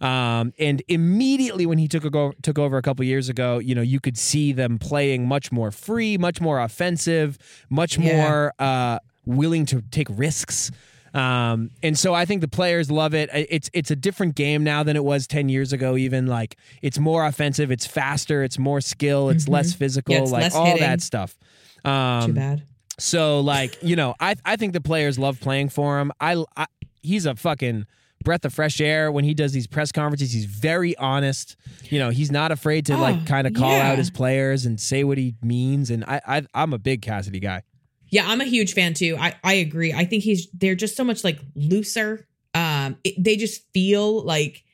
Um, 0.00 0.54
and 0.58 0.82
immediately 0.88 1.66
when 1.66 1.76
he 1.76 1.86
took 1.86 2.04
a 2.06 2.10
go, 2.10 2.32
took 2.42 2.58
over 2.58 2.78
a 2.78 2.82
couple 2.82 3.04
years 3.04 3.28
ago, 3.28 3.58
you 3.58 3.74
know, 3.74 3.82
you 3.82 4.00
could 4.00 4.16
see 4.16 4.52
them 4.52 4.78
playing 4.78 5.28
much 5.28 5.52
more 5.52 5.70
free, 5.70 6.16
much 6.16 6.40
more 6.40 6.58
offensive, 6.58 7.36
much 7.68 7.98
Yeah. 7.98 8.16
more 8.16 8.54
uh, 8.58 8.98
willing 9.26 9.66
to 9.66 9.82
take 9.90 10.06
risks. 10.10 10.70
Um, 11.12 11.70
and 11.82 11.98
so 11.98 12.14
I 12.14 12.24
think 12.24 12.40
the 12.40 12.48
players 12.48 12.90
love 12.90 13.14
it. 13.14 13.28
It's 13.34 13.68
it's 13.74 13.90
a 13.90 13.96
different 13.96 14.36
game 14.36 14.62
now 14.64 14.82
than 14.84 14.94
it 14.96 15.04
was 15.04 15.26
ten 15.26 15.48
years 15.48 15.72
ago. 15.72 15.96
Even 15.96 16.26
like 16.28 16.56
it's 16.82 16.98
more 17.00 17.26
offensive, 17.26 17.70
it's 17.72 17.84
faster, 17.84 18.42
it's 18.44 18.58
more 18.60 18.80
skill, 18.80 19.28
it's 19.28 19.44
Mhm. 19.46 19.48
less 19.52 19.74
physical, 19.74 20.14
Yeah, 20.14 20.22
it's 20.22 20.30
like 20.30 20.42
less 20.44 20.54
all 20.54 20.66
hitting. 20.66 20.80
that 20.82 21.02
stuff. 21.02 21.36
Too 21.84 21.90
Um, 21.90 22.32
bad. 22.34 22.62
So 23.00 23.40
like 23.40 23.78
you 23.82 23.96
know, 23.96 24.14
I 24.20 24.36
I 24.44 24.56
think 24.56 24.72
the 24.72 24.80
players 24.80 25.18
love 25.18 25.40
playing 25.40 25.70
for 25.70 25.98
him. 25.98 26.12
I, 26.20 26.42
I 26.56 26.66
he's 27.02 27.26
a 27.26 27.34
fucking 27.34 27.86
breath 28.22 28.44
of 28.44 28.52
fresh 28.52 28.80
air 28.80 29.10
when 29.10 29.24
he 29.24 29.32
does 29.32 29.52
these 29.52 29.66
press 29.66 29.90
conferences. 29.92 30.32
He's 30.32 30.44
very 30.44 30.96
honest. 30.98 31.56
You 31.84 31.98
know, 31.98 32.10
he's 32.10 32.30
not 32.30 32.52
afraid 32.52 32.84
to 32.86 32.94
Oh, 32.94 33.00
like 33.00 33.26
kind 33.26 33.46
of 33.46 33.54
call 33.54 33.70
yeah. 33.70 33.90
out 33.90 33.98
his 33.98 34.10
players 34.10 34.66
and 34.66 34.78
say 34.78 35.04
what 35.04 35.16
he 35.18 35.34
means. 35.42 35.90
And 35.90 36.04
I, 36.04 36.20
I 36.26 36.42
I'm 36.54 36.72
a 36.72 36.78
big 36.78 37.02
Cassidy 37.02 37.40
guy. 37.40 37.62
Yeah, 38.10 38.24
I'm 38.26 38.40
a 38.40 38.44
huge 38.44 38.74
fan 38.74 38.94
too. 38.94 39.16
I 39.18 39.34
I 39.42 39.54
agree. 39.54 39.92
I 39.92 40.04
think 40.04 40.22
he's 40.22 40.48
they're 40.52 40.74
just 40.74 40.96
so 40.96 41.04
much 41.04 41.24
like 41.24 41.40
looser. 41.54 42.26
Um, 42.54 42.98
it, 43.04 43.14
they 43.22 43.36
just 43.36 43.62
feel 43.72 44.22
like 44.24 44.64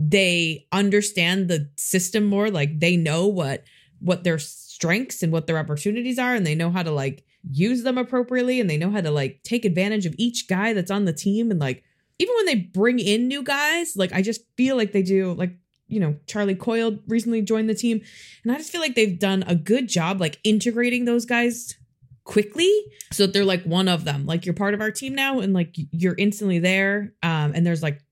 they 0.00 0.66
understand 0.72 1.48
the 1.48 1.70
system 1.76 2.24
more. 2.24 2.50
Like 2.50 2.80
they 2.80 2.96
know 2.96 3.26
what 3.26 3.64
what 4.00 4.24
their 4.24 4.38
strengths 4.38 5.22
and 5.22 5.32
what 5.32 5.46
their 5.46 5.58
opportunities 5.58 6.18
are, 6.18 6.34
and 6.34 6.46
they 6.46 6.54
know 6.54 6.70
how 6.70 6.82
to 6.82 6.90
like 6.90 7.24
use 7.50 7.82
them 7.82 7.98
appropriately, 7.98 8.60
and 8.60 8.68
they 8.68 8.76
know 8.76 8.90
how 8.90 9.00
to 9.00 9.10
like 9.10 9.42
take 9.42 9.64
advantage 9.64 10.06
of 10.06 10.14
each 10.18 10.48
guy 10.48 10.72
that's 10.72 10.90
on 10.90 11.04
the 11.04 11.12
team. 11.12 11.50
And 11.50 11.60
like 11.60 11.84
even 12.18 12.34
when 12.36 12.46
they 12.46 12.56
bring 12.56 12.98
in 12.98 13.28
new 13.28 13.42
guys, 13.42 13.96
like 13.96 14.12
I 14.12 14.22
just 14.22 14.42
feel 14.56 14.76
like 14.76 14.92
they 14.92 15.02
do. 15.02 15.32
Like 15.32 15.52
you 15.88 16.00
know, 16.00 16.16
Charlie 16.26 16.54
Coyle 16.54 16.98
recently 17.06 17.40
joined 17.40 17.68
the 17.68 17.74
team, 17.74 18.02
and 18.42 18.52
I 18.52 18.56
just 18.56 18.70
feel 18.70 18.80
like 18.80 18.94
they've 18.94 19.18
done 19.18 19.44
a 19.46 19.54
good 19.54 19.88
job 19.88 20.20
like 20.20 20.38
integrating 20.44 21.04
those 21.04 21.24
guys 21.24 21.76
quickly 22.24 22.70
so 23.10 23.24
that 23.24 23.32
they're 23.32 23.42
like 23.42 23.62
one 23.64 23.88
of 23.88 24.04
them 24.04 24.26
like 24.26 24.44
you're 24.44 24.54
part 24.54 24.74
of 24.74 24.82
our 24.82 24.90
team 24.90 25.14
now 25.14 25.40
and 25.40 25.54
like 25.54 25.74
you're 25.92 26.14
instantly 26.18 26.58
there 26.58 27.14
um 27.22 27.52
and 27.54 27.66
there's 27.66 27.82
like 27.82 28.02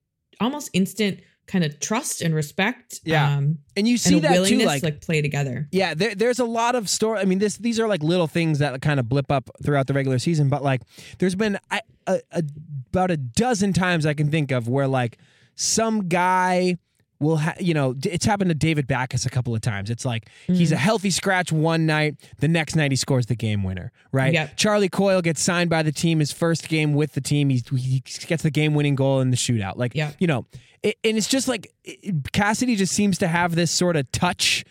almost 0.41 0.71
instant 0.73 1.21
kind 1.47 1.65
of 1.65 1.79
trust 1.81 2.23
and 2.23 2.35
respect 2.35 3.01
Yeah. 3.05 3.37
um 3.37 3.59
And 3.77 3.87
you 3.87 3.97
see 3.99 4.15
and 4.17 4.25
that 4.25 4.47
too, 4.49 4.59
like 4.59 4.81
to 4.81 4.87
like 4.87 5.01
play 5.01 5.23
together 5.23 5.69
Yeah, 5.71 5.95
there, 5.95 6.15
there's 6.15 6.39
a 6.41 6.45
lot 6.45 6.75
of 6.75 6.89
story. 6.89 7.21
I 7.21 7.25
mean, 7.25 7.39
this 7.39 7.57
these 7.57 7.79
are 7.79 7.87
like 7.87 8.03
little 8.03 8.27
things 8.27 8.59
that 8.59 8.81
kind 8.83 8.99
of 8.99 9.09
blip 9.09 9.31
up 9.31 9.51
throughout 9.63 9.87
the 9.87 9.95
regular 9.95 10.19
season, 10.19 10.49
but 10.49 10.63
like 10.63 10.83
there's 11.19 11.35
been 11.35 11.59
I, 11.71 11.81
a, 12.07 12.21
a, 12.33 12.43
about 12.91 13.11
a 13.11 13.17
dozen 13.17 13.73
times 13.73 14.07
I 14.07 14.15
can 14.15 14.31
think 14.31 14.51
of 14.51 14.69
where 14.69 14.89
like 14.89 15.19
some 15.55 16.09
guy 16.09 16.77
will 17.19 17.39
ha- 17.39 17.55
you 17.59 17.75
know 17.75 17.95
it's 18.05 18.25
happened 18.25 18.51
to 18.51 18.55
David 18.55 18.87
Backes 18.87 19.27
a 19.27 19.31
couple 19.31 19.55
of 19.55 19.61
times. 19.61 19.91
It's 19.91 20.05
like 20.05 20.29
he's 20.47 20.73
a 20.73 20.75
mm-hmm. 20.75 20.83
healthy 20.83 21.11
scratch 21.11 21.53
one 21.53 21.87
night, 21.87 22.17
the 22.39 22.49
next 22.49 22.77
night 22.77 22.93
he 22.93 22.97
scores 22.97 23.27
the 23.27 23.35
game 23.35 23.63
winner, 23.63 23.93
right? 24.13 24.33
Yep. 24.33 24.57
Charlie 24.57 24.89
Coyle 24.89 25.23
gets 25.23 25.43
signed 25.43 25.71
by 25.71 25.83
the 25.83 25.93
team 25.93 26.19
his 26.19 26.33
first 26.33 26.69
game 26.69 26.95
with 26.95 27.13
the 27.15 27.21
team. 27.21 27.49
He, 27.51 27.63
he 27.77 28.01
gets 28.27 28.43
the 28.43 28.51
game 28.51 28.75
winning 28.75 28.95
goal 28.95 29.21
in 29.21 29.31
the 29.31 29.37
shootout. 29.37 29.77
Like 29.77 29.95
Yeah. 29.95 30.13
you 30.19 30.27
know, 30.27 30.47
it, 30.83 30.99
and 31.05 31.17
it's 31.17 31.29
just 31.29 31.49
like 31.49 31.73
it- 31.85 32.33
Cassidy 32.33 32.77
just 32.77 32.93
seems 32.93 33.19
to 33.19 33.29
have 33.29 33.55
this 33.55 33.71
sort 33.71 33.97
of 33.97 34.11
touch 34.13 34.65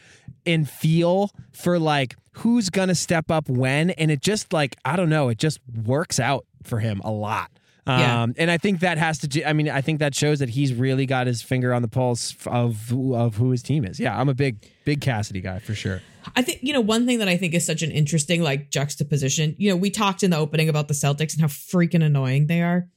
and 0.45 0.69
feel 0.69 1.31
for 1.51 1.79
like 1.79 2.15
who's 2.33 2.69
gonna 2.69 2.95
step 2.95 3.31
up 3.31 3.49
when, 3.49 3.91
and 3.91 4.11
it 4.11 4.21
just 4.21 4.53
like 4.53 4.75
I 4.85 4.95
don't 4.95 5.09
know, 5.09 5.29
it 5.29 5.37
just 5.37 5.59
works 5.85 6.19
out 6.19 6.45
for 6.63 6.79
him 6.79 7.01
a 7.03 7.11
lot. 7.11 7.51
Yeah. 7.87 8.23
Um, 8.23 8.33
and 8.37 8.49
I 8.49 8.57
think 8.57 8.79
that 8.79 8.97
has 8.97 9.19
to. 9.19 9.27
do- 9.27 9.43
I 9.45 9.53
mean, 9.53 9.69
I 9.69 9.81
think 9.81 9.99
that 9.99 10.15
shows 10.15 10.39
that 10.39 10.49
he's 10.49 10.73
really 10.73 11.05
got 11.05 11.27
his 11.27 11.41
finger 11.43 11.73
on 11.73 11.81
the 11.83 11.87
pulse 11.87 12.35
of 12.47 12.91
of 12.91 13.35
who 13.35 13.51
his 13.51 13.61
team 13.61 13.85
is. 13.85 13.99
Yeah, 13.99 14.19
I'm 14.19 14.29
a 14.29 14.33
big 14.33 14.65
big 14.85 15.01
Cassidy 15.01 15.41
guy 15.41 15.59
for 15.59 15.75
sure. 15.75 16.01
I 16.35 16.41
think 16.41 16.59
you 16.63 16.73
know 16.73 16.81
one 16.81 17.05
thing 17.05 17.19
that 17.19 17.27
I 17.27 17.37
think 17.37 17.53
is 17.53 17.65
such 17.65 17.83
an 17.83 17.91
interesting 17.91 18.41
like 18.41 18.71
juxtaposition. 18.71 19.55
You 19.59 19.69
know, 19.69 19.75
we 19.75 19.91
talked 19.91 20.23
in 20.23 20.31
the 20.31 20.37
opening 20.37 20.67
about 20.69 20.87
the 20.87 20.95
Celtics 20.95 21.33
and 21.33 21.41
how 21.41 21.47
freaking 21.47 22.03
annoying 22.03 22.47
they 22.47 22.63
are. 22.63 22.87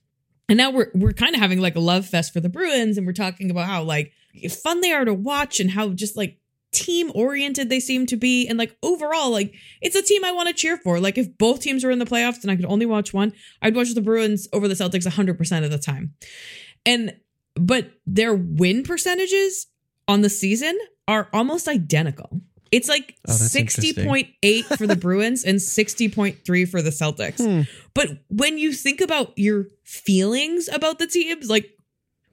And 0.49 0.57
now 0.57 0.71
we're 0.71 0.91
we're 0.95 1.13
kind 1.13 1.35
of 1.35 1.41
having 1.43 1.61
like 1.61 1.77
a 1.77 1.81
love 1.81 2.07
fest 2.07 2.33
for 2.33 2.41
the 2.41 2.49
Bruins 2.49 2.97
and 2.97 3.07
we're 3.07 3.13
talking 3.13 3.51
about 3.51 3.67
how 3.67 3.83
like 3.83 4.13
fun 4.63 4.81
they 4.81 4.93
are 4.93 5.05
to 5.05 5.13
watch 5.13 5.61
and 5.61 5.71
how 5.71 5.91
just 5.91 6.17
like 6.17 6.38
team 6.73 7.11
oriented 7.15 7.71
they 7.71 7.81
seem 7.81 8.07
to 8.07 8.17
be 8.17 8.47
and 8.47 8.59
like 8.59 8.77
overall 8.83 9.31
like 9.31 9.55
it's 9.81 9.97
a 9.97 10.03
team 10.03 10.25
I 10.25 10.33
want 10.33 10.49
to 10.49 10.55
cheer 10.55 10.77
for. 10.77 11.01
Like 11.01 11.19
if 11.19 11.37
both 11.39 11.61
teams 11.61 11.85
were 11.85 11.91
in 11.91 11.99
the 11.99 12.05
playoffs 12.05 12.43
and 12.43 12.51
I 12.51 12.57
could 12.57 12.67
only 12.67 12.87
watch 12.87 13.13
one, 13.13 13.33
I'd 13.63 13.75
watch 13.75 13.95
the 13.95 14.01
Bruins 14.03 14.49
over 14.53 14.69
the 14.69 14.75
Celtics 14.75 15.07
100% 15.07 15.65
of 15.65 15.71
the 15.71 15.79
time. 15.79 16.15
And 16.85 17.17
but 17.55 17.91
their 18.07 18.35
win 18.35 18.83
percentages 18.83 19.67
on 20.07 20.21
the 20.21 20.31
season 20.31 20.79
are 21.07 21.29
almost 21.33 21.69
identical. 21.69 22.41
It's 22.71 22.89
like 22.89 23.17
Oh, 23.27 23.33
60.8 23.33 24.77
for 24.77 24.87
the 24.87 24.97
Bruins 25.05 25.45
and 25.45 25.59
60.3 25.59 26.69
for 26.69 26.83
the 26.83 26.91
Celtics. 26.91 27.39
Hmm. 27.45 27.63
But 27.95 28.11
when 28.29 28.59
you 28.59 28.73
think 28.73 29.01
about 29.01 29.33
your 29.37 29.67
feelings 29.85 30.69
about 30.69 30.99
the 30.99 31.07
teams, 31.07 31.49
like 31.49 31.71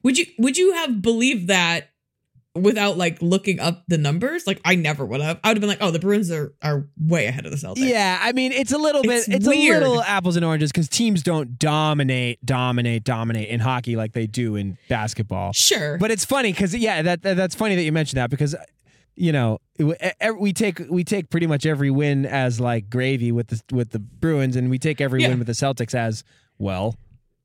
would 0.03 0.17
you 0.17 0.25
would 0.37 0.57
you 0.57 0.73
have 0.73 1.01
believed 1.01 1.47
that 1.47 1.89
without 2.55 2.97
like 2.97 3.21
looking 3.21 3.59
up 3.59 3.83
the 3.87 3.97
numbers? 3.97 4.47
Like 4.47 4.61
I 4.65 4.75
never 4.75 5.05
would 5.05 5.21
have. 5.21 5.39
I 5.43 5.49
would 5.49 5.57
have 5.57 5.61
been 5.61 5.69
like, 5.69 5.79
"Oh, 5.81 5.91
the 5.91 5.99
Bruins 5.99 6.31
are 6.31 6.53
are 6.61 6.87
way 6.97 7.25
ahead 7.25 7.45
of 7.45 7.51
the 7.51 7.57
Celtics." 7.57 7.87
Yeah, 7.87 8.19
I 8.21 8.31
mean, 8.31 8.51
it's 8.51 8.71
a 8.71 8.77
little 8.77 9.03
bit, 9.03 9.27
It's 9.27 9.47
weird. 9.47 9.83
a 9.83 9.87
little 9.87 10.03
apples 10.03 10.35
and 10.35 10.45
oranges 10.45 10.71
because 10.71 10.87
teams 10.89 11.21
don't 11.23 11.59
dominate, 11.59 12.43
dominate, 12.45 13.03
dominate 13.03 13.49
in 13.49 13.59
hockey 13.59 13.95
like 13.95 14.13
they 14.13 14.27
do 14.27 14.55
in 14.55 14.77
basketball. 14.89 15.53
Sure. 15.53 15.97
But 15.97 16.11
it's 16.11 16.25
funny 16.25 16.51
because 16.51 16.73
yeah, 16.75 17.01
that, 17.01 17.21
that 17.23 17.35
that's 17.37 17.55
funny 17.55 17.75
that 17.75 17.83
you 17.83 17.91
mentioned 17.91 18.17
that 18.17 18.29
because 18.29 18.55
you 19.17 19.31
know 19.31 19.59
we 20.37 20.51
take 20.53 20.79
we 20.89 21.03
take 21.03 21.29
pretty 21.29 21.47
much 21.47 21.65
every 21.65 21.89
win 21.91 22.25
as 22.25 22.59
like 22.59 22.89
gravy 22.89 23.31
with 23.31 23.47
the 23.47 23.61
with 23.71 23.91
the 23.91 23.99
Bruins, 23.99 24.55
and 24.55 24.69
we 24.69 24.79
take 24.79 25.01
every 25.01 25.21
Yeah. 25.21 25.29
win 25.29 25.37
with 25.39 25.47
the 25.47 25.53
Celtics 25.53 25.93
as 25.95 26.23
well. 26.57 26.95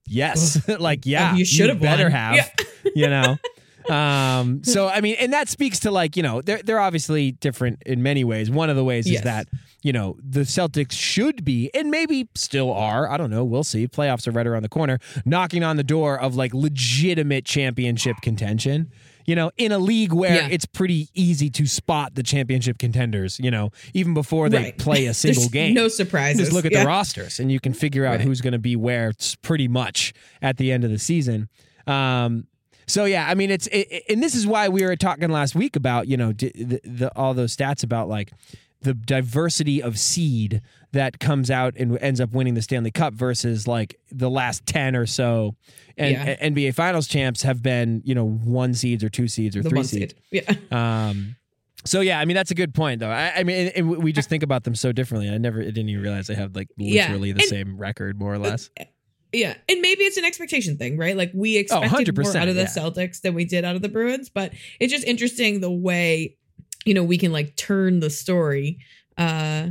Yes, 0.07 0.69
like 0.81 1.07
yeah, 1.07 1.35
you 1.35 1.45
should 1.45 1.69
have 1.69 1.81
better 1.81 2.05
won. 2.05 2.13
have. 2.13 2.35
Yeah. 2.37 2.49
You 2.95 3.07
know. 3.09 3.37
Um. 3.91 4.63
So 4.65 4.89
I 4.89 5.01
mean, 5.01 5.17
and 5.19 5.33
that 5.33 5.49
speaks 5.49 5.81
to 5.81 5.91
like 5.91 6.17
you 6.17 6.23
know 6.23 6.41
they're 6.43 6.63
they're 6.63 6.81
obviously 6.81 7.33
different 7.33 7.83
in 7.87 8.03
many 8.03 8.25
ways. 8.25 8.51
One 8.51 8.71
of 8.71 8.77
the 8.77 8.85
ways 8.85 9.09
Yes. 9.09 9.19
is 9.21 9.25
that 9.25 9.49
you 9.83 9.93
know, 9.95 10.15
the 10.23 10.41
Celtics 10.41 10.93
should 10.93 11.43
be, 11.43 11.71
and 11.73 11.91
maybe 11.91 12.29
still 12.35 12.71
are, 12.71 13.11
I 13.11 13.17
don't 13.17 13.31
know, 13.31 13.43
we'll 13.45 13.65
see. 13.65 13.89
Playoffs 13.89 14.29
are 14.29 14.31
right 14.31 14.47
around 14.47 14.61
the 14.63 14.69
corner, 14.69 14.99
knocking 15.25 15.65
on 15.65 15.77
the 15.77 15.83
door 15.83 16.21
of 16.21 16.37
like 16.37 16.53
legitimate 16.53 17.47
championship 17.47 18.17
contention. 18.21 18.91
You 19.27 19.37
know, 19.37 19.51
in 19.57 19.71
a 19.73 19.79
league 19.79 20.13
where 20.13 20.35
Yeah. 20.35 20.49
it's 20.51 20.67
pretty 20.67 21.09
easy 21.15 21.49
to 21.51 21.67
spot 21.67 22.15
the 22.15 22.23
championship 22.23 22.79
contenders, 22.79 23.39
you 23.39 23.51
know, 23.51 23.71
even 23.95 24.13
before 24.13 24.49
they 24.51 24.59
Right. 24.65 24.79
play 24.79 25.07
a 25.07 25.15
single 25.15 25.43
There's 25.43 25.53
game. 25.53 25.75
No 25.75 25.89
surprises. 25.89 26.41
Just 26.41 26.53
look 26.53 26.65
at 26.67 26.73
Yeah. 26.73 26.81
the 26.83 26.87
rosters 26.87 27.39
and 27.41 27.51
you 27.53 27.61
can 27.61 27.73
figure 27.73 28.05
out 28.05 28.17
Right. 28.17 28.21
who's 28.23 28.41
going 28.43 28.55
to 28.55 28.59
be 28.59 28.77
where 28.77 29.13
pretty 29.43 29.69
much 29.69 30.13
at 30.43 30.57
the 30.59 30.73
end 30.73 30.85
of 30.85 30.91
the 30.91 30.99
season. 30.99 31.49
Um, 31.87 32.47
so 32.91 33.05
yeah, 33.05 33.27
I 33.29 33.35
mean, 33.35 33.51
it's 33.51 33.67
it, 33.69 34.05
and 34.09 34.23
this 34.23 34.35
is 34.35 34.47
why 34.47 34.69
we 34.69 34.83
were 34.85 34.97
talking 34.97 35.29
last 35.31 35.55
week 35.55 35.77
about 35.77 36.09
you 36.09 36.17
know 36.17 36.33
d- 36.33 36.53
the, 36.55 36.81
the, 36.85 37.13
all 37.17 37.35
those 37.35 37.57
stats 37.57 37.83
about 37.85 38.09
like 38.09 38.33
the 38.83 38.95
diversity 38.95 39.83
of 39.83 39.99
seed 39.99 40.63
that 40.93 41.21
comes 41.21 41.51
out 41.51 41.75
and 41.77 41.97
ends 41.99 42.21
up 42.21 42.33
winning 42.33 42.55
the 42.55 42.63
Stanley 42.63 42.91
Cup 42.91 43.13
versus 43.15 43.69
like 43.69 43.97
the 44.11 44.29
last 44.31 44.67
ten 44.67 44.97
or 44.97 45.07
so, 45.07 45.55
and 45.97 46.13
Yeah. 46.13 46.49
NBA 46.49 46.75
Finals 46.75 47.07
champs 47.07 47.43
have 47.43 47.63
been 47.63 48.03
you 48.05 48.15
know 48.15 48.27
one 48.29 48.75
seeds 48.75 49.05
or 49.05 49.09
two 49.09 49.29
seeds 49.29 49.57
or 49.57 49.63
The 49.63 49.69
three 49.71 49.83
seeds. 49.85 50.15
seed. 50.31 50.45
Yeah. 50.49 50.55
Um, 51.11 51.37
so 51.85 52.01
yeah, 52.03 52.21
I 52.21 52.27
mean 52.27 52.35
that's 52.35 52.51
a 52.51 52.55
good 52.55 52.75
point 52.75 53.01
though. 53.01 53.09
I, 53.11 53.33
I 53.37 53.43
mean, 53.45 53.69
and- 53.69 53.77
and 53.91 54.03
we 54.05 54.13
just 54.13 54.29
think 54.29 54.43
about 54.43 54.65
them 54.65 54.75
so 54.75 54.93
differently. 54.93 55.31
I 55.31 55.39
never, 55.39 55.61
I 55.61 55.65
didn't 55.65 55.89
even 55.89 56.03
realize 56.03 56.27
they 56.27 56.35
have 56.35 56.55
like 56.55 56.69
Yeah. 56.77 57.05
literally 57.05 57.33
the 57.33 57.41
And- 57.41 57.49
same 57.49 57.79
record, 57.79 58.19
more 58.19 58.35
or 58.35 58.39
less. 58.39 58.69
Yeah, 59.33 59.55
and 59.69 59.81
maybe 59.81 60.03
it's 60.05 60.17
an 60.17 60.25
expectation 60.25 60.77
thing, 60.77 60.97
right? 60.97 61.17
Like 61.17 61.31
we 61.35 61.57
expected 61.57 62.17
more 62.17 62.37
out 62.37 62.49
of 62.49 62.55
the 62.57 62.63
yeah. 62.63 62.67
Celtics 62.67 63.21
than 63.21 63.35
we 63.35 63.45
did 63.45 63.65
out 63.65 63.77
of 63.77 63.83
the 63.83 63.89
Bruins, 63.89 64.29
but 64.29 64.53
it's 64.81 64.93
just 64.93 65.07
interesting 65.07 65.61
the 65.61 65.71
way 65.71 66.37
you 66.85 66.95
know 66.95 67.05
we 67.05 67.19
can 67.19 67.31
like 67.33 67.55
turn 67.57 68.01
the 68.01 68.09
story 68.09 68.79
uh 69.19 69.69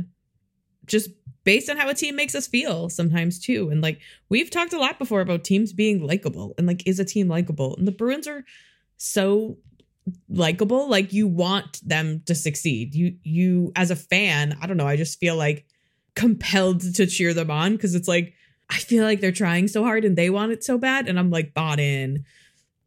just 0.86 1.10
based 1.44 1.68
on 1.70 1.76
how 1.76 1.88
a 1.88 1.94
team 1.94 2.16
makes 2.16 2.34
us 2.34 2.46
feel 2.46 2.88
sometimes 2.88 3.38
too. 3.38 3.70
And 3.70 3.80
like 3.80 4.00
we've 4.28 4.50
talked 4.50 4.72
a 4.72 4.78
lot 4.78 4.98
before 4.98 5.20
about 5.20 5.44
teams 5.44 5.72
being 5.72 6.06
likable 6.06 6.54
and 6.58 6.66
like 6.66 6.86
is 6.86 6.98
a 6.98 7.04
team 7.04 7.28
likable? 7.28 7.76
And 7.76 7.86
the 7.86 7.92
Bruins 7.92 8.28
are 8.28 8.44
so 8.96 9.56
likable 10.28 10.88
like 10.88 11.12
you 11.12 11.26
want 11.28 11.86
them 11.86 12.22
to 12.26 12.34
succeed 12.34 12.94
you 12.94 13.14
you 13.22 13.70
as 13.76 13.90
a 13.90 13.96
fan 13.96 14.56
i 14.60 14.66
don't 14.66 14.76
know 14.76 14.86
i 14.86 14.96
just 14.96 15.20
feel 15.20 15.36
like 15.36 15.66
compelled 16.14 16.80
to 16.80 17.06
cheer 17.06 17.32
them 17.32 17.50
on 17.50 17.72
because 17.72 17.94
it's 17.94 18.08
like 18.08 18.34
I 18.70 18.76
feel 18.78 19.04
like 19.04 19.20
they're 19.20 19.32
trying 19.32 19.68
so 19.68 19.82
hard 19.84 20.04
and 20.04 20.16
they 20.16 20.30
want 20.30 20.52
it 20.52 20.62
so 20.64 20.78
bad, 20.78 21.08
and 21.08 21.18
I'm 21.18 21.30
like 21.30 21.52
bought 21.54 21.80
in 21.80 22.24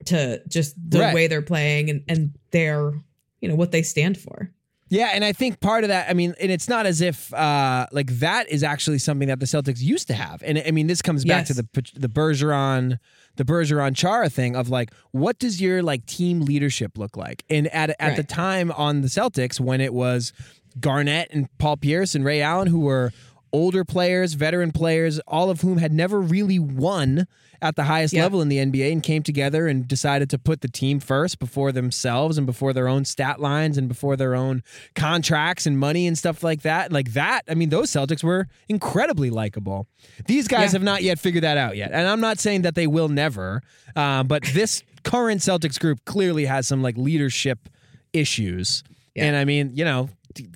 to 0.05 0.41
just 0.47 0.75
the 0.89 0.99
Right. 0.99 1.13
way 1.15 1.27
they're 1.27 1.41
playing 1.41 1.89
and 1.89 2.03
and 2.07 2.34
their 2.51 2.93
you 3.41 3.49
know 3.49 3.55
what 3.55 3.71
they 3.71 3.81
stand 3.84 4.17
for. 4.17 4.49
Yeah, 4.89 5.09
and 5.13 5.25
I 5.25 5.34
think 5.34 5.59
part 5.59 5.84
of 5.84 5.88
that, 5.88 6.07
I 6.09 6.13
mean, 6.13 6.36
and 6.39 6.51
it's 6.51 6.69
not 6.69 6.86
as 6.86 7.01
if 7.01 7.34
uh 7.34 7.88
like 7.91 8.19
that 8.19 8.47
is 8.49 8.63
actually 8.63 8.99
something 8.99 9.27
that 9.27 9.39
the 9.39 9.45
Celtics 9.47 9.81
used 9.81 10.07
to 10.07 10.13
have. 10.13 10.43
And 10.45 10.61
I 10.65 10.71
mean, 10.71 10.88
this 10.88 11.01
comes 11.01 11.25
back 11.25 11.45
to 11.47 11.53
the 11.53 11.67
the 11.95 12.09
Bergeron 12.09 12.99
the 13.36 13.43
Bergeron 13.43 13.95
Chara 13.95 14.29
thing 14.29 14.55
of 14.55 14.69
like 14.69 14.91
what 15.11 15.39
does 15.39 15.59
your 15.59 15.81
like 15.81 16.05
team 16.05 16.41
leadership 16.41 16.97
look 16.97 17.17
like? 17.17 17.43
And 17.49 17.67
at 17.73 17.95
at 17.99 18.15
the 18.15 18.23
time 18.23 18.71
on 18.71 19.01
the 19.01 19.07
Celtics 19.07 19.59
when 19.59 19.81
it 19.81 19.93
was 19.93 20.31
Garnett 20.79 21.29
and 21.31 21.47
Paul 21.57 21.77
Pierce 21.77 22.13
and 22.13 22.23
Ray 22.23 22.41
Allen 22.41 22.67
who 22.67 22.81
were 22.81 23.11
older 23.54 23.86
players, 23.86 24.34
veteran 24.34 24.72
players, 24.72 25.20
all 25.28 25.49
of 25.49 25.62
whom 25.62 25.78
had 25.78 25.93
never 25.93 26.20
really 26.20 26.58
won 26.60 27.28
at 27.62 27.76
the 27.78 27.84
highest 27.84 28.14
Yeah. 28.14 28.24
level 28.24 28.41
in 28.41 28.49
the 28.49 28.58
NBA 28.60 28.91
and 28.91 29.01
came 29.01 29.24
together 29.24 29.68
and 29.68 29.88
decided 29.88 30.30
to 30.32 30.38
put 30.39 30.60
the 30.62 30.68
team 30.68 30.99
first 30.99 31.39
before 31.39 31.72
themselves 31.72 32.38
and 32.38 32.45
before 32.45 32.74
their 32.74 32.89
own 32.89 33.06
stat 33.06 33.39
lines 33.39 33.78
and 33.78 33.88
before 33.88 34.18
their 34.18 34.36
own 34.36 34.64
contracts 34.95 35.66
and 35.66 35.78
money 35.80 36.06
and 36.08 36.18
stuff 36.18 36.43
like 36.43 36.64
that. 36.64 36.91
Like 36.91 37.14
that, 37.14 37.43
I 37.47 37.54
mean, 37.54 37.70
those 37.70 37.89
Celtics 37.91 38.24
were 38.24 38.47
incredibly 38.68 39.30
likable. 39.30 39.88
These 40.26 40.47
guys 40.49 40.72
Yeah. 40.74 40.80
have 40.80 40.84
not 40.84 41.04
yet 41.04 41.20
figured 41.20 41.43
that 41.45 41.58
out 41.58 41.78
yet. 41.78 41.91
And 41.93 42.06
I'm 42.08 42.20
not 42.20 42.39
saying 42.39 42.64
that 42.64 42.76
they 42.76 42.88
will 42.88 43.08
never, 43.08 43.62
uh, 43.95 44.24
but 44.24 44.43
this 44.54 44.84
current 45.04 45.39
Celtics 45.41 45.80
group 45.80 46.04
clearly 46.06 46.45
has 46.45 46.68
some 46.68 46.82
like 46.82 46.97
leadership 46.97 47.70
issues. 48.14 48.84
Yeah. 49.16 49.26
And 49.26 49.36
I 49.38 49.45
mean, 49.45 49.72
you 49.76 49.86
know, 49.86 50.10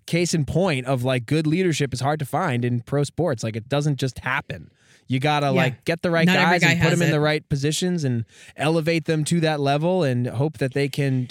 case 0.06 0.34
in 0.34 0.46
point 0.46 0.86
of 0.86 1.04
like 1.04 1.26
good 1.26 1.48
leadership 1.48 1.94
is 1.94 2.00
hard 2.02 2.20
to 2.20 2.26
find 2.26 2.64
in 2.66 2.82
pro 2.82 3.04
sports. 3.04 3.44
Like 3.44 3.56
it 3.56 3.68
doesn't 3.70 3.98
just 3.98 4.20
happen. 4.20 4.72
You 5.08 5.20
gotta 5.22 5.52
like 5.52 5.86
get 5.86 6.02
the 6.02 6.12
right 6.12 6.26
Not 6.26 6.36
guys 6.36 6.62
guy 6.62 6.72
and 6.72 6.82
put 6.82 6.90
them 6.90 7.02
in 7.02 7.08
it. 7.10 7.12
the 7.12 7.20
right 7.22 7.48
positions 7.48 8.04
and 8.04 8.26
elevate 8.58 9.06
them 9.06 9.24
to 9.26 9.40
that 9.40 9.60
level 9.62 10.04
and 10.04 10.28
hope 10.28 10.58
that 10.58 10.74
they 10.74 10.90
can 10.90 11.30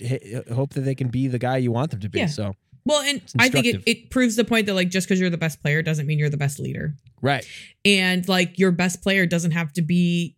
hope 0.52 0.70
that 0.74 0.80
they 0.82 0.94
can 0.94 1.08
be 1.08 1.28
the 1.28 1.38
guy 1.38 1.58
you 1.58 1.72
want 1.72 1.90
them 1.90 2.00
to 2.00 2.08
be. 2.08 2.20
Yeah. 2.20 2.26
So 2.26 2.54
Well, 2.86 3.02
and 3.02 3.20
I 3.38 3.50
think 3.50 3.66
it, 3.66 3.82
it 3.84 4.10
proves 4.10 4.36
the 4.36 4.44
point 4.44 4.64
that 4.66 4.74
like 4.74 4.88
just 4.88 5.06
because 5.06 5.20
you're 5.20 5.28
the 5.28 5.36
best 5.36 5.60
player 5.60 5.82
doesn't 5.82 6.06
mean 6.06 6.18
you're 6.18 6.30
the 6.30 6.38
best 6.38 6.58
leader. 6.58 6.94
right, 7.20 7.46
and 7.84 8.26
like 8.28 8.58
your 8.58 8.70
best 8.72 9.02
player 9.02 9.26
doesn't 9.26 9.50
have 9.50 9.74
to 9.74 9.82
be 9.82 10.36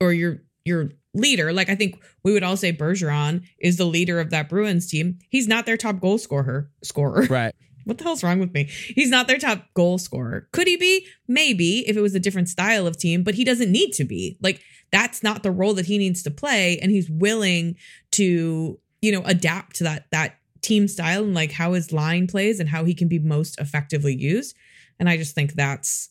or 0.00 0.14
your 0.14 0.38
your 0.64 0.90
leader. 1.18 1.52
Like 1.52 1.68
i 1.68 1.74
think 1.74 2.00
we 2.22 2.32
would 2.32 2.42
all 2.42 2.56
say 2.56 2.72
bergeron 2.72 3.42
is 3.58 3.76
the 3.76 3.84
leader 3.84 4.20
of 4.20 4.30
that 4.30 4.48
bruins 4.48 4.88
team. 4.88 5.18
He's 5.28 5.46
not 5.48 5.66
their 5.66 5.76
top 5.76 6.00
goal 6.00 6.18
scorer 6.18 6.70
scorer. 6.82 7.26
Right. 7.30 7.54
what 7.84 7.98
the 7.98 8.04
hell's 8.04 8.22
wrong 8.22 8.38
with 8.38 8.52
me? 8.52 8.64
He's 8.94 9.10
not 9.10 9.26
their 9.28 9.38
top 9.38 9.64
goal 9.74 9.98
scorer. 9.98 10.48
Could 10.52 10.66
he 10.66 10.76
be? 10.76 11.06
Maybe 11.26 11.88
if 11.88 11.96
it 11.96 12.00
was 12.00 12.14
a 12.14 12.20
different 12.20 12.48
style 12.48 12.86
of 12.86 12.96
team 12.96 13.22
but 13.22 13.34
he 13.34 13.44
doesn't 13.44 13.70
need 13.72 13.92
to 13.92 14.04
be. 14.04 14.36
Like 14.42 14.60
that's 14.92 15.22
not 15.22 15.42
the 15.42 15.50
role 15.50 15.74
that 15.74 15.86
he 15.86 15.98
needs 15.98 16.22
to 16.22 16.30
play 16.30 16.78
and 16.80 16.90
he's 16.90 17.10
willing 17.10 17.76
to 18.12 18.78
you 19.02 19.12
know 19.12 19.22
adapt 19.24 19.76
to 19.76 19.84
that 19.84 20.06
that 20.12 20.36
team 20.60 20.88
style 20.88 21.22
and 21.24 21.34
like 21.34 21.52
how 21.52 21.72
his 21.74 21.92
line 21.92 22.26
plays 22.26 22.58
and 22.60 22.68
how 22.68 22.84
he 22.84 22.94
can 22.94 23.08
be 23.08 23.18
most 23.18 23.58
effectively 23.60 24.14
used. 24.16 24.56
And 24.98 25.08
i 25.08 25.16
just 25.16 25.34
think 25.34 25.52
that's 25.54 26.10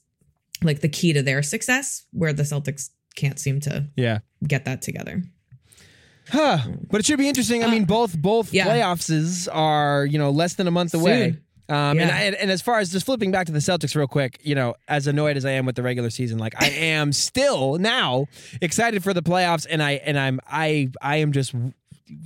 like 0.64 0.80
the 0.80 0.89
key 0.89 1.14
to 1.14 1.22
their 1.22 1.43
success 1.43 2.05
where 2.12 2.34
the 2.34 2.43
celtics 2.43 2.89
can't 3.16 3.38
seem 3.39 3.60
to 3.60 3.88
Yeah. 3.95 4.20
Get 4.45 4.65
that 4.65 4.81
together 4.81 5.23
Huh. 6.29 6.57
But 6.91 6.99
it 6.99 7.05
should 7.05 7.17
be 7.19 7.29
interesting. 7.29 7.63
I 7.63 7.67
mean, 7.71 7.85
both 7.85 8.17
both 8.17 8.47
Uh, 8.47 8.51
yeah. 8.51 8.67
playoffs 8.67 9.47
are 9.49 10.05
you 10.05 10.17
know 10.19 10.29
less 10.29 10.55
than 10.55 10.67
a 10.67 10.71
month 10.71 10.93
away. 10.93 11.31
Soon. 11.31 11.41
Um, 11.69 11.99
and, 11.99 12.11
I, 12.11 12.21
and 12.23 12.49
as 12.51 12.61
far 12.61 12.79
as 12.79 12.91
just 12.91 13.05
flipping 13.05 13.29
back 13.31 13.45
to 13.47 13.51
the 13.53 13.59
Celtics 13.59 13.93
real 13.95 14.07
quick, 14.07 14.39
you 14.41 14.53
know, 14.55 14.75
as 14.89 15.05
annoyed 15.07 15.35
as 15.38 15.43
I 15.45 15.51
am 15.51 15.65
with 15.65 15.75
the 15.75 15.83
regular 15.83 16.09
season, 16.09 16.38
like 16.38 16.53
I 16.61 16.67
am 16.95 17.13
still 17.13 17.77
now 17.77 18.25
excited 18.61 19.03
for 19.03 19.13
the 19.13 19.21
playoffs, 19.21 19.65
and 19.69 19.81
I 19.81 19.93
and 19.93 20.19
I'm 20.19 20.41
I 20.45 20.89
I 21.01 21.17
am 21.17 21.31
just 21.31 21.53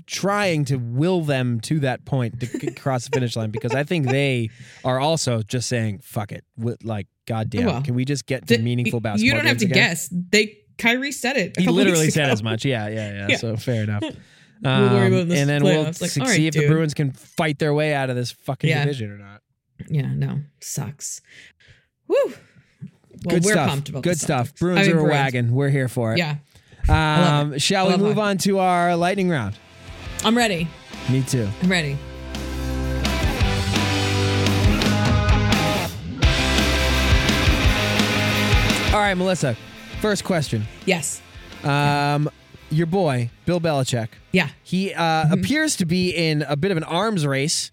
trying 0.06 0.66
to 0.66 0.78
will 0.78 1.22
them 1.22 1.60
to 1.62 1.80
that 1.80 2.06
point 2.06 2.40
to 2.40 2.72
cross 2.74 3.06
the 3.06 3.12
finish 3.16 3.36
line 3.36 3.50
because 3.52 3.74
I 3.74 3.84
think 3.84 4.08
they 4.08 4.50
are 4.84 5.00
also 5.00 5.42
just 5.44 5.68
saying 5.68 6.00
fuck 6.04 6.32
it, 6.32 6.44
like 6.84 7.08
goddamn, 7.28 7.66
Well, 7.66 7.82
can 7.82 7.96
we 7.96 8.06
just 8.06 8.26
get 8.28 8.48
to 8.48 8.58
The- 8.58 8.64
meaningful 8.64 9.00
basketball? 9.00 9.26
you 9.26 9.34
don't 9.34 9.46
have 9.48 9.58
to 9.58 9.66
again? 9.66 9.76
guess 9.76 10.10
they 10.12 10.58
Kyrie 10.82 11.12
said 11.12 11.38
it 11.38 11.58
He 11.60 11.68
literally 11.68 12.10
said 12.10 12.30
as 12.30 12.42
much. 12.44 12.66
Yeah, 12.66 12.88
yeah, 12.88 13.14
yeah. 13.14 13.28
Yeah. 13.30 13.38
So 13.38 13.56
fair 13.56 13.84
enough. 13.84 14.02
We'll 14.02 14.12
Um, 14.64 15.28
this 15.28 15.40
and 15.40 15.50
then 15.50 15.64
we'll. 15.64 15.84
Like, 15.86 15.96
see 15.96 16.20
right, 16.22 16.40
if 16.40 16.54
the. 16.54 16.68
Bruins 16.68 16.94
can 16.94 17.12
fight 17.14 17.58
their 17.58 17.74
way 17.74 17.96
out 17.96 18.10
of 18.12 18.16
this 18.16 18.32
fucking 18.32 18.70
Yeah. 18.70 18.84
division 18.86 19.10
or 19.12 19.18
not. 19.18 19.42
Yeah, 19.90 20.14
no, 20.14 20.42
sucks. 20.60 21.22
Woo. 22.08 22.16
Well, 22.26 22.36
Good 23.28 23.44
we're 23.44 23.54
stuff. 23.54 23.70
pumped 23.70 23.90
about 23.90 24.04
Good 24.04 24.20
stuff. 24.20 24.54
Bruins 24.56 24.80
I 24.82 24.84
mean, 24.84 24.92
are 24.92 25.00
a 25.00 25.04
Bruins. 25.04 25.12
wagon. 25.20 25.52
We're 25.56 25.70
here 25.70 25.88
for 25.88 26.14
it. 26.14 26.20
Yeah, 26.20 26.36
Um, 26.90 27.58
shall 27.58 27.88
we 27.90 27.98
move 27.98 28.16
hockey. 28.18 28.30
on 28.30 28.38
to 28.40 28.60
our 28.60 28.96
lightning 28.96 29.30
round? 29.30 29.56
I'm 30.24 30.38
ready. 30.38 30.68
Me 31.10 31.24
too. 31.24 31.50
I'm 31.64 31.70
ready. 31.72 31.98
All 38.94 39.00
right, 39.00 39.14
Melissa. 39.16 39.56
First 40.02 40.24
question. 40.24 40.66
Yes. 40.86 41.22
Um, 41.64 42.30
your 42.72 42.88
boy 42.88 43.30
Bill 43.46 43.60
Belichick. 43.62 44.10
Yeah. 44.32 44.50
He 44.64 44.94
uh, 44.94 45.02
Mm-hmm. 45.26 45.34
appears 45.34 45.76
to 45.78 45.86
be 45.86 46.10
in 46.10 46.42
a 46.44 46.56
bit 46.56 46.72
of 46.72 46.78
an 46.78 46.84
arms 46.84 47.26
race 47.26 47.72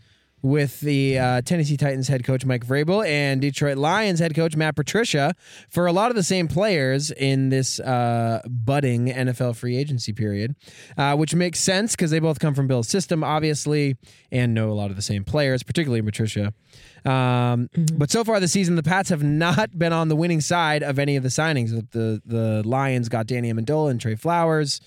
with 0.49 0.81
the 0.81 1.19
uh, 1.19 1.43
Tennessee 1.43 1.77
Titans 1.77 2.09
head 2.09 2.25
coach 2.25 2.45
Mike 2.45 2.67
Vrabel 2.67 3.07
and 3.07 3.41
Detroit 3.41 3.79
Lions 3.79 4.19
head 4.19 4.35
coach 4.35 4.57
Matt 4.57 4.77
Patricia 4.77 5.35
for 5.69 5.87
a 5.87 5.93
lot 5.93 6.11
of 6.11 6.17
the 6.17 6.23
same 6.23 6.49
players 6.49 7.11
in 7.11 7.49
this 7.51 7.79
uh, 7.81 8.41
budding 8.49 9.07
NFL 9.09 9.57
free 9.57 9.77
agency 9.77 10.13
period, 10.13 10.57
uh, 10.97 11.15
which 11.17 11.35
makes 11.35 11.59
sense 11.61 11.95
because 11.95 12.11
they 12.11 12.19
both 12.19 12.39
come 12.39 12.55
from 12.55 12.67
Bill's 12.67 12.89
system, 12.89 13.23
obviously, 13.23 13.97
and 14.33 14.55
know 14.55 14.71
a 14.71 14.75
lot 14.75 14.91
of 14.91 14.97
the 14.97 15.03
same 15.03 15.25
players, 15.25 15.63
particularly 15.63 16.03
Patricia. 16.03 16.53
Um, 17.05 17.69
But 17.97 18.11
so 18.11 18.25
far 18.25 18.41
this 18.41 18.53
season, 18.53 18.75
the 18.77 18.83
Pats 18.83 19.11
have 19.11 19.23
not 19.23 19.79
been 19.79 19.93
on 19.93 20.09
the 20.09 20.17
winning 20.17 20.41
side 20.41 20.83
of 20.83 20.99
any 20.99 21.17
of 21.17 21.23
the 21.23 21.29
signings. 21.29 21.71
The 21.91 22.21
the 22.25 22.63
Lions 22.65 23.09
got 23.09 23.27
Danny 23.27 23.53
Amendola 23.53 23.91
and 23.91 24.01
Trey 24.01 24.15
Flowers. 24.15 24.81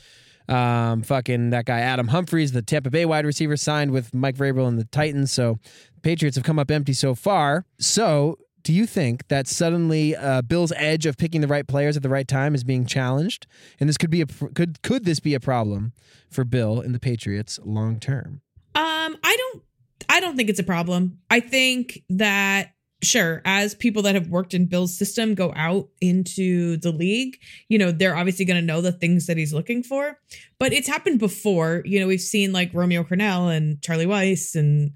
Um, 0.49 1.03
fucking 1.03 1.51
that 1.51 1.65
guy 1.65 1.79
Adam 1.79 2.09
Humphries, 2.09 2.51
the 2.51 2.61
Tampa 2.61 2.89
Bay 2.89 3.05
wide 3.05 3.25
receiver, 3.25 3.55
signed 3.55 3.91
with 3.91 4.13
Mike 4.13 4.35
Vrabel 4.35 4.67
and 4.67 4.77
the 4.77 4.85
Titans. 4.85 5.31
So 5.31 5.59
Patriots 6.01 6.35
have 6.35 6.43
come 6.43 6.59
up 6.59 6.71
empty 6.71 6.93
so 6.93 7.15
far. 7.15 7.65
So 7.79 8.37
do 8.63 8.73
you 8.73 8.85
think 8.85 9.27
that 9.29 9.47
suddenly 9.47 10.15
uh, 10.15 10.41
Bill's 10.41 10.73
edge 10.75 11.05
of 11.05 11.17
picking 11.17 11.41
the 11.41 11.47
right 11.47 11.67
players 11.67 11.97
at 11.97 12.03
the 12.03 12.09
right 12.09 12.27
time 12.27 12.53
is 12.53 12.63
being 12.63 12.85
challenged, 12.85 13.47
and 13.79 13.89
this 13.89 13.97
could 13.97 14.09
be 14.09 14.21
a 14.21 14.25
could 14.25 14.81
could 14.81 15.05
this 15.05 15.19
be 15.19 15.33
a 15.33 15.39
problem 15.39 15.93
for 16.29 16.43
Bill 16.43 16.79
and 16.79 16.93
the 16.93 16.99
Patriots 16.99 17.59
long 17.63 17.99
term? 17.99 18.41
Um, 18.75 19.17
I 19.23 19.37
don't 19.37 19.63
I 20.09 20.19
don't 20.19 20.35
think 20.35 20.49
it's 20.49 20.59
a 20.59 20.63
problem. 20.63 21.19
I 21.29 21.39
think 21.39 22.03
that 22.09 22.73
sure, 23.03 23.41
as 23.45 23.73
people 23.75 24.03
that 24.03 24.15
have 24.15 24.27
worked 24.27 24.53
in 24.53 24.65
Bill's 24.65 24.95
system 24.95 25.33
go 25.33 25.51
out 25.55 25.89
into 26.01 26.77
the 26.77 26.91
league, 26.91 27.37
you 27.67 27.77
know, 27.77 27.91
they're 27.91 28.15
obviously 28.15 28.45
going 28.45 28.59
to 28.59 28.65
know 28.65 28.81
the 28.81 28.91
things 28.91 29.27
that 29.27 29.37
he's 29.37 29.53
looking 29.53 29.83
for. 29.83 30.19
But 30.59 30.73
it's 30.73 30.87
happened 30.87 31.19
before. 31.19 31.81
You 31.85 31.99
know, 31.99 32.07
we've 32.07 32.21
seen 32.21 32.51
like 32.53 32.73
Romeo 32.73 33.03
Crennel 33.03 33.55
and 33.55 33.81
Charlie 33.81 34.05
Weis 34.05 34.55
and 34.55 34.91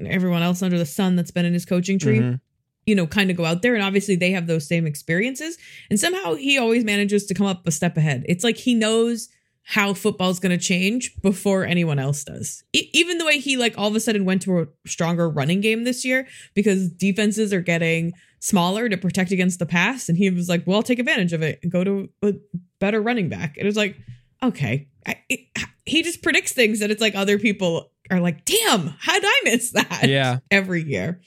everyone 0.00 0.42
else 0.42 0.62
under 0.62 0.78
the 0.78 0.86
sun 0.86 1.16
that's 1.16 1.30
been 1.30 1.44
in 1.44 1.52
his 1.52 1.64
coaching 1.64 1.98
tree. 1.98 2.20
Mhm. 2.20 2.40
You 2.86 2.94
know, 2.96 3.06
kind 3.06 3.30
of 3.30 3.36
go 3.36 3.44
out 3.44 3.62
there, 3.62 3.74
and 3.74 3.84
obviously 3.84 4.16
they 4.16 4.32
have 4.32 4.48
those 4.48 4.66
same 4.66 4.86
experiences. 4.86 5.56
And 5.88 6.00
somehow 6.00 6.34
he 6.34 6.58
always 6.58 6.84
manages 6.84 7.26
to 7.26 7.34
come 7.34 7.46
up 7.46 7.66
a 7.66 7.70
step 7.70 7.96
ahead. 7.96 8.24
It's 8.28 8.42
like 8.42 8.56
he 8.56 8.74
knows 8.74 9.28
how 9.64 9.94
football's 9.94 10.40
going 10.40 10.56
to 10.56 10.62
change 10.62 11.14
before 11.22 11.64
anyone 11.64 11.98
else 11.98 12.24
does. 12.24 12.64
E- 12.72 12.90
even 12.92 13.18
the 13.18 13.24
way 13.24 13.38
he 13.38 13.56
like 13.56 13.78
all 13.78 13.88
of 13.88 13.94
a 13.94 14.00
sudden 14.00 14.24
went 14.24 14.42
to 14.42 14.60
a 14.60 14.66
stronger 14.86 15.28
running 15.30 15.60
game 15.60 15.84
this 15.84 16.04
year 16.04 16.26
because 16.54 16.88
defenses 16.88 17.52
are 17.52 17.60
getting 17.60 18.12
smaller 18.40 18.88
to 18.88 18.96
protect 18.96 19.30
against 19.30 19.60
the 19.60 19.66
pass 19.66 20.08
and 20.08 20.18
he 20.18 20.28
was 20.30 20.48
like, 20.48 20.66
"Well, 20.66 20.76
I'll 20.76 20.82
take 20.82 20.98
advantage 20.98 21.32
of 21.32 21.42
it 21.42 21.60
and 21.62 21.70
go 21.70 21.84
to 21.84 22.08
a 22.22 22.34
better 22.80 23.00
running 23.00 23.28
back." 23.28 23.56
It 23.56 23.64
was 23.64 23.76
like, 23.76 23.96
"Okay." 24.42 24.88
I, 25.06 25.16
it, 25.28 25.40
he 25.84 26.02
just 26.02 26.22
predicts 26.22 26.52
things 26.52 26.80
that 26.80 26.90
it's 26.90 27.00
like 27.00 27.14
other 27.14 27.38
people 27.38 27.90
are 28.10 28.20
like, 28.20 28.44
"Damn, 28.44 28.88
how 28.98 29.12
did 29.14 29.24
I 29.24 29.40
miss 29.44 29.70
that?" 29.72 30.08
Yeah. 30.08 30.38
every 30.50 30.82
year. 30.82 31.20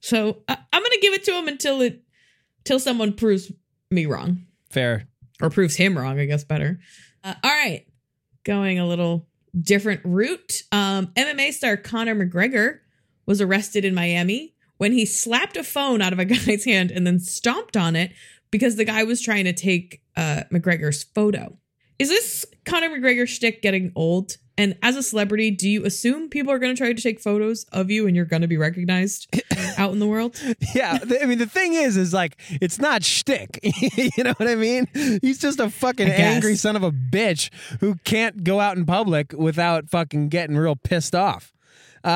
So 0.00 0.42
I 0.48 0.56
I'm 0.72 0.82
going 0.82 0.92
to 0.92 1.00
give 1.02 1.14
it 1.14 1.24
to 1.24 1.32
him 1.32 1.48
until 1.48 1.80
it 1.82 2.02
till 2.64 2.78
someone 2.80 3.12
proves 3.12 3.52
me 3.90 4.06
wrong 4.06 4.46
Fair. 4.70 5.08
or 5.40 5.50
proves 5.50 5.76
him 5.76 5.96
wrong, 5.96 6.18
I 6.18 6.24
guess 6.24 6.42
better. 6.44 6.78
Uh, 7.26 7.34
all 7.42 7.50
right, 7.50 7.84
going 8.44 8.78
a 8.78 8.86
little 8.86 9.26
different 9.60 10.00
route. 10.04 10.62
Um, 10.70 11.08
MMA 11.16 11.52
star 11.52 11.76
Conor 11.76 12.14
McGregor 12.14 12.78
was 13.26 13.40
arrested 13.40 13.84
in 13.84 13.94
Miami 13.96 14.54
when 14.76 14.92
he 14.92 15.04
slapped 15.04 15.56
a 15.56 15.64
phone 15.64 16.00
out 16.00 16.12
of 16.12 16.20
a 16.20 16.24
guy's 16.24 16.64
hand 16.64 16.92
and 16.92 17.04
then 17.04 17.18
stomped 17.18 17.76
on 17.76 17.96
it 17.96 18.12
because 18.52 18.76
the 18.76 18.84
guy 18.84 19.02
was 19.02 19.20
trying 19.20 19.44
to 19.44 19.52
take 19.52 20.02
uh, 20.16 20.42
McGregor's 20.52 21.02
photo. 21.02 21.58
Is 21.98 22.10
this 22.10 22.46
Conor 22.64 22.90
McGregor 22.90 23.26
shtick 23.26 23.60
getting 23.60 23.90
old? 23.96 24.36
And 24.58 24.76
as 24.82 24.96
a 24.96 25.02
celebrity, 25.02 25.50
do 25.50 25.68
you 25.68 25.84
assume 25.84 26.30
people 26.30 26.50
are 26.50 26.58
going 26.58 26.74
to 26.74 26.78
try 26.78 26.92
to 26.92 27.02
take 27.02 27.20
photos 27.20 27.64
of 27.72 27.90
you 27.90 28.06
and 28.06 28.16
you're 28.16 28.24
going 28.24 28.40
to 28.42 28.48
be 28.48 28.56
recognized 28.56 29.28
out 29.78 29.92
in 29.92 29.98
the 29.98 30.06
world? 30.06 30.40
Yeah, 30.74 30.98
I 31.20 31.26
mean 31.26 31.38
the 31.38 31.46
thing 31.46 31.74
is, 31.74 31.96
is 31.98 32.14
like 32.14 32.38
it's 32.48 32.78
not 32.78 33.02
shtick. 33.04 33.60
you 33.62 34.24
know 34.24 34.32
what 34.38 34.48
I 34.48 34.54
mean? 34.54 34.88
He's 35.20 35.38
just 35.38 35.60
a 35.60 35.68
fucking 35.68 36.08
angry 36.08 36.56
son 36.56 36.74
of 36.74 36.82
a 36.82 36.90
bitch 36.90 37.50
who 37.80 37.96
can't 38.04 38.44
go 38.44 38.58
out 38.60 38.76
in 38.78 38.86
public 38.86 39.32
without 39.36 39.90
fucking 39.90 40.30
getting 40.30 40.56
real 40.56 40.76
pissed 40.76 41.14
off. 41.14 41.52
Uh, 42.02 42.08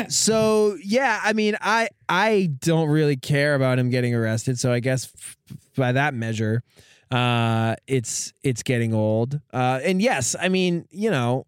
Yeah. 0.00 0.06
so 0.08 0.76
yeah, 0.82 1.20
I 1.22 1.32
mean, 1.34 1.56
I 1.60 1.88
I 2.08 2.50
don't 2.60 2.88
really 2.88 3.16
care 3.16 3.54
about 3.54 3.78
him 3.78 3.90
getting 3.90 4.14
arrested. 4.14 4.58
So 4.58 4.72
I 4.72 4.80
guess 4.80 5.12
f- 5.18 5.36
by 5.76 5.92
that 5.92 6.14
measure, 6.14 6.62
uh, 7.10 7.74
it's 7.86 8.32
it's 8.42 8.62
getting 8.62 8.94
old. 8.94 9.40
Uh, 9.52 9.80
and 9.84 10.00
yes, 10.00 10.34
I 10.40 10.48
mean, 10.48 10.86
you 10.90 11.10
know, 11.10 11.46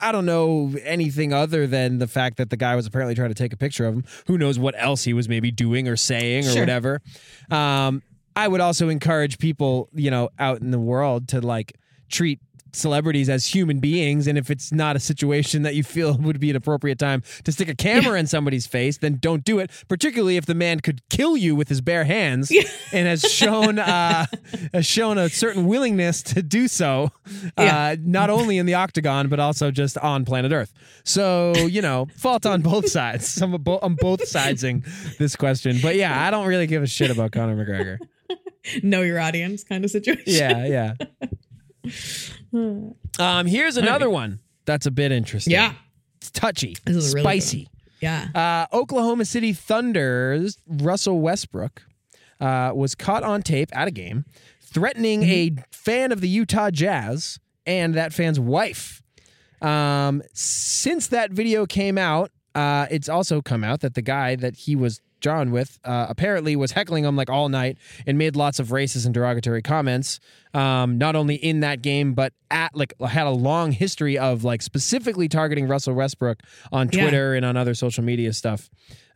I 0.00 0.12
don't 0.12 0.26
know 0.26 0.74
anything 0.82 1.32
other 1.32 1.66
than 1.66 1.98
the 1.98 2.06
fact 2.06 2.36
that 2.38 2.50
the 2.50 2.56
guy 2.56 2.74
was 2.76 2.86
apparently 2.86 3.14
trying 3.14 3.28
to 3.30 3.34
take 3.34 3.52
a 3.52 3.56
picture 3.56 3.86
of 3.86 3.94
him. 3.94 4.04
Who 4.26 4.38
knows 4.38 4.58
what 4.58 4.74
else 4.78 5.04
he 5.04 5.12
was 5.12 5.28
maybe 5.28 5.50
doing 5.50 5.88
or 5.88 5.96
saying 5.96 6.46
or 6.46 6.52
Sure. 6.52 6.62
whatever. 6.62 7.02
Um, 7.50 8.02
I 8.36 8.48
would 8.48 8.60
also 8.60 8.88
encourage 8.88 9.38
people, 9.38 9.88
you 9.92 10.10
know, 10.10 10.30
out 10.38 10.60
in 10.60 10.70
the 10.70 10.78
world 10.78 11.28
to 11.28 11.40
like 11.40 11.76
treat 12.08 12.40
celebrities 12.72 13.28
as 13.28 13.46
human 13.46 13.78
beings 13.80 14.26
and 14.26 14.36
if 14.38 14.50
it's 14.50 14.72
not 14.72 14.96
a 14.96 15.00
situation 15.00 15.62
that 15.62 15.74
you 15.74 15.82
feel 15.82 16.16
would 16.20 16.40
be 16.40 16.50
an 16.50 16.56
appropriate 16.56 16.98
time 16.98 17.22
to 17.44 17.52
stick 17.52 17.68
a 17.68 17.74
camera 17.74 18.18
in 18.18 18.26
somebody's 18.26 18.66
face 18.66 18.98
then 18.98 19.16
don't 19.20 19.44
do 19.44 19.58
it 19.58 19.70
particularly 19.88 20.36
if 20.36 20.46
the 20.46 20.54
man 20.54 20.80
could 20.80 21.00
kill 21.08 21.36
you 21.36 21.54
with 21.56 21.68
his 21.68 21.80
bare 21.80 22.04
hands 22.04 22.50
and 22.92 23.06
has 23.08 23.22
shown 23.22 23.78
uh 23.78 24.26
has 24.72 24.86
shown 24.86 25.18
a 25.18 25.28
certain 25.28 25.66
willingness 25.66 26.22
to 26.22 26.42
do 26.42 26.68
so 26.68 27.10
uh 27.56 27.62
Yeah. 27.62 27.96
not 28.00 28.30
only 28.30 28.58
in 28.58 28.66
the 28.66 28.74
octagon 28.74 29.28
but 29.28 29.40
also 29.40 29.70
just 29.70 29.96
on 29.98 30.24
planet 30.24 30.52
earth. 30.52 30.72
So 31.04 31.54
you 31.56 31.82
know 31.82 32.06
fault 32.16 32.46
on 32.46 32.62
both 32.62 32.88
sides. 32.88 33.40
I'm, 33.40 33.52
bo- 33.62 33.78
I'm 33.82 33.94
both 33.94 34.20
sidesing 34.20 34.84
this 35.18 35.36
question. 35.36 35.78
But 35.82 35.96
yeah 35.96 36.26
i 36.26 36.30
don't 36.30 36.46
really 36.46 36.66
give 36.66 36.82
a 36.82 36.86
shit 36.86 37.10
about 37.10 37.32
conor 37.32 37.56
mcgregor. 37.56 37.98
Know 38.82 39.00
your 39.02 39.18
audience 39.18 39.64
kind 39.64 39.84
of 39.84 39.90
situation. 39.90 40.22
yeah 40.26 40.66
yeah 40.66 40.94
um 42.52 43.46
here's 43.46 43.76
another 43.76 44.10
one 44.10 44.40
that's 44.66 44.86
a 44.86 44.90
bit 44.90 45.10
interesting. 45.12 45.52
Yeah. 45.52 45.74
it's 46.18 46.30
touchy. 46.30 46.76
This 46.84 46.96
is 46.96 47.12
a 47.12 47.16
really 47.16 47.24
good 47.24 47.42
spicy. 47.42 47.68
Yeah. 48.00 48.66
uh, 48.72 48.74
Oklahoma 48.76 49.24
City 49.24 49.52
Thunder's 49.52 50.58
Russell 50.66 51.20
Westbrook 51.20 51.82
uh, 52.40 52.72
was 52.74 52.94
caught 52.94 53.22
on 53.22 53.42
tape 53.42 53.68
at 53.76 53.88
a 53.88 53.90
game 53.90 54.24
threatening 54.62 55.22
a 55.24 55.52
fan 55.70 56.12
of 56.12 56.20
the 56.20 56.28
Utah 56.28 56.70
Jazz 56.70 57.38
and 57.66 57.94
that 57.94 58.12
fan's 58.12 58.38
wife. 58.40 59.02
Um, 59.60 60.22
since 60.32 61.08
that 61.08 61.32
video 61.32 61.66
came 61.66 61.98
out, 61.98 62.30
uh, 62.54 62.86
it's 62.90 63.08
also 63.08 63.42
come 63.42 63.62
out 63.64 63.80
that 63.80 63.94
the 63.94 64.02
guy 64.02 64.36
that 64.36 64.56
he 64.56 64.74
was 64.76 65.00
drawn 65.20 65.50
with 65.50 65.78
uh, 65.84 66.06
apparently 66.08 66.56
was 66.56 66.72
heckling 66.72 67.04
him 67.04 67.16
like 67.16 67.30
all 67.30 67.48
night 67.48 67.78
and 68.06 68.18
made 68.18 68.36
lots 68.36 68.58
of 68.58 68.68
racist 68.68 69.04
and 69.04 69.14
derogatory 69.14 69.62
comments. 69.62 70.20
Um, 70.52 70.98
not 70.98 71.14
only 71.14 71.36
in 71.36 71.60
that 71.60 71.80
game, 71.80 72.12
but 72.14 72.32
at 72.50 72.74
like 72.74 72.92
had 73.00 73.26
a 73.26 73.30
long 73.30 73.70
history 73.72 74.18
of 74.18 74.42
like 74.42 74.62
specifically 74.62 75.28
targeting 75.28 75.68
Russell 75.68 75.94
Westbrook 75.94 76.40
on 76.72 76.88
Yeah. 76.92 77.02
Twitter 77.02 77.34
and 77.34 77.44
on 77.46 77.56
other 77.56 77.74
social 77.74 78.02
media 78.02 78.32
stuff. 78.32 78.68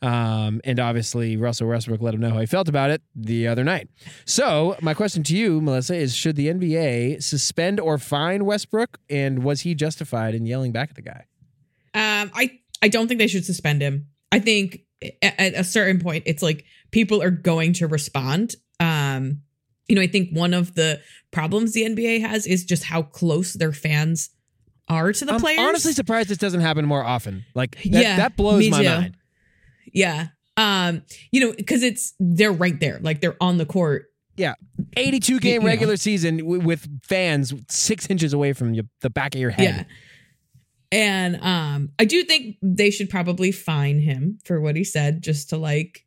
Um, 0.02 0.60
and 0.64 0.78
obviously, 0.78 1.36
Russell 1.36 1.66
Westbrook 1.68 2.00
let 2.02 2.12
him 2.14 2.20
know 2.20 2.30
how 2.30 2.38
he 2.40 2.46
felt 2.46 2.68
about 2.68 2.90
it 2.90 3.00
the 3.16 3.48
other 3.48 3.64
night. 3.64 3.88
So, 4.26 4.76
my 4.82 4.92
question 4.92 5.22
to 5.24 5.36
you, 5.36 5.60
Melissa, 5.62 5.96
is 5.96 6.14
should 6.14 6.36
the 6.36 6.48
NBA 6.48 7.22
suspend 7.22 7.80
or 7.80 7.96
fine 7.96 8.44
Westbrook? 8.44 8.98
And 9.08 9.42
was 9.42 9.62
he 9.62 9.74
justified 9.74 10.34
in 10.34 10.44
yelling 10.44 10.72
back 10.72 10.90
at 10.90 10.96
the 10.96 11.02
guy? 11.02 11.24
Um, 11.94 12.30
I 12.34 12.58
I 12.82 12.88
don't 12.88 13.08
think 13.08 13.18
they 13.18 13.28
should 13.28 13.46
suspend 13.46 13.80
him. 13.80 14.08
I 14.30 14.40
think 14.40 14.83
at, 15.22 15.54
a 15.54 15.64
certain 15.64 16.00
point, 16.00 16.24
it's 16.26 16.42
like 16.42 16.64
people 16.90 17.22
are 17.22 17.30
going 17.30 17.72
to 17.74 17.86
respond. 17.86 18.54
Um, 18.80 19.42
you 19.88 19.96
know, 19.96 20.02
I 20.02 20.06
think 20.06 20.30
one 20.30 20.54
of 20.54 20.74
the 20.74 21.00
problems 21.30 21.72
the 21.72 21.82
NBA 21.82 22.20
has 22.22 22.46
is 22.46 22.64
just 22.64 22.84
how 22.84 23.02
close 23.02 23.52
their 23.54 23.72
fans 23.72 24.30
are 24.88 25.12
to 25.12 25.24
the 25.24 25.32
I'm 25.34 25.40
players. 25.40 25.60
honestly 25.60 25.92
surprised 25.92 26.28
this 26.28 26.38
doesn't 26.38 26.60
happen 26.60 26.84
more 26.84 27.02
often. 27.04 27.44
Like, 27.54 27.76
that, 27.76 27.86
Yeah, 27.86 28.16
that 28.16 28.36
blows 28.36 28.60
me 28.60 28.70
my 28.70 28.82
too. 28.82 28.88
mind. 28.88 29.16
yeah. 29.92 30.28
Um, 30.56 31.02
you 31.32 31.40
know, 31.40 31.52
because 31.52 31.82
it's 31.82 32.14
they're 32.20 32.52
right 32.52 32.78
there, 32.78 32.98
like 33.02 33.20
they're 33.20 33.36
on 33.42 33.58
the 33.58 33.66
court. 33.66 34.06
yeah 34.36 34.54
82 34.96 35.40
game 35.40 35.54
You 35.54 35.60
know. 35.60 35.66
regular 35.66 35.96
season 35.96 36.44
with 36.64 36.86
fans 37.04 37.52
six 37.68 38.08
inches 38.08 38.32
away 38.32 38.52
from 38.52 38.72
you, 38.74 38.84
the 39.00 39.10
back 39.10 39.34
of 39.34 39.40
your 39.40 39.50
head. 39.50 39.64
Yeah. 39.88 39.94
And 40.94 41.42
um 41.42 41.90
I 41.98 42.04
do 42.04 42.22
think 42.22 42.56
they 42.62 42.90
should 42.90 43.10
probably 43.10 43.50
fine 43.50 43.98
him 43.98 44.38
for 44.44 44.60
what 44.60 44.76
he 44.76 44.84
said 44.84 45.22
just 45.22 45.50
to 45.50 45.56
like 45.56 46.04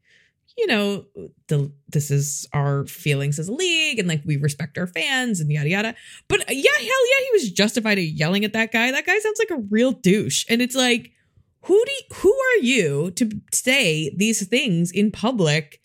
you 0.58 0.66
know 0.66 1.06
the 1.50 1.72
this 1.90 2.10
is 2.10 2.48
our 2.54 2.86
feelings 2.86 3.38
as 3.38 3.50
a 3.50 3.54
league 3.54 4.00
and 4.00 4.08
like 4.08 4.22
we 4.26 4.38
respect 4.38 4.78
our 4.78 4.88
fans 4.88 5.42
and 5.42 5.52
yada 5.52 5.70
yada. 5.70 5.96
But 6.30 6.40
uh, 6.42 6.54
yeah, 6.54 6.72
hell 6.78 6.86
yeah, 6.86 7.26
he 7.26 7.30
was 7.34 7.52
justified 7.52 8.00
in 8.00 8.16
yelling 8.16 8.46
at 8.46 8.54
that 8.54 8.72
guy. 8.72 8.90
That 8.92 9.06
guy 9.06 9.20
sounds 9.20 9.40
like 9.40 9.52
a 9.52 9.64
real 9.70 9.92
douche. 9.92 10.46
And 10.50 10.62
it's 10.62 10.76
like 10.76 11.12
who 11.64 11.84
do 11.86 11.92
you, 11.92 12.16
who 12.16 12.34
are 12.34 12.64
you 12.64 13.12
to 13.12 13.30
say 13.52 14.10
these 14.16 14.48
things 14.48 14.90
in 14.90 15.12
public 15.12 15.82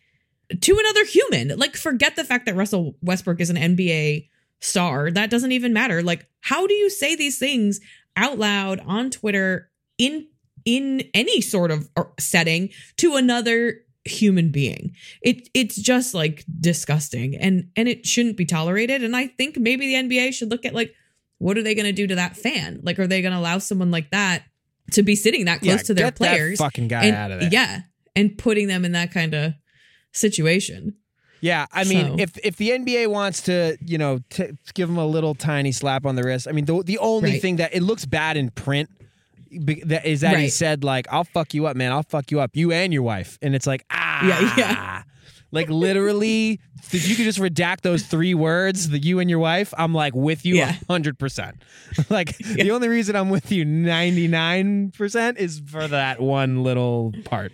to 0.60 0.78
another 0.78 1.04
human? 1.06 1.58
Like 1.58 1.76
forget 1.76 2.14
the 2.14 2.24
fact 2.24 2.46
that 2.46 2.54
Russell 2.54 2.94
Westbrook 3.02 3.40
is 3.40 3.50
an 3.50 3.56
NBA 3.56 4.28
star. 4.60 5.10
That 5.10 5.28
doesn't 5.28 5.50
even 5.50 5.72
matter. 5.72 6.02
Like 6.02 6.28
how 6.40 6.68
do 6.68 6.74
you 6.74 6.88
say 6.88 7.16
these 7.16 7.38
things 7.38 7.80
out 8.16 8.38
loud 8.38 8.80
on 8.86 9.10
Twitter 9.10 9.70
in 9.98 10.26
in 10.64 11.02
any 11.14 11.40
sort 11.40 11.70
of 11.70 11.88
uh, 11.96 12.04
setting 12.20 12.70
to 12.96 13.16
another 13.16 13.80
human 14.04 14.50
being. 14.50 14.92
It 15.22 15.48
it's 15.54 15.76
just 15.76 16.14
like 16.14 16.44
disgusting 16.60 17.36
and 17.36 17.68
and 17.76 17.88
it 17.88 18.06
shouldn't 18.06 18.36
be 18.36 18.44
tolerated 18.44 19.02
and 19.04 19.14
I 19.16 19.28
think 19.28 19.56
maybe 19.58 19.86
the 19.86 19.94
NBA 20.08 20.32
should 20.34 20.50
look 20.50 20.64
at 20.64 20.74
like 20.74 20.92
what 21.38 21.58
are 21.58 21.62
they 21.62 21.74
going 21.74 21.86
to 21.86 21.92
do 21.92 22.06
to 22.06 22.14
that 22.16 22.36
fan? 22.36 22.80
Like 22.82 22.98
are 22.98 23.06
they 23.06 23.20
going 23.22 23.32
to 23.32 23.38
allow 23.38 23.58
someone 23.58 23.90
like 23.90 24.10
that 24.10 24.44
to 24.92 25.02
be 25.02 25.16
sitting 25.16 25.44
that 25.46 25.60
close 25.60 25.70
Yeah, 25.80 25.82
to 25.84 25.94
their 25.94 26.06
get 26.06 26.16
that 26.16 26.30
players 26.30 26.58
fucking 26.58 26.88
guy 26.88 27.04
and 27.04 27.16
out 27.16 27.30
of 27.32 27.40
there. 27.40 27.48
yeah, 27.52 27.80
and 28.14 28.36
putting 28.36 28.68
them 28.68 28.84
in 28.84 28.92
that 28.92 29.10
kind 29.12 29.34
of 29.34 29.54
situation. 30.12 30.96
Yeah, 31.42 31.66
I 31.72 31.82
mean, 31.84 32.06
So- 32.06 32.16
if 32.22 32.38
if 32.42 32.56
the 32.56 32.70
NBA 32.70 33.08
wants 33.08 33.42
to, 33.42 33.76
you 33.84 33.98
know, 33.98 34.20
t- 34.30 34.50
give 34.74 34.88
him 34.88 34.96
a 34.96 35.06
little 35.06 35.34
tiny 35.34 35.72
slap 35.72 36.06
on 36.06 36.14
the 36.16 36.22
wrist, 36.22 36.46
I 36.48 36.52
mean, 36.52 36.64
the 36.64 36.82
the 36.82 36.96
only 36.98 37.32
Right. 37.32 37.42
thing 37.42 37.56
that 37.56 37.74
it 37.74 37.82
looks 37.82 38.06
bad 38.06 38.36
in 38.36 38.50
print 38.50 38.88
that 39.86 40.06
is 40.06 40.20
that 40.22 40.38
he 40.38 40.48
said 40.48 40.82
like, 40.84 41.06
"I'll 41.10 41.24
fuck 41.24 41.52
you 41.52 41.66
up, 41.66 41.76
man. 41.76 41.92
I'll 41.92 42.04
fuck 42.04 42.30
you 42.30 42.40
up, 42.40 42.56
you 42.56 42.72
and 42.72 42.92
your 42.92 43.02
wife," 43.02 43.38
and 43.42 43.54
it's 43.54 43.66
like, 43.66 43.84
ah, 43.90 44.26
Yeah, 44.26 44.54
yeah. 44.56 45.02
Like 45.50 45.68
literally, 45.68 46.60
if 46.92 47.06
you 47.06 47.14
could 47.14 47.24
just 47.26 47.38
redact 47.38 47.82
those 47.82 48.04
three 48.04 48.32
words, 48.32 48.88
the 48.88 48.98
you 48.98 49.18
and 49.18 49.28
your 49.28 49.38
wife, 49.40 49.74
I'm 49.76 49.92
like 49.92 50.14
with 50.14 50.46
you 50.46 50.54
Yeah. 50.54 50.76
hundred 50.88 51.18
percent. 51.18 51.56
Like 52.08 52.38
the 52.38 52.70
only 52.70 52.88
reason 52.88 53.16
I'm 53.16 53.28
with 53.28 53.52
you 53.52 53.64
ninety 53.66 54.28
nine 54.28 54.92
percent 54.96 55.36
is 55.38 55.60
for 55.66 55.86
that 55.88 56.20
one 56.22 56.62
little 56.62 57.12
part. 57.24 57.52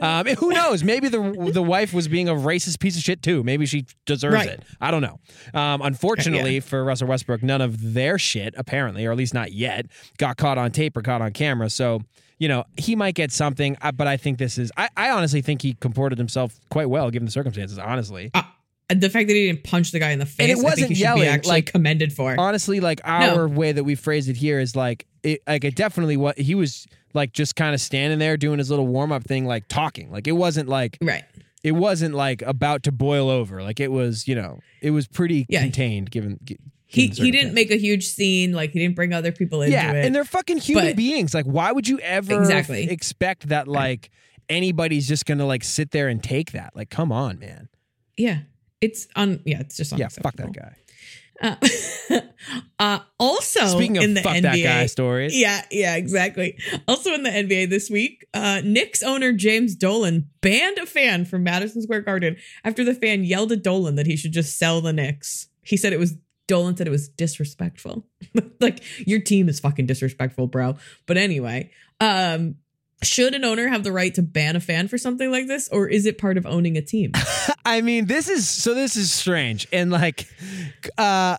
Um, 0.00 0.26
who 0.26 0.50
knows? 0.50 0.82
Maybe 0.84 1.08
the 1.08 1.50
the 1.52 1.62
wife 1.62 1.92
was 1.94 2.08
being 2.08 2.28
a 2.28 2.34
racist 2.34 2.78
piece 2.80 2.96
of 2.96 3.02
shit 3.02 3.22
too. 3.22 3.42
Maybe 3.42 3.66
she 3.66 3.86
deserves 4.04 4.34
Right. 4.34 4.48
it. 4.48 4.62
I 4.80 4.90
don't 4.90 5.02
know. 5.02 5.18
Um, 5.54 5.82
unfortunately 5.82 6.60
for 6.60 6.84
Russell 6.84 7.08
Westbrook, 7.08 7.42
none 7.42 7.60
of 7.60 7.94
their 7.94 8.18
shit 8.18 8.54
apparently, 8.56 9.04
or 9.06 9.12
at 9.12 9.16
least 9.18 9.34
not 9.34 9.52
yet, 9.52 9.86
got 10.18 10.36
caught 10.36 10.58
on 10.58 10.70
tape 10.72 10.96
or 10.96 11.02
caught 11.02 11.22
on 11.22 11.32
camera. 11.32 11.70
So 11.70 12.02
you 12.38 12.48
know 12.48 12.64
he 12.76 12.96
might 12.96 13.14
get 13.14 13.32
something. 13.32 13.76
uh, 13.80 13.92
But 13.92 14.06
I 14.06 14.16
think 14.16 14.38
this 14.38 14.58
is. 14.58 14.70
I, 14.76 14.88
I 14.96 15.10
honestly 15.10 15.42
think 15.42 15.62
he 15.62 15.74
comported 15.74 16.18
himself 16.18 16.58
quite 16.70 16.88
well 16.90 17.10
given 17.10 17.26
the 17.26 17.32
circumstances. 17.32 17.78
Honestly. 17.78 18.30
Uh, 18.34 18.42
the 18.88 19.10
fact 19.10 19.26
that 19.28 19.34
he 19.34 19.46
didn't 19.48 19.64
punch 19.64 19.90
the 19.92 19.98
guy 19.98 20.10
in 20.12 20.18
the 20.18 20.26
face, 20.26 20.48
it 20.48 20.52
I 20.52 20.54
think 20.54 20.64
wasn't 20.64 20.88
he 20.88 20.94
should 20.94 21.00
yelling, 21.00 21.22
be 21.22 21.28
actually 21.28 21.50
like- 21.50 21.72
commended 21.72 22.12
for. 22.12 22.34
honestly 22.38 22.80
like 22.80 23.00
our 23.04 23.48
way 23.48 23.72
that 23.72 23.84
we 23.84 23.94
phrase 23.94 24.28
it 24.28 24.36
here 24.36 24.60
is 24.60 24.76
like 24.76 25.06
it 25.22 25.42
like 25.46 25.64
it 25.64 25.74
definitely 25.74 26.16
what 26.16 26.38
he 26.38 26.54
was 26.54 26.86
like 27.14 27.32
just 27.32 27.56
kind 27.56 27.74
of 27.74 27.80
standing 27.80 28.18
there 28.18 28.36
doing 28.36 28.58
his 28.58 28.70
little 28.70 28.86
warm-up 28.86 29.24
thing 29.24 29.44
like 29.46 29.66
talking 29.68 30.10
like 30.12 30.28
it 30.28 30.32
wasn't 30.32 30.68
like 30.68 30.98
right. 31.02 31.24
it 31.64 31.72
wasn't 31.72 32.14
like 32.14 32.42
about 32.42 32.82
to 32.84 32.92
boil 32.92 33.28
over 33.30 33.62
like 33.62 33.80
it 33.80 33.90
was 33.90 34.28
you 34.28 34.34
know 34.34 34.60
it 34.82 34.90
was 34.92 35.08
pretty 35.08 35.46
Yeah. 35.48 35.62
contained 35.62 36.10
given, 36.12 36.38
gi- 36.44 36.58
He 36.86 37.08
he 37.08 37.30
didn't 37.32 37.54
make 37.54 37.72
a 37.72 37.76
huge 37.78 38.06
scene. 38.06 38.52
Like 38.52 38.70
he 38.70 38.78
didn't 38.78 38.94
bring 38.94 39.12
other 39.12 39.32
people 39.32 39.62
into 39.62 39.72
yeah 39.72 39.92
it. 39.94 40.04
and 40.04 40.14
they're 40.14 40.24
fucking 40.24 40.58
human 40.58 40.86
But- 40.88 40.96
beings 40.96 41.34
like 41.34 41.46
why 41.46 41.72
would 41.72 41.88
you 41.88 41.98
ever 42.00 42.38
Exactly. 42.38 42.88
expect 42.88 43.48
that 43.48 43.66
like 43.66 44.10
anybody's 44.48 45.08
just 45.08 45.26
gonna 45.26 45.46
like 45.46 45.64
sit 45.64 45.90
there 45.90 46.06
and 46.06 46.22
take 46.22 46.52
that 46.52 46.76
like 46.76 46.88
come 46.90 47.10
on 47.10 47.40
man 47.40 47.68
yeah, 48.16 48.38
it's 48.80 49.06
on. 49.16 49.40
Yeah, 49.44 49.60
it's 49.60 49.76
just 49.76 49.92
on. 49.92 49.98
yeah 49.98 50.08
fuck 50.08 50.36
that 50.36 50.52
guy 50.52 50.76
Uh, 51.42 51.56
uh, 52.78 52.98
also, 53.20 53.66
speaking 53.66 53.98
of 53.98 54.04
in 54.04 54.14
the 54.14 54.22
fuck 54.22 54.36
NBA, 54.36 54.42
that 54.42 54.62
guy 54.62 54.86
stories 54.86 55.38
Yeah, 55.38 55.62
yeah, 55.70 55.96
exactly. 55.96 56.58
Also 56.88 57.12
in 57.12 57.24
the 57.24 57.30
NBA 57.30 57.68
this 57.68 57.90
week, 57.90 58.26
uh, 58.32 58.62
Knicks 58.64 59.02
owner 59.02 59.32
James 59.32 59.74
Dolan 59.74 60.30
banned 60.40 60.78
a 60.78 60.86
fan 60.86 61.26
from 61.26 61.44
Madison 61.44 61.82
Square 61.82 62.02
Garden 62.02 62.36
after 62.64 62.84
the 62.84 62.94
fan 62.94 63.24
yelled 63.24 63.52
at 63.52 63.62
Dolan 63.62 63.96
that 63.96 64.06
he 64.06 64.16
should 64.16 64.32
just 64.32 64.58
sell 64.58 64.80
the 64.80 64.94
Knicks. 64.94 65.48
He 65.62 65.76
said 65.76 65.92
it 65.92 65.98
was 65.98 66.16
Dolan 66.48 66.76
said 66.76 66.86
it 66.86 66.90
was 66.90 67.08
disrespectful. 67.08 68.06
like 68.60 68.82
your 69.06 69.20
team 69.20 69.48
is 69.48 69.60
fucking 69.60 69.86
disrespectful, 69.86 70.46
bro. 70.46 70.76
But 71.06 71.16
anyway, 71.16 71.70
um, 72.00 72.56
should 73.02 73.34
an 73.34 73.44
owner 73.44 73.68
have 73.68 73.84
the 73.84 73.92
right 73.92 74.14
to 74.14 74.22
ban 74.22 74.56
a 74.56 74.60
fan 74.60 74.88
for 74.88 74.98
something 74.98 75.30
like 75.30 75.46
this, 75.46 75.68
or 75.68 75.88
is 75.88 76.06
it 76.06 76.18
part 76.18 76.38
of 76.38 76.46
owning 76.46 76.76
a 76.76 76.82
team? 76.82 77.12
I 77.64 77.80
mean, 77.80 78.06
this 78.06 78.28
is 78.28 78.48
so. 78.48 78.74
This 78.74 78.96
is 78.96 79.12
strange, 79.12 79.66
and 79.72 79.90
like, 79.90 80.28
uh, 80.96 81.36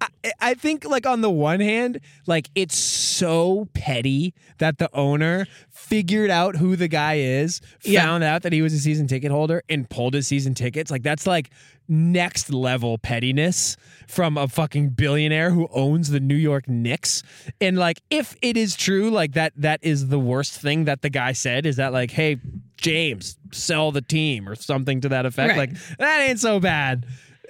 I, 0.00 0.08
I 0.40 0.54
think 0.54 0.84
like 0.84 1.06
on 1.06 1.20
the 1.22 1.30
one 1.30 1.60
hand, 1.60 2.00
like 2.26 2.48
it's 2.54 2.76
so 2.76 3.68
petty 3.74 4.34
that 4.58 4.78
the 4.78 4.88
owner 4.94 5.46
figured 5.70 6.30
out 6.30 6.56
who 6.56 6.76
the 6.76 6.88
guy 6.88 7.14
is, 7.18 7.60
Yeah. 7.82 8.02
found 8.02 8.22
out 8.24 8.42
that 8.42 8.52
he 8.52 8.62
was 8.62 8.72
a 8.74 8.78
season 8.78 9.06
ticket 9.06 9.30
holder, 9.30 9.62
and 9.68 9.88
pulled 9.88 10.14
his 10.14 10.26
season 10.26 10.54
tickets. 10.54 10.90
Like 10.90 11.02
that's 11.02 11.26
like 11.26 11.50
next 11.88 12.52
level 12.52 12.98
pettiness 12.98 13.76
from 14.06 14.36
a 14.36 14.46
fucking 14.46 14.90
billionaire 14.90 15.50
who 15.50 15.66
owns 15.72 16.10
the 16.10 16.20
New 16.20 16.34
York 16.36 16.68
Knicks. 16.68 17.22
And 17.60 17.78
like, 17.78 18.00
if 18.10 18.36
it 18.42 18.56
is 18.56 18.76
true, 18.76 19.10
like 19.10 19.32
that, 19.32 19.52
that 19.56 19.80
is 19.82 20.08
the 20.08 20.18
worst 20.18 20.60
thing 20.60 20.84
that 20.84 21.00
the 21.02 21.08
guy 21.10 21.32
said. 21.32 21.64
Is 21.66 21.76
that 21.76 21.92
like, 21.92 22.10
hey, 22.10 22.36
James, 22.76 23.38
sell 23.52 23.90
the 23.90 24.02
team 24.02 24.48
or 24.48 24.54
something 24.54 25.00
to 25.00 25.08
that 25.08 25.24
effect? 25.26 25.56
Right. 25.56 25.70
Like 25.70 25.96
that 25.98 26.20
ain't 26.20 26.38
so 26.40 26.60
bad. 26.60 27.06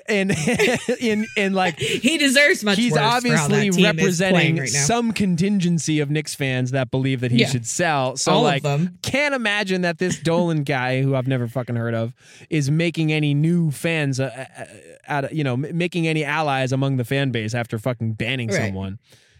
And 0.08 0.30
in 1.00 1.26
in 1.36 1.52
like 1.52 1.78
he 1.78 2.16
deserves 2.18 2.64
much. 2.64 2.76
he's 2.78 2.92
worse 2.92 2.98
for 3.00 3.04
how 3.06 3.16
obviously 3.16 3.52
that 3.54 3.60
team 3.62 3.68
is 3.68 3.76
playing 3.76 3.96
representing 3.96 4.56
right 4.58 4.70
now. 4.72 4.80
some 4.80 5.12
contingency 5.12 6.00
of 6.00 6.10
Knicks 6.10 6.34
fans 6.34 6.70
that 6.70 6.90
believe 6.90 7.20
that 7.20 7.30
he 7.30 7.38
Yeah. 7.38 7.48
should 7.48 7.66
sell. 7.66 8.16
So 8.16 8.32
All 8.32 8.42
like 8.42 8.62
can't 9.02 9.34
imagine 9.34 9.82
that 9.82 9.98
this 9.98 10.18
Dolan 10.18 10.62
guy 10.64 11.02
who 11.02 11.14
I've 11.14 11.28
never 11.28 11.46
fucking 11.46 11.76
heard 11.76 11.94
of 11.94 12.14
is 12.50 12.70
making 12.70 13.12
any 13.12 13.34
new 13.34 13.70
fans 13.70 14.18
uh, 14.18 14.46
uh, 14.58 14.64
out 15.06 15.24
of, 15.24 15.32
you 15.32 15.44
know 15.44 15.56
making 15.56 16.06
any 16.08 16.24
allies 16.24 16.72
among 16.72 16.96
the 16.96 17.04
fan 17.04 17.30
base 17.30 17.54
after 17.54 17.78
fucking 17.78 18.14
banning 18.14 18.48
Right. 18.48 18.56
someone 18.68 18.98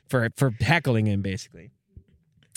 for 0.08 0.28
for 0.36 0.52
heckling 0.60 1.06
him 1.06 1.22
basically. 1.22 1.70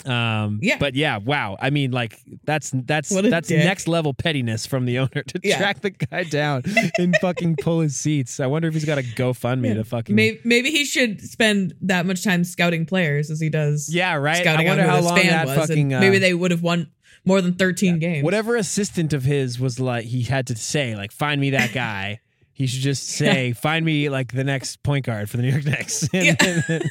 Um 0.06 0.60
Yeah. 0.64 0.78
but 0.80 0.96
yeah, 0.96 1.18
wow. 1.18 1.58
I 1.60 1.70
mean 1.70 1.92
like 1.92 2.20
that's 2.44 2.72
that's 2.74 3.10
that's 3.10 3.48
dick. 3.50 3.64
next 3.64 3.88
level 3.88 4.14
pettiness 4.16 4.66
from 4.66 4.86
the 4.86 4.98
owner 4.98 5.22
to 5.24 5.40
Yeah. 5.44 5.58
track 5.60 5.82
the 5.82 5.92
guy 5.92 6.24
down 6.24 6.64
and 6.98 7.16
fucking 7.22 7.58
pull 7.62 7.82
his 7.82 7.96
seats. 7.96 8.40
I 8.40 8.48
wonder 8.48 8.68
if 8.68 8.74
he's 8.74 8.86
got 8.86 8.98
a 8.98 9.04
GoFundMe 9.04 9.68
Yeah. 9.68 9.74
to 9.76 9.84
fucking 9.84 10.16
Maybe, 10.16 10.40
maybe 10.44 10.72
he 10.72 10.86
should 10.86 11.22
spend 11.22 11.76
that 11.82 12.06
much 12.08 12.24
time 12.24 12.44
scouting 12.44 12.86
players 12.88 13.30
as 13.30 13.40
he 13.40 13.50
does. 13.50 13.94
Yeah, 13.94 14.16
right. 14.16 14.38
Scouting 14.38 14.68
I 14.68 14.70
wonder 14.72 14.84
how 14.88 15.02
long 15.02 15.16
that 15.18 15.46
was, 15.46 15.56
fucking 15.68 15.94
uh, 15.94 16.00
maybe 16.00 16.18
they 16.18 16.34
would 16.34 16.50
have 16.52 16.64
won 16.64 16.90
more 17.24 17.40
than 17.40 17.54
thirteen 17.54 18.00
games. 18.00 18.24
whatever 18.24 18.56
assistant 18.56 19.14
of 19.14 19.24
his 19.24 19.60
was 19.60 19.80
like 19.80 20.06
he 20.06 20.24
had 20.24 20.48
to 20.48 20.56
say 20.56 20.96
like 20.96 21.12
find 21.12 21.40
me 21.40 21.52
that 21.52 21.74
guy. 21.74 22.20
he 22.54 22.66
should 22.66 22.82
just 22.82 23.08
say 23.22 23.54
find 23.54 23.86
me 23.86 24.10
like 24.10 24.32
the 24.34 24.44
next 24.44 24.82
point 24.82 25.06
guard 25.06 25.30
for 25.30 25.38
the 25.38 25.44
New 25.44 25.50
York 25.52 25.66
Knicks. 25.66 26.08
And 26.14 26.26
Yeah. 26.26 26.36
then- 26.68 26.82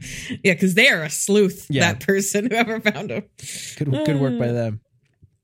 Yeah, 0.42 0.54
because 0.54 0.74
they 0.74 0.88
are 0.88 1.02
a 1.02 1.10
sleuth. 1.10 1.66
Yeah. 1.68 1.92
That 1.92 2.06
person, 2.06 2.46
whoever 2.50 2.80
found 2.80 3.10
him. 3.10 3.24
good 3.76 3.90
good 3.90 4.20
work 4.20 4.38
by 4.38 4.48
them. 4.48 4.80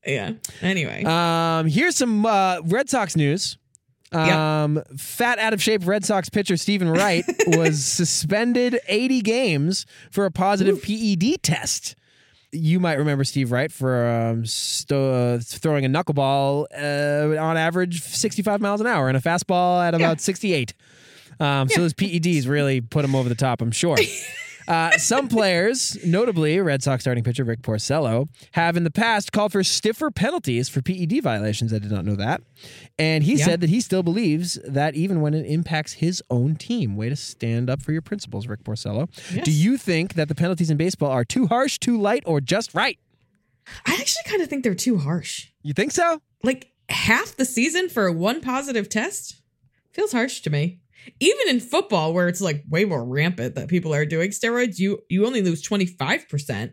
Yeah. 0.06 0.32
Anyway. 0.62 1.04
Um, 1.04 1.66
here's 1.66 1.96
some 1.96 2.24
uh, 2.24 2.60
Red 2.64 2.88
Sox 2.88 3.16
news. 3.16 3.58
Yeah. 4.12 4.62
Um, 4.62 4.82
fat 4.96 5.38
out 5.40 5.52
of 5.52 5.60
shape 5.60 5.84
Red 5.86 6.04
Sox 6.04 6.28
pitcher 6.30 6.56
Steven 6.56 6.88
Wright 6.88 7.24
was 7.48 7.84
suspended 7.84 8.78
80 8.88 9.20
games 9.22 9.84
for 10.12 10.24
a 10.24 10.30
positive 10.30 10.80
PED 10.80 11.42
test. 11.42 11.96
You 12.52 12.78
might 12.78 12.94
remember 12.94 13.24
Steve 13.24 13.50
Wright 13.50 13.70
for 13.70 14.06
um, 14.08 14.46
sto- 14.46 15.34
uh, 15.34 15.38
throwing 15.42 15.84
a 15.84 15.88
knuckleball 15.88 16.66
uh, 16.72 17.42
on 17.42 17.56
average 17.56 18.00
65 18.00 18.60
miles 18.60 18.80
an 18.80 18.86
hour 18.86 19.08
and 19.08 19.16
a 19.16 19.20
fastball 19.20 19.84
at 19.86 19.94
about 19.94 20.20
68. 20.20 20.72
Um, 21.40 21.68
So 21.68 21.80
those 21.82 21.92
PEDs 21.92 22.48
really 22.48 22.80
put 22.80 23.04
him 23.04 23.14
over 23.16 23.28
the 23.28 23.34
top, 23.34 23.60
I'm 23.60 23.72
sure. 23.72 23.96
Uh, 24.68 24.90
some 24.98 25.28
players, 25.28 25.96
notably 26.04 26.58
Red 26.60 26.82
Sox 26.82 27.02
starting 27.02 27.22
pitcher 27.24 27.44
Rick 27.44 27.62
Porcello, 27.62 28.28
have 28.52 28.76
in 28.76 28.84
the 28.84 28.90
past 28.90 29.32
called 29.32 29.52
for 29.52 29.62
stiffer 29.62 30.10
penalties 30.10 30.68
for 30.68 30.82
PED 30.82 31.22
violations. 31.22 31.72
I 31.72 31.78
did 31.78 31.90
not 31.90 32.04
know 32.04 32.16
that. 32.16 32.42
And 32.98 33.22
he 33.24 33.34
Yeah. 33.36 33.44
said 33.44 33.60
that 33.60 33.70
he 33.70 33.80
still 33.80 34.02
believes 34.02 34.58
that 34.66 34.94
even 34.94 35.20
when 35.20 35.34
it 35.34 35.46
impacts 35.46 35.94
his 35.94 36.22
own 36.30 36.56
team. 36.56 36.96
Way 36.96 37.08
to 37.08 37.16
stand 37.16 37.70
up 37.70 37.82
for 37.82 37.92
your 37.92 38.02
principles, 38.02 38.46
Rick 38.46 38.64
Porcello. 38.64 39.08
Yes. 39.32 39.44
Do 39.44 39.52
you 39.52 39.76
think 39.76 40.14
that 40.14 40.28
the 40.28 40.34
penalties 40.34 40.70
in 40.70 40.76
baseball 40.76 41.10
are 41.10 41.24
too 41.24 41.46
harsh, 41.46 41.78
too 41.78 41.98
light, 42.00 42.22
or 42.26 42.40
just 42.40 42.74
right? 42.74 42.98
I 43.84 43.94
actually 43.98 44.22
kind 44.30 44.42
of 44.42 44.48
think 44.48 44.62
they're 44.64 44.74
too 44.74 44.98
harsh. 44.98 45.48
You 45.62 45.72
think 45.74 45.92
so? 45.92 46.20
Like 46.42 46.72
half 46.88 47.36
the 47.36 47.44
season 47.44 47.88
for 47.88 48.10
one 48.12 48.40
positive 48.40 48.88
test 48.88 49.42
feels 49.92 50.12
harsh 50.12 50.40
to 50.42 50.50
me. 50.50 50.78
Even 51.20 51.48
in 51.48 51.60
football, 51.60 52.12
where 52.12 52.28
it's 52.28 52.40
like 52.40 52.64
way 52.68 52.84
more 52.84 53.04
rampant 53.04 53.54
that 53.54 53.68
people 53.68 53.94
are 53.94 54.04
doing 54.06 54.30
steroids, 54.30 54.78
you 54.78 55.00
you 55.08 55.26
only 55.26 55.42
lose 55.42 55.62
twenty 55.62 55.86
five 55.86 56.28
percent 56.28 56.72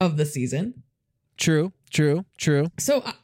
of 0.00 0.16
the 0.16 0.24
season. 0.26 0.82
True, 1.36 1.72
true, 1.90 2.24
true. 2.38 2.70
So, 2.78 3.02
I- 3.04 3.14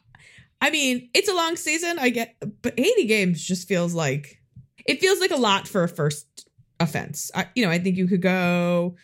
I 0.61 0.69
mean, 0.69 1.09
it's 1.13 1.27
a 1.27 1.33
long 1.35 1.57
season. 1.57 1.99
I 1.99 2.07
get, 2.09 2.35
but 2.61 2.73
80 2.77 3.05
games 3.05 3.43
just 3.43 3.67
feels 3.67 3.93
like 3.93 4.41
it 4.85 5.01
feels 5.01 5.19
like 5.19 5.31
a 5.31 5.35
lot 5.35 5.67
for 5.67 5.83
a 5.83 5.89
first 5.89 6.47
offense. 6.79 7.31
I, 7.35 7.47
you 7.53 7.65
know, 7.65 7.69
I 7.69 7.79
think 7.79 7.97
you 7.97 8.07
could 8.07 8.21
go, 8.21 8.95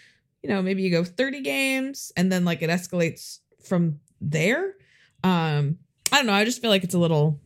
you 0.42 0.48
know, 0.50 0.62
maybe 0.62 0.84
you 0.84 0.90
go 0.90 1.04
30 1.04 1.42
games 1.42 2.14
and 2.16 2.32
then 2.32 2.46
like 2.46 2.62
it 2.62 2.70
escalates 2.70 3.40
from 3.62 4.00
there. 4.22 4.76
Um, 5.22 5.80
I 6.14 6.18
don't 6.18 6.28
know. 6.28 6.34
I 6.34 6.46
just 6.46 6.62
feel 6.62 6.70
like 6.70 6.86
it's 6.86 6.94
a 6.94 7.00
little, 7.00 7.42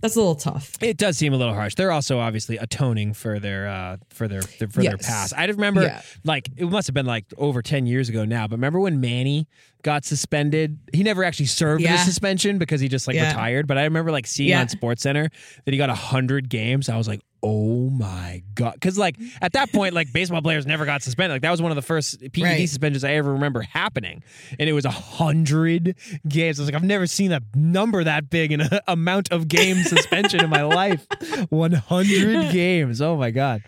that's 0.00 0.14
a 0.16 0.18
little 0.18 0.34
tough. 0.34 0.76
It 0.82 0.96
does 0.96 1.16
seem 1.18 1.32
a 1.32 1.36
little 1.36 1.54
harsh. 1.54 1.74
They're 1.74 1.90
also 1.92 2.18
obviously 2.18 2.56
atoning 2.58 3.14
for 3.14 3.38
their 3.40 3.68
uh 3.68 3.96
for 4.10 4.28
their, 4.28 4.42
their 4.58 4.68
for 4.68 4.82
their 4.82 4.96
past. 4.98 5.32
I 5.36 5.46
remember 5.46 5.82
Yeah. 5.82 6.02
like 6.24 6.48
it 6.56 6.66
must 6.70 6.86
have 6.88 6.94
been 6.94 7.06
like 7.06 7.24
over 7.38 7.62
10 7.62 7.86
years 7.86 8.08
ago 8.08 8.24
now, 8.24 8.46
but 8.46 8.56
remember 8.56 8.78
when 8.80 9.00
Manny 9.00 9.48
got 9.82 10.04
suspended? 10.04 10.78
He 10.92 11.02
never 11.02 11.24
actually 11.24 11.46
served 11.46 11.82
Yeah. 11.82 11.92
the 11.96 11.98
suspension 12.04 12.58
because 12.58 12.80
he 12.80 12.88
just 12.88 13.06
like 13.06 13.16
Yeah. 13.16 13.28
retired, 13.28 13.66
but 13.66 13.78
I 13.78 13.84
remember 13.84 14.10
like 14.12 14.26
seeing 14.26 14.54
on 14.54 14.68
Sports 14.68 15.02
Center 15.02 15.30
that 15.64 15.72
he 15.72 15.78
got 15.78 15.88
100 15.88 16.48
games. 16.48 16.88
I 16.88 16.96
was 16.96 17.08
like, 17.08 17.20
"Oh 17.42 17.90
my 17.90 18.42
god." 18.54 18.80
Cuz 18.80 18.96
like 18.98 19.16
at 19.40 19.52
that 19.54 19.72
point 19.72 19.94
like 19.94 20.12
baseball 20.12 20.42
players 20.42 20.66
never 20.66 20.84
got 20.84 21.02
suspended. 21.02 21.34
Like 21.34 21.42
that 21.42 21.50
was 21.50 21.60
one 21.62 21.70
of 21.70 21.76
the 21.76 21.82
first 21.82 22.20
PED 22.32 22.42
Right. 22.42 22.68
suspensions 22.68 23.04
I 23.04 23.12
ever 23.12 23.32
remember 23.32 23.62
happening. 23.62 24.22
And 24.58 24.68
it 24.68 24.72
was 24.72 24.84
a 24.84 24.90
100 24.90 25.94
games. 26.28 26.58
I 26.58 26.62
was 26.62 26.68
like, 26.70 26.74
"I've 26.74 26.84
never 26.86 27.06
seen 27.06 27.32
a 27.32 27.40
number 27.54 28.02
that 28.04 28.30
big 28.30 28.52
in 28.52 28.60
a 28.60 28.80
amount 28.88 29.32
of 29.32 29.48
game 29.48 29.76
suspension 29.82 30.42
in 30.42 30.50
my 30.50 30.62
life." 30.64 31.06
100 31.50 32.52
games. 32.52 33.00
Oh 33.00 33.16
my 33.16 33.30
god. 33.30 33.62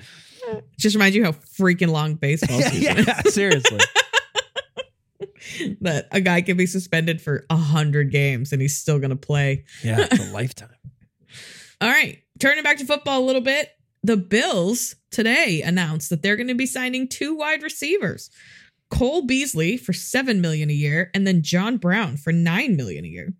Just 0.78 0.94
reminds 0.96 1.14
you 1.14 1.24
how 1.24 1.32
freaking 1.32 1.88
long 1.88 2.14
baseball 2.14 2.58
Yeah, 2.58 2.70
season 2.70 3.04
yeah, 3.06 3.20
seriously. 3.22 3.78
is. 5.60 5.76
that 5.80 6.08
a 6.12 6.20
guy 6.20 6.40
can 6.40 6.56
be 6.56 6.66
suspended 6.66 7.20
for 7.20 7.44
a 7.50 7.54
100 7.54 8.10
games 8.10 8.52
and 8.52 8.62
he's 8.62 8.76
still 8.76 8.98
going 8.98 9.10
to 9.10 9.16
play. 9.16 9.64
Yeah, 9.82 10.06
it's 10.10 10.18
a 10.28 10.32
lifetime. 10.32 10.70
All 11.80 11.88
right. 11.88 12.22
Turning 12.38 12.62
back 12.62 12.78
to 12.78 12.84
football 12.84 13.20
a 13.20 13.26
little 13.26 13.40
bit. 13.40 13.70
The 14.02 14.16
Bills 14.16 14.94
today 15.10 15.60
announced 15.62 16.10
that 16.10 16.22
they're 16.22 16.36
going 16.36 16.48
to 16.48 16.54
be 16.54 16.66
signing 16.66 17.08
two 17.08 17.34
wide 17.34 17.62
receivers. 17.62 18.30
Cole 18.90 19.26
Beasley 19.26 19.76
for 19.76 19.92
7 19.92 20.40
million 20.40 20.70
a 20.70 20.74
year 20.74 21.10
and 21.14 21.26
then 21.26 21.42
John 21.42 21.76
Brown 21.76 22.16
for 22.16 22.32
9 22.32 22.76
million 22.76 23.04
a 23.04 23.08
year. 23.08 23.34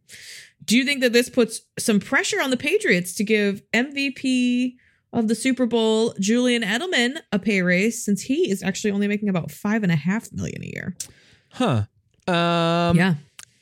Do 0.65 0.77
you 0.77 0.85
think 0.85 1.01
that 1.01 1.13
this 1.13 1.31
puts 1.31 1.63
some 1.79 2.01
pressure 2.01 2.43
on 2.43 2.51
the 2.51 2.57
Patriots 2.57 3.15
to 3.15 3.25
give 3.25 3.63
MVP 3.73 4.75
of 5.13 5.29
the 5.29 5.35
Super 5.35 5.65
Bowl, 5.65 6.15
Julian 6.21 6.63
Edelman, 6.63 7.21
a 7.33 7.39
pay 7.39 7.63
raise 7.63 8.05
since 8.05 8.23
he 8.23 8.51
is 8.51 8.63
actually 8.63 8.91
only 8.91 9.09
making 9.09 9.29
about 9.29 9.51
five 9.51 9.83
and 9.83 9.93
a 9.93 9.97
half 9.97 10.31
million 10.33 10.63
a 10.63 10.67
year? 10.67 10.97
Huh. 11.53 11.85
Um, 12.27 12.97
yeah. 12.97 13.15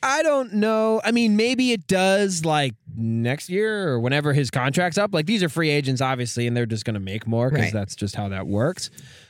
I 0.03 0.23
don't 0.23 0.53
know. 0.53 0.99
I 1.03 1.11
mean, 1.11 1.35
maybe 1.35 1.71
it 1.71 1.87
does 1.87 2.43
like 2.43 2.75
next 2.97 3.49
year 3.49 3.87
or 3.89 3.99
whenever 3.99 4.33
his 4.33 4.49
contract's 4.49 4.97
up. 4.97 5.13
Like 5.13 5.25
these 5.27 5.43
are 5.43 5.49
free 5.49 5.69
agents, 5.69 6.01
obviously, 6.01 6.47
and 6.47 6.57
they're 6.57 6.65
just 6.65 6.83
going 6.83 6.95
to 6.95 6.99
make 6.99 7.27
more 7.27 7.49
because 7.49 7.65
Right. 7.65 7.73
that's 7.73 7.95
just 7.95 8.15
how 8.15 8.27
that 8.29 8.47
works. 8.47 8.89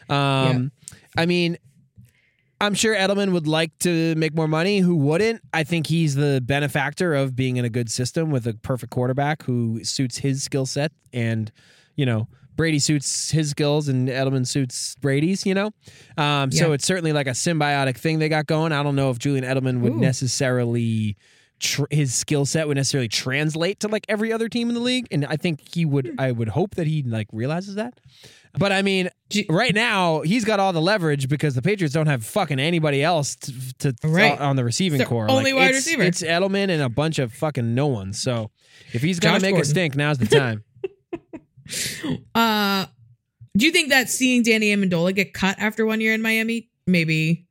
Um, 0.10 0.72
I 1.18 1.26
mean, 1.26 1.58
I'm 2.60 2.74
sure 2.74 2.96
Edelman 2.96 3.34
would 3.34 3.46
like 3.46 3.78
to 3.80 4.16
make 4.16 4.34
more 4.34 4.48
money. 4.48 4.80
Who 4.80 4.96
wouldn't? 4.96 5.42
I 5.54 5.64
think 5.64 5.88
he's 5.88 6.16
the 6.16 6.42
benefactor 6.44 7.14
of 7.14 7.36
being 7.36 7.58
in 7.58 7.66
a 7.66 7.70
good 7.70 7.92
system 7.92 8.32
with 8.32 8.48
a 8.48 8.54
perfect 8.54 8.92
quarterback 8.92 9.44
who 9.44 9.84
suits 9.84 10.18
his 10.20 10.42
skill 10.44 10.66
set 10.66 10.92
and, 11.14 11.52
you 11.96 12.06
know, 12.06 12.28
Brady 12.56 12.80
suits 12.80 13.30
his 13.30 13.52
skills 13.52 13.88
and 13.88 14.08
Edelman 14.10 14.48
suits 14.48 14.96
Brady's, 14.96 15.46
you 15.46 15.54
know? 15.54 15.70
Um, 16.18 16.52
so 16.52 16.72
it's 16.72 16.88
certainly 16.88 17.14
like 17.14 17.28
a 17.28 17.32
symbiotic 17.32 17.98
thing 17.98 18.18
they 18.18 18.30
got 18.30 18.48
going. 18.48 18.72
I 18.72 18.82
don't 18.82 18.96
know 18.96 19.12
if 19.12 19.20
Julian 19.20 19.46
Edelman 19.46 19.82
would 19.82 19.94
Ooh. 19.94 20.00
necessarily, 20.00 21.16
tr- 21.60 21.86
his 21.92 22.14
skill 22.14 22.46
set 22.46 22.68
would 22.68 22.78
necessarily 22.78 23.08
translate 23.08 23.80
to 23.82 23.88
like 23.88 24.06
every 24.10 24.32
other 24.34 24.50
team 24.50 24.70
in 24.70 24.76
the 24.76 24.82
league. 24.82 25.08
And 25.12 25.26
I 25.26 25.38
think 25.38 25.62
he 25.74 25.86
would, 25.86 26.16
I 26.18 26.32
would 26.32 26.50
hope 26.50 26.76
that 26.76 26.88
he 26.88 27.04
like 27.04 27.28
realizes 27.32 27.76
that. 27.76 28.00
But 28.58 28.72
I 28.72 28.82
mean, 28.82 29.10
right 29.50 29.74
now 29.76 30.22
he's 30.22 30.44
got 30.46 30.60
all 30.60 30.74
the 30.74 30.82
leverage 30.82 31.28
because 31.30 31.54
the 31.54 31.62
Patriots 31.62 31.94
don't 31.94 32.08
have 32.08 32.26
fucking 32.26 32.60
anybody 32.60 33.04
else 33.04 33.36
to, 33.36 33.94
to 33.94 33.96
Right. 34.08 34.40
on 34.40 34.56
the 34.56 34.64
receiving 34.64 35.04
corps. 35.06 35.30
only 35.30 35.54
Like, 35.54 35.60
wide 35.60 35.70
it's- 35.70 35.86
receiver. 35.86 36.04
It's 36.04 36.24
Edelman 36.24 36.70
and 36.70 36.82
a 36.82 36.90
bunch 36.90 37.20
of 37.20 37.32
fucking 37.34 37.76
no 37.76 37.88
ones. 37.88 38.20
So 38.22 38.50
if 38.94 39.02
he's 39.04 39.20
gonna 39.20 39.36
Josh 39.40 39.42
make 39.44 39.58
a 39.58 39.66
stink, 39.66 39.96
now's 39.96 40.18
the 40.18 40.26
time. 40.28 40.64
Uh, 42.34 42.86
do 43.58 43.66
you 43.66 43.72
think 43.72 43.90
that 43.90 44.10
seeing 44.10 44.44
Danny 44.44 44.74
Amendola 44.76 45.14
get 45.14 45.34
cut 45.34 45.58
after 45.60 45.86
one 45.86 46.00
year 46.00 46.14
in 46.14 46.22
Miami 46.22 46.70
maybe 46.86 47.46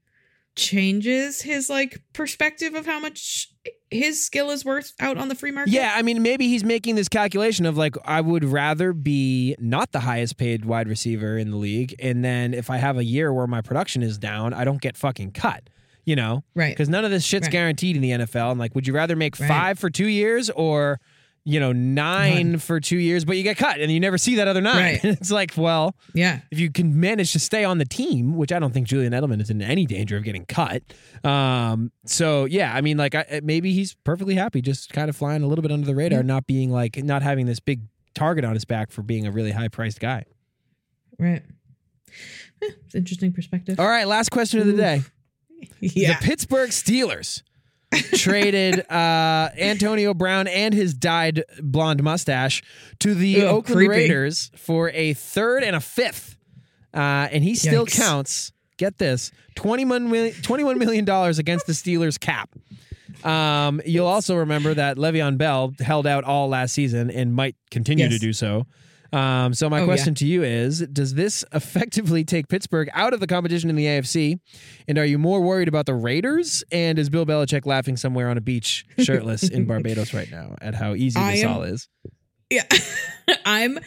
changes 0.55 1.43
his 1.43 1.69
like 1.69 2.01
perspective 2.15 2.75
of 2.75 2.87
how 2.87 2.99
much 2.99 3.51
his 3.91 4.25
skill 4.25 4.51
is 4.51 4.65
worth 4.65 4.93
out 5.01 5.17
on 5.17 5.29
the 5.29 5.35
free 5.35 5.51
market? 5.53 5.73
yeah, 5.73 5.93
I 5.95 6.03
mean, 6.03 6.23
maybe 6.23 6.49
he's 6.49 6.65
making 6.65 6.97
this 6.97 7.09
calculation 7.09 7.67
of 7.67 7.77
like, 7.77 7.97
I 8.05 8.21
would 8.21 8.45
rather 8.45 8.93
be 8.93 9.55
not 9.59 9.93
the 9.93 10.01
highest 10.01 10.37
paid 10.37 10.65
wide 10.65 10.89
receiver 10.89 11.39
in 11.39 11.51
the 11.51 11.57
league, 11.57 11.95
and 12.01 12.25
then 12.25 12.53
if 12.55 12.69
I 12.71 12.79
have 12.79 12.99
a 12.99 13.05
year 13.05 13.33
where 13.33 13.47
my 13.47 13.61
production 13.63 14.03
is 14.03 14.19
down, 14.19 14.53
I 14.55 14.65
don't 14.65 14.81
get 14.81 14.97
fucking 14.97 15.33
cut. 15.33 15.69
You 16.05 16.15
know, 16.15 16.45
right. 16.55 16.73
because 16.73 16.89
none 16.89 17.05
of 17.05 17.11
this 17.11 17.25
shit's 17.25 17.47
Right. 17.49 17.53
guaranteed 17.53 17.97
in 17.97 18.03
the 18.03 18.11
NFL. 18.13 18.53
And 18.53 18.61
like, 18.61 18.77
would 18.77 18.87
you 18.87 18.93
rather 18.95 19.17
make 19.17 19.41
Right. 19.41 19.49
five 19.49 19.77
for 19.77 19.91
two 19.91 20.07
years 20.07 20.51
or, 20.51 21.01
you 21.47 21.61
know, 21.61 21.71
nine 21.71 22.59
for 22.59 22.81
two 22.81 22.99
years, 22.99 23.25
but 23.25 23.37
you 23.37 23.45
get 23.45 23.57
cut 23.57 23.79
and 23.79 23.91
you 23.93 24.01
never 24.01 24.19
see 24.19 24.35
that 24.35 24.49
other 24.49 24.61
nine? 24.61 24.77
Right. 24.77 25.05
it's 25.05 25.31
like, 25.31 25.53
well, 25.57 25.95
Yeah, 26.13 26.41
if 26.51 26.59
you 26.59 26.73
can 26.73 26.99
manage 26.99 27.33
to 27.35 27.39
stay 27.39 27.63
on 27.63 27.79
the 27.79 27.85
team, 27.85 28.37
which 28.37 28.51
I 28.51 28.59
don't 28.59 28.75
think 28.75 28.89
Julian 28.89 29.13
Edelman 29.13 29.41
is 29.41 29.49
in 29.49 29.63
any 29.63 29.87
danger 29.87 30.17
of 30.17 30.25
getting 30.25 30.45
cut. 30.45 30.83
Um, 31.23 31.93
so 32.05 32.47
yeah, 32.47 32.75
I 32.75 32.81
mean, 32.81 32.97
like, 32.97 33.15
I, 33.15 33.41
maybe 33.45 33.73
he's 33.73 33.95
perfectly 34.03 34.35
happy 34.35 34.61
just 34.61 34.93
kind 34.93 35.09
of 35.09 35.15
flying 35.15 35.45
a 35.45 35.47
little 35.47 35.63
bit 35.63 35.71
under 35.71 35.87
the 35.87 35.95
radar, 35.95 36.25
not 36.25 36.49
being 36.49 36.73
like, 36.73 36.97
not 36.97 37.23
having 37.23 37.47
this 37.47 37.61
big 37.61 37.83
target 38.13 38.45
on 38.45 38.55
his 38.55 38.65
back 38.65 38.91
for 38.91 39.03
being 39.03 39.25
a 39.25 39.31
really 39.31 39.53
high 39.53 39.69
priced 39.69 40.01
guy. 40.01 40.25
right. 41.17 41.45
Eh, 42.61 42.71
it's 42.87 42.97
interesting 42.97 43.33
perspective. 43.33 43.79
All 43.79 43.87
right, 43.87 44.09
last 44.09 44.31
question 44.31 44.59
of 44.59 44.67
the 44.67 44.73
day. 44.73 45.03
yeah. 45.81 46.19
The 46.19 46.27
Pittsburgh 46.27 46.71
Steelers 46.71 47.43
traded 48.15 48.81
uh, 48.91 49.51
Antonio 49.59 50.15
Brown 50.15 50.47
and 50.49 50.75
his 50.75 50.95
dyed 50.95 51.45
blonde 51.63 52.03
mustache 52.03 52.63
to 53.01 53.15
the 53.15 53.29
Ew, 53.29 53.45
Oakland 53.47 53.77
creepy. 53.77 53.89
Raiders 53.91 54.51
for 54.57 54.91
a 54.91 55.13
third 55.15 55.63
and 55.63 55.77
a 55.77 55.81
fifth. 55.81 56.37
Uh, 56.95 57.29
and 57.31 57.45
he 57.45 57.55
still 57.55 57.85
Yikes. 57.87 57.97
counts, 57.99 58.53
get 58.79 58.99
this, 58.99 59.31
$21 59.57 60.09
million, 60.09 60.35
$21 60.35 60.79
million 60.79 61.05
against 61.39 61.67
the 61.67 61.73
Steelers 61.75 62.19
cap. 62.19 62.51
Um, 63.25 63.81
you'll 63.85 64.07
also 64.07 64.37
remember 64.37 64.75
that 64.75 64.97
Le'Veon 64.97 65.37
Bell 65.39 65.73
held 65.81 66.07
out 66.07 66.25
all 66.25 66.49
last 66.49 66.73
season 66.75 67.11
and 67.11 67.35
might 67.35 67.57
continue 67.71 68.05
Yes. 68.05 68.15
to 68.15 68.19
do 68.19 68.33
so. 68.33 68.67
Um, 69.13 69.55
so 69.55 69.71
my 69.71 69.81
Oh, 69.83 69.85
question 69.85 70.15
to 70.17 70.27
you 70.27 70.43
is: 70.43 70.81
Does 70.81 71.15
this 71.15 71.45
effectively 71.53 72.25
take 72.25 72.49
Pittsburgh 72.49 72.89
out 72.93 73.13
of 73.15 73.21
the 73.21 73.27
competition 73.27 73.71
in 73.71 73.77
the 73.77 73.85
AFC? 73.85 74.39
And 74.89 74.99
are 74.99 75.05
you 75.05 75.19
more 75.19 75.41
worried 75.41 75.69
about 75.69 75.87
the 75.87 75.95
Raiders? 75.95 76.65
And 76.73 76.99
is 76.99 77.09
Bill 77.09 77.25
Belichick 77.27 77.67
laughing 77.67 77.97
somewhere 77.97 78.29
on 78.29 78.37
a 78.37 78.41
beach, 78.41 78.85
shirtless 78.99 79.49
in 79.49 79.67
Barbados 79.67 80.13
right 80.13 80.31
now, 80.31 80.57
at 80.61 80.75
how 80.75 80.95
easy 80.95 81.19
I 81.21 81.33
this 81.37 81.45
am- 81.45 81.51
all 81.51 81.63
is? 81.63 81.89
Yeah. 82.51 82.65
I'm 83.45 83.79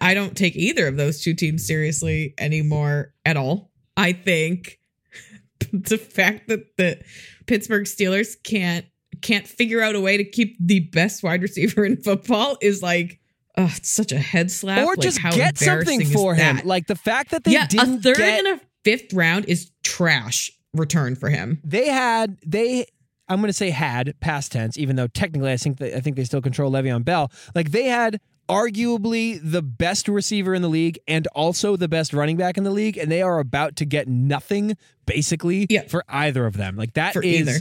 I 0.00 0.14
don't 0.14 0.36
take 0.36 0.56
either 0.56 0.86
of 0.86 0.96
those 0.96 1.20
two 1.22 1.34
teams 1.34 1.66
seriously 1.66 2.34
anymore 2.38 3.12
at 3.24 3.36
all. 3.36 3.70
I 3.96 4.12
think 4.12 4.78
the 5.72 5.98
fact 5.98 6.48
that 6.48 6.76
the 6.78 7.00
Pittsburgh 7.46 7.84
Steelers 7.84 8.34
can't 8.42 8.86
can't 9.20 9.46
figure 9.46 9.82
out 9.82 9.94
a 9.94 10.00
way 10.00 10.16
to 10.16 10.24
keep 10.24 10.56
the 10.58 10.80
best 10.80 11.22
wide 11.22 11.42
receiver 11.42 11.84
in 11.84 12.00
football 12.00 12.56
is 12.62 12.80
like 12.82 13.19
oh, 13.60 13.72
it's 13.76 13.90
such 13.90 14.12
a 14.12 14.18
head 14.18 14.50
slap. 14.50 14.86
or 14.86 14.90
Like, 14.92 15.00
just 15.00 15.18
how 15.18 15.30
get 15.32 15.58
something 15.58 16.04
for 16.06 16.34
him. 16.34 16.56
that? 16.56 16.66
Like 16.66 16.86
the 16.86 16.96
fact 16.96 17.30
that 17.32 17.44
they 17.44 17.52
yeah, 17.52 17.64
a 17.64 17.68
didn't 17.68 18.02
third 18.02 18.16
get, 18.16 18.44
and 18.44 18.58
a 18.58 18.60
fifth 18.84 19.12
round 19.12 19.44
is 19.46 19.70
trash 19.82 20.50
return 20.74 21.16
for 21.16 21.28
him. 21.30 21.60
they 21.64 21.88
had 21.88 22.38
they. 22.46 22.86
I'm 23.28 23.38
going 23.40 23.48
to 23.48 23.52
say 23.52 23.70
had 23.70 24.14
past 24.20 24.50
tense, 24.50 24.76
even 24.76 24.96
though 24.96 25.06
technically 25.06 25.52
I 25.52 25.56
think 25.56 25.78
that, 25.78 25.96
I 25.96 26.00
think 26.00 26.16
they 26.16 26.24
still 26.24 26.40
control 26.42 26.72
Le'Veon 26.72 27.04
Bell. 27.04 27.30
Like 27.54 27.70
they 27.70 27.84
had 27.84 28.18
arguably 28.48 29.38
the 29.42 29.62
best 29.62 30.08
receiver 30.08 30.52
in 30.54 30.62
the 30.62 30.68
league 30.68 30.98
and 31.06 31.26
also 31.28 31.76
the 31.76 31.86
best 31.88 32.12
running 32.12 32.36
back 32.36 32.58
in 32.58 32.64
the 32.64 32.70
league, 32.70 32.98
and 32.98 33.10
they 33.10 33.22
are 33.22 33.38
about 33.38 33.76
to 33.76 33.84
get 33.84 34.08
nothing 34.08 34.76
basically 35.06 35.66
Yeah. 35.70 35.82
for 35.86 36.04
either 36.08 36.44
of 36.46 36.56
them. 36.56 36.74
Like 36.76 36.94
that 36.94 37.12
For 37.12 37.22
is. 37.22 37.40
either. 37.48 37.60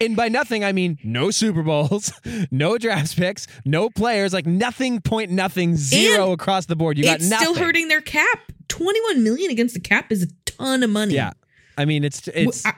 And 0.00 0.16
by 0.16 0.28
nothing, 0.28 0.64
I 0.64 0.72
mean 0.72 0.98
no 1.04 1.30
Super 1.30 1.62
Bowls, 1.62 2.12
no 2.50 2.78
draft 2.78 3.16
picks, 3.16 3.46
no 3.64 3.90
players, 3.90 4.32
like 4.32 4.46
nothing, 4.46 5.00
point 5.00 5.30
nothing, 5.30 5.76
zero 5.76 6.24
And 6.24 6.32
across 6.34 6.66
the 6.66 6.76
board. 6.76 6.98
You 6.98 7.04
got 7.04 7.16
it's 7.16 7.28
nothing. 7.30 7.54
still 7.54 7.64
hurting 7.64 7.88
their 7.88 8.00
cap. 8.00 8.38
21 8.68 9.22
million 9.22 9.50
against 9.50 9.74
the 9.74 9.80
cap 9.80 10.10
is 10.10 10.22
a 10.22 10.26
ton 10.46 10.82
of 10.82 10.90
money. 10.90 11.14
Yeah. 11.14 11.32
I 11.76 11.84
mean, 11.84 12.02
it's 12.04 12.28
it's. 12.28 12.64
I, 12.66 12.72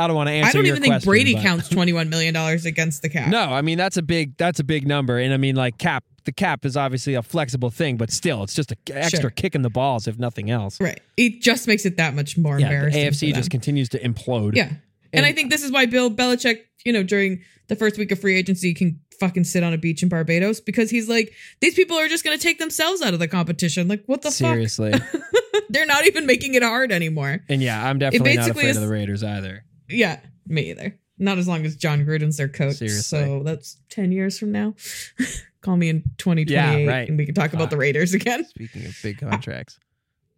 I 0.00 0.06
don't 0.06 0.14
want 0.14 0.28
to 0.28 0.32
answer. 0.32 0.50
I 0.50 0.52
don't 0.52 0.66
even 0.66 0.80
think 0.80 0.92
question, 0.92 1.10
Brady 1.10 1.34
but- 1.34 1.42
counts 1.42 1.68
21 1.68 2.08
million 2.08 2.32
dollars 2.34 2.64
against 2.64 3.02
the 3.02 3.08
cap. 3.08 3.28
No, 3.30 3.40
I 3.52 3.62
mean 3.62 3.78
that's 3.78 3.96
a 3.96 4.02
big 4.02 4.36
that's 4.36 4.60
a 4.60 4.64
big 4.64 4.86
number, 4.86 5.18
and 5.18 5.32
I 5.34 5.36
mean 5.36 5.56
like 5.56 5.78
cap. 5.78 6.04
The 6.24 6.32
cap 6.32 6.66
is 6.66 6.76
obviously 6.76 7.14
a 7.14 7.22
flexible 7.22 7.70
thing, 7.70 7.96
but 7.96 8.10
still, 8.12 8.42
it's 8.42 8.52
just 8.54 8.70
an 8.70 8.76
extra 8.92 9.20
Sure. 9.22 9.30
kick 9.30 9.54
in 9.54 9.62
the 9.62 9.70
balls, 9.70 10.06
if 10.06 10.18
nothing 10.18 10.50
else. 10.50 10.78
Right. 10.78 11.00
It 11.16 11.40
just 11.40 11.66
makes 11.66 11.86
it 11.86 11.96
that 11.96 12.14
much 12.14 12.36
more 12.36 12.60
Yeah, 12.60 12.68
the 12.68 12.74
embarrassing. 12.74 13.10
for 13.12 13.26
AFC 13.26 13.34
just 13.34 13.50
continues 13.50 13.88
to 13.90 13.98
implode. 13.98 14.54
Yeah. 14.54 14.72
And, 15.12 15.24
And- 15.24 15.26
I 15.26 15.32
think 15.32 15.50
this 15.50 15.62
is 15.62 15.70
why 15.72 15.86
Bill 15.86 16.10
Belichick, 16.10 16.60
you 16.84 16.92
know, 16.92 17.02
during 17.02 17.42
the 17.68 17.76
first 17.76 17.98
week 17.98 18.10
of 18.12 18.20
free 18.20 18.36
agency 18.36 18.72
can 18.74 19.00
fucking 19.20 19.44
sit 19.44 19.62
on 19.64 19.72
a 19.72 19.78
beach 19.78 20.02
in 20.02 20.08
Barbados 20.08 20.60
because 20.60 20.90
he's 20.90 21.08
like, 21.08 21.32
these 21.60 21.74
people 21.74 21.96
are 21.96 22.08
just 22.08 22.24
going 22.24 22.36
to 22.38 22.42
take 22.42 22.58
themselves 22.58 23.02
out 23.02 23.12
of 23.14 23.18
the 23.20 23.28
competition. 23.28 23.88
Like, 23.88 24.04
what 24.06 24.22
the 24.22 24.30
seriously. 24.30 24.92
fuck? 24.92 25.02
Seriously. 25.02 25.30
They're 25.70 25.86
not 25.86 26.06
even 26.06 26.24
making 26.24 26.54
it 26.54 26.62
hard 26.62 26.92
anymore. 26.92 27.40
and 27.48 27.62
yeah, 27.62 27.84
I'm 27.88 27.98
definitely 27.98 28.36
not 28.36 28.50
afraid 28.50 28.68
is- 28.68 28.76
of 28.76 28.82
the 28.82 28.88
Raiders 28.88 29.22
either. 29.24 29.64
Yeah, 29.88 30.20
me 30.46 30.70
either. 30.70 30.98
Not 31.18 31.38
as 31.38 31.48
long 31.48 31.66
as 31.66 31.74
Jon 31.76 32.04
Gruden's 32.06 32.36
their 32.36 32.48
coach. 32.48 32.76
Seriously. 32.76 33.02
So 33.18 33.42
that's 33.42 33.76
10 33.90 34.12
years 34.12 34.38
from 34.38 34.52
now. 34.52 34.74
Call 35.62 35.76
me 35.76 35.88
in 35.88 36.02
2028 36.18 36.50
Yeah, 36.50 36.86
right. 36.90 37.08
and 37.08 37.18
we 37.18 37.26
can 37.26 37.34
talk 37.34 37.52
about 37.54 37.70
the 37.70 37.76
Raiders 37.76 38.14
again. 38.14 38.44
Speaking 38.44 38.86
of 38.86 38.96
big 39.02 39.18
contracts, 39.18 39.78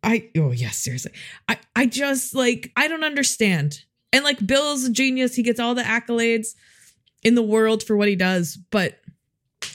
I 0.02 0.30
oh 0.38 0.50
yes, 0.52 0.78
seriously. 0.78 1.12
I 1.46 1.58
I 1.76 1.84
just 1.84 2.34
like 2.34 2.72
I 2.74 2.88
don't 2.88 3.04
understand. 3.04 3.84
And 4.12 4.24
like 4.24 4.44
Bill's 4.44 4.84
a 4.84 4.92
genius. 4.92 5.34
He 5.34 5.42
gets 5.42 5.60
all 5.60 5.74
the 5.74 5.82
accolades 5.82 6.54
in 7.22 7.34
the 7.34 7.42
world 7.42 7.82
for 7.82 7.96
what 7.96 8.08
he 8.08 8.16
does, 8.16 8.56
but 8.70 8.98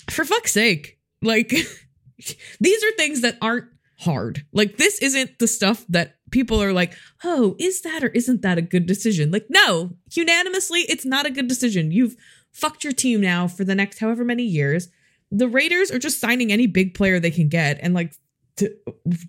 for 0.09 0.25
fuck's 0.25 0.51
sake, 0.51 0.99
like 1.21 1.49
these 2.59 2.83
are 2.83 2.91
things 2.97 3.21
that 3.21 3.38
aren't 3.41 3.65
hard. 3.99 4.45
Like 4.51 4.77
this 4.77 4.99
isn't 4.99 5.39
the 5.39 5.47
stuff 5.47 5.86
that 5.89 6.15
people 6.31 6.61
are 6.61 6.73
like, 6.73 6.93
"Oh, 7.23 7.55
is 7.59 7.81
that 7.81 8.03
or 8.03 8.07
isn't 8.07 8.41
that 8.41 8.57
a 8.57 8.61
good 8.61 8.86
decision?" 8.86 9.31
Like 9.31 9.45
no, 9.49 9.91
unanimously 10.11 10.81
it's 10.81 11.05
not 11.05 11.25
a 11.25 11.31
good 11.31 11.47
decision. 11.47 11.91
You've 11.91 12.15
fucked 12.51 12.83
your 12.83 12.93
team 12.93 13.21
now 13.21 13.47
for 13.47 13.63
the 13.63 13.75
next 13.75 13.99
however 13.99 14.23
many 14.23 14.43
years. 14.43 14.89
The 15.31 15.47
Raiders 15.47 15.91
are 15.91 15.99
just 15.99 16.19
signing 16.19 16.51
any 16.51 16.67
big 16.67 16.93
player 16.93 17.19
they 17.19 17.31
can 17.31 17.49
get 17.49 17.79
and 17.81 17.93
like 17.93 18.13
to, 18.57 18.73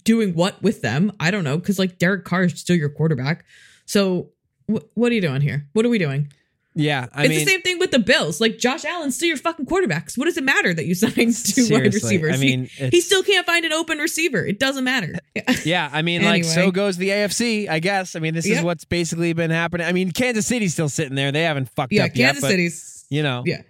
doing 0.04 0.34
what 0.34 0.62
with 0.62 0.82
them? 0.82 1.12
I 1.18 1.30
don't 1.30 1.44
know 1.44 1.58
because 1.58 1.78
like 1.78 1.98
Derek 1.98 2.24
Carr 2.24 2.44
is 2.44 2.60
still 2.60 2.76
your 2.76 2.88
quarterback. 2.88 3.44
So 3.86 4.30
wh- 4.70 4.96
what 4.96 5.12
are 5.12 5.14
you 5.14 5.20
doing 5.20 5.40
here? 5.40 5.66
What 5.72 5.84
are 5.86 5.88
we 5.88 5.98
doing? 5.98 6.32
Yeah, 6.78 7.06
I 7.14 7.22
it's 7.24 7.30
mean, 7.30 7.38
the 7.38 7.50
same 7.52 7.62
thing 7.62 7.78
with 7.78 7.90
the 7.90 7.98
Bills. 7.98 8.38
Like 8.38 8.58
Josh 8.58 8.84
Allen's 8.84 9.16
still 9.16 9.28
your 9.28 9.38
fucking 9.38 9.64
quarterbacks. 9.64 10.18
What 10.18 10.26
does 10.26 10.36
it 10.36 10.44
matter 10.44 10.74
that 10.74 10.84
you 10.84 10.94
signed 10.94 11.34
two 11.34 11.68
wide 11.70 11.84
receivers? 11.94 12.34
I 12.34 12.36
He- 12.36 12.44
mean, 12.56 12.64
he, 12.66 12.84
it's- 12.84 13.04
still 13.06 13.22
can't 13.22 13.46
find 13.46 13.64
an 13.64 13.72
open 13.72 13.96
receiver. 13.96 14.44
It 14.44 14.58
doesn't 14.58 14.84
matter. 14.84 15.14
Yeah, 15.64 15.88
I 15.92 16.02
mean, 16.02 16.22
like 16.22 16.44
so 16.44 16.70
goes 16.70 16.96
the 16.98 17.08
AFC. 17.08 17.68
I 17.68 17.78
guess. 17.78 18.14
I 18.14 18.18
mean, 18.20 18.34
this 18.34 18.46
is 18.46 18.62
what's 18.62 18.84
basically 18.84 19.32
been 19.32 19.50
happening. 19.50 19.86
I 19.86 19.92
mean, 19.92 20.10
Kansas 20.10 20.46
City's 20.46 20.72
still 20.74 20.88
sitting 20.88 21.14
there. 21.14 21.32
They 21.32 21.42
haven't 21.44 21.68
fucked 21.70 21.92
yeah, 21.92 22.04
up 22.04 22.10
yet, 22.16 22.34
Kansas 22.34 22.48
City's. 22.50 23.06
you 23.10 23.22
know, 23.22 23.42
Yeah. 23.46 23.62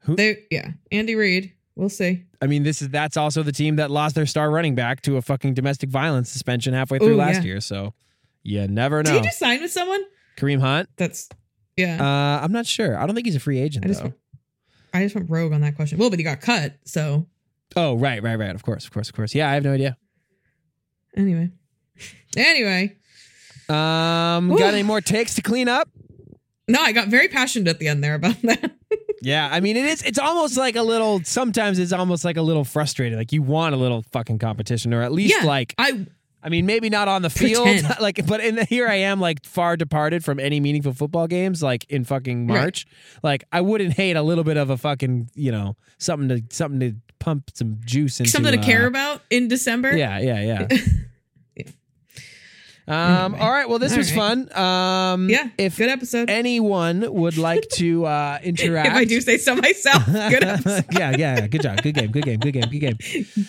Who- 0.00 0.16
They 0.16 0.44
yeah. 0.50 0.72
Andy 0.90 1.14
Reid. 1.14 1.52
We'll 1.76 1.88
see. 1.88 2.24
I 2.42 2.46
mean, 2.46 2.62
this 2.62 2.82
is 2.82 2.88
that's 2.88 3.16
also 3.16 3.42
the 3.42 3.52
team 3.52 3.76
that 3.76 3.90
lost 3.90 4.14
their 4.16 4.26
star 4.26 4.50
running 4.50 4.74
back 4.74 5.02
to 5.02 5.16
a 5.18 5.22
fucking 5.22 5.54
domestic 5.54 5.88
violence 5.88 6.30
suspension 6.30 6.74
halfway 6.74 6.98
through 6.98 7.14
Ooh, 7.14 7.16
last 7.16 7.36
yeah. 7.36 7.42
year. 7.42 7.60
So 7.60 7.94
you 8.42 8.66
never 8.66 9.02
know. 9.02 9.12
Did 9.12 9.22
he 9.22 9.28
just 9.28 9.38
sign 9.38 9.60
with 9.62 9.70
someone? 9.70 10.02
Kareem 10.40 10.60
Hunt. 10.60 10.88
That's 10.96 11.28
yeah. 11.76 11.96
Uh, 12.00 12.44
I'm 12.44 12.52
not 12.52 12.66
sure. 12.66 12.96
I 12.98 13.06
don't 13.06 13.14
think 13.14 13.26
he's 13.26 13.36
a 13.36 13.40
free 13.40 13.58
agent 13.58 13.84
I 13.84 13.88
just 13.88 14.02
though. 14.02 14.12
I 14.92 15.02
just 15.02 15.14
went 15.14 15.30
rogue 15.30 15.52
on 15.52 15.60
that 15.60 15.76
question. 15.76 15.98
Well, 15.98 16.10
but 16.10 16.18
he 16.18 16.24
got 16.24 16.40
cut. 16.40 16.74
So 16.84 17.26
Oh, 17.76 17.94
right, 17.94 18.20
right, 18.22 18.36
right. 18.36 18.54
Of 18.54 18.62
course, 18.64 18.84
of 18.84 18.90
course, 18.92 19.08
of 19.08 19.14
course. 19.14 19.34
Yeah, 19.34 19.48
I 19.48 19.54
have 19.54 19.62
no 19.64 19.72
idea. 19.72 19.96
anyway. 21.16 21.50
Anyway. 22.36 22.96
Um, 23.68 24.48
Whew. 24.48 24.58
got 24.58 24.74
any 24.74 24.82
more 24.82 25.00
takes 25.00 25.34
to 25.36 25.42
clean 25.42 25.68
up? 25.68 25.88
No, 26.68 26.80
I 26.80 26.92
got 26.92 27.08
very 27.08 27.28
passionate 27.28 27.68
at 27.68 27.78
the 27.78 27.88
end 27.88 28.02
there 28.02 28.14
about 28.14 28.36
that. 28.42 28.72
Yeah, 29.22 29.48
I 29.50 29.60
mean, 29.60 29.76
it 29.76 29.84
is. 29.84 30.02
It's 30.02 30.18
almost 30.18 30.56
like 30.56 30.76
a 30.76 30.82
little. 30.82 31.20
Sometimes 31.24 31.78
it's 31.78 31.92
almost 31.92 32.24
like 32.24 32.36
a 32.36 32.42
little 32.42 32.64
frustrated. 32.64 33.18
Like 33.18 33.32
you 33.32 33.42
want 33.42 33.74
a 33.74 33.78
little 33.78 34.02
fucking 34.12 34.38
competition, 34.38 34.94
or 34.94 35.02
at 35.02 35.12
least 35.12 35.36
Yeah. 35.40 35.46
like. 35.46 35.74
I 35.78 36.06
I 36.42 36.48
mean, 36.48 36.64
maybe 36.66 36.88
not 36.88 37.06
on 37.08 37.22
the 37.22 37.30
field, 37.30 37.66
Pretend. 37.66 37.96
like, 38.00 38.26
but 38.26 38.40
in 38.40 38.54
the, 38.56 38.64
here 38.64 38.88
I 38.88 38.94
am, 38.96 39.20
like 39.20 39.44
far 39.44 39.76
departed 39.76 40.24
from 40.24 40.40
any 40.40 40.60
meaningful 40.60 40.92
football 40.94 41.26
games, 41.26 41.62
like 41.62 41.84
in 41.90 42.04
fucking 42.04 42.46
Right. 42.46 42.54
March. 42.60 42.86
Like, 43.22 43.44
I 43.52 43.60
wouldn't 43.60 43.94
hate 43.94 44.16
a 44.16 44.22
little 44.22 44.44
bit 44.44 44.56
of 44.56 44.70
a 44.70 44.76
fucking, 44.76 45.30
you 45.34 45.52
know, 45.52 45.76
something 45.98 46.28
to 46.28 46.42
something 46.54 46.80
to 46.80 46.96
pump 47.18 47.50
some 47.54 47.78
juice 47.84 48.20
into. 48.20 48.30
something 48.30 48.52
to 48.52 48.58
uh, 48.58 48.62
care 48.62 48.86
about 48.86 49.20
in 49.30 49.48
December. 49.48 49.94
Yeah, 49.96 50.18
yeah. 50.20 50.66
Yeah. 50.70 50.78
Um. 52.90 53.34
Anyway. 53.34 53.40
All 53.40 53.50
right. 53.52 53.68
Well, 53.68 53.78
this 53.78 53.92
All 53.92 53.98
was 53.98 54.12
right. 54.12 54.48
fun. 54.48 54.58
Um. 54.58 55.28
Yeah. 55.30 55.48
If 55.58 55.76
good 55.76 55.88
episode. 55.88 56.28
anyone 56.30 57.06
would 57.12 57.38
like 57.50 57.68
to 57.74 58.06
uh, 58.06 58.38
interact, 58.42 58.88
if 58.88 58.94
I 58.94 59.04
do 59.04 59.20
say 59.20 59.36
so 59.38 59.54
myself. 59.56 60.04
Good 60.06 60.42
episode. 60.44 60.84
yeah, 60.92 61.10
yeah, 61.10 61.38
yeah. 61.38 61.46
Good 61.46 61.62
job. 61.62 61.82
Good 61.82 61.94
game. 61.94 62.10
Good 62.10 62.24
game. 62.24 62.40
Good 62.40 62.52
game. 62.52 62.68
Good 62.70 62.80
game. 62.80 62.96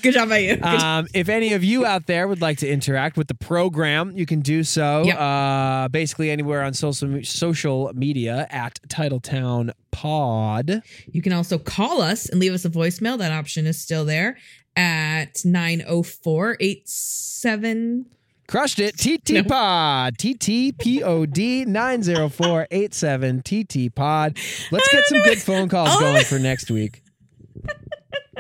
Good 0.02 0.14
job 0.14 0.30
by 0.30 0.38
you. 0.40 0.62
Um, 0.62 1.08
if 1.14 1.28
any 1.30 1.54
of 1.54 1.64
you 1.64 1.86
out 1.86 2.06
there 2.08 2.28
would 2.28 2.42
like 2.42 2.60
to 2.60 2.70
interact 2.70 3.18
with 3.18 3.28
the 3.28 3.36
program, 3.36 4.12
you 4.16 4.26
can 4.26 4.42
do 4.42 4.64
so. 4.64 5.04
Yep. 5.06 5.18
Uh, 5.20 5.88
basically 5.90 6.30
anywhere 6.30 6.62
on 6.62 6.74
social 6.74 7.24
social 7.24 7.92
media 7.94 8.48
at 8.52 8.80
Titletown 8.88 9.72
Pod. 9.92 10.82
You 11.12 11.22
can 11.22 11.34
also 11.34 11.58
call 11.58 12.02
us 12.02 12.30
and 12.30 12.40
leave 12.40 12.54
us 12.54 12.64
a 12.66 12.70
voicemail. 12.70 13.18
That 13.18 13.32
option 13.32 13.66
is 13.66 13.80
still 13.80 14.06
there 14.06 14.38
at 14.76 15.42
904 15.44 16.58
87. 16.60 18.06
Crushed 18.48 18.80
it. 18.80 18.98
TT. 18.98 19.48
Pod. 19.48 20.18
TTPOD 20.18 21.66
90487 21.68 23.42
TT 23.42 23.96
Pod. 23.96 24.38
Let's 24.72 24.88
get 24.92 25.06
some 25.06 25.22
good 25.22 25.42
phone 25.42 25.70
calls 25.70 26.00
going 26.00 26.24
for 26.26 26.40
next 26.40 26.70
week. 26.70 27.04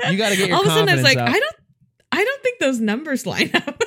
You 0.09 0.17
got 0.17 0.29
to 0.29 0.35
get 0.35 0.49
your 0.49 0.57
All 0.57 0.63
of 0.63 0.67
a 0.67 0.71
sudden, 0.71 0.89
I 0.89 0.95
was 0.95 1.03
like, 1.03 1.17
up. 1.17 1.29
I 1.29 1.39
don't. 1.39 1.55
I 2.13 2.23
don't 2.23 2.43
think 2.43 2.59
those 2.59 2.79
numbers 2.79 3.25
line 3.25 3.51
up. 3.53 3.81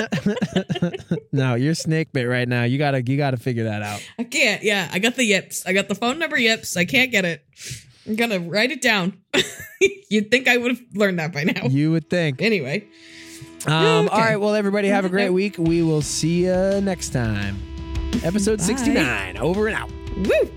no, 1.32 1.54
you're 1.54 1.74
snake 1.74 2.12
bit 2.12 2.24
right 2.24 2.48
now. 2.48 2.64
You 2.64 2.78
gotta 2.78 3.02
you 3.02 3.16
gotta 3.16 3.36
figure 3.36 3.64
that 3.64 3.82
out. 3.82 4.02
I 4.18 4.24
can't. 4.24 4.62
Yeah, 4.62 4.88
I 4.92 4.98
got 4.98 5.16
the 5.16 5.24
yips. 5.24 5.64
I 5.66 5.72
got 5.72 5.88
the 5.88 5.94
phone 5.94 6.18
number 6.18 6.38
yips. 6.38 6.76
I 6.76 6.84
can't 6.84 7.10
get 7.10 7.24
it. 7.24 7.44
I'm 8.06 8.16
gonna 8.16 8.40
write 8.40 8.70
it 8.70 8.82
down. 8.82 9.18
You'd 10.10 10.30
think 10.30 10.48
I 10.48 10.56
would 10.56 10.72
have 10.72 10.80
learned 10.94 11.18
that 11.18 11.32
by 11.32 11.44
now. 11.44 11.66
You 11.68 11.90
would 11.92 12.10
think. 12.10 12.42
Anyway, 12.42 12.88
Um, 13.66 14.06
Okay. 14.06 14.14
All 14.14 14.20
right. 14.20 14.36
Well, 14.36 14.54
everybody 14.54 14.88
have 14.88 15.04
a 15.04 15.08
great 15.08 15.30
week. 15.40 15.56
We 15.58 15.82
will 15.82 16.02
see 16.02 16.44
you 16.46 16.80
next 16.80 17.10
time. 17.10 17.56
Episode 18.24 18.58
Bye. 18.58 18.64
69. 18.64 19.36
Over 19.38 19.68
and 19.68 19.76
out. 19.76 19.90
woo. 20.16 20.50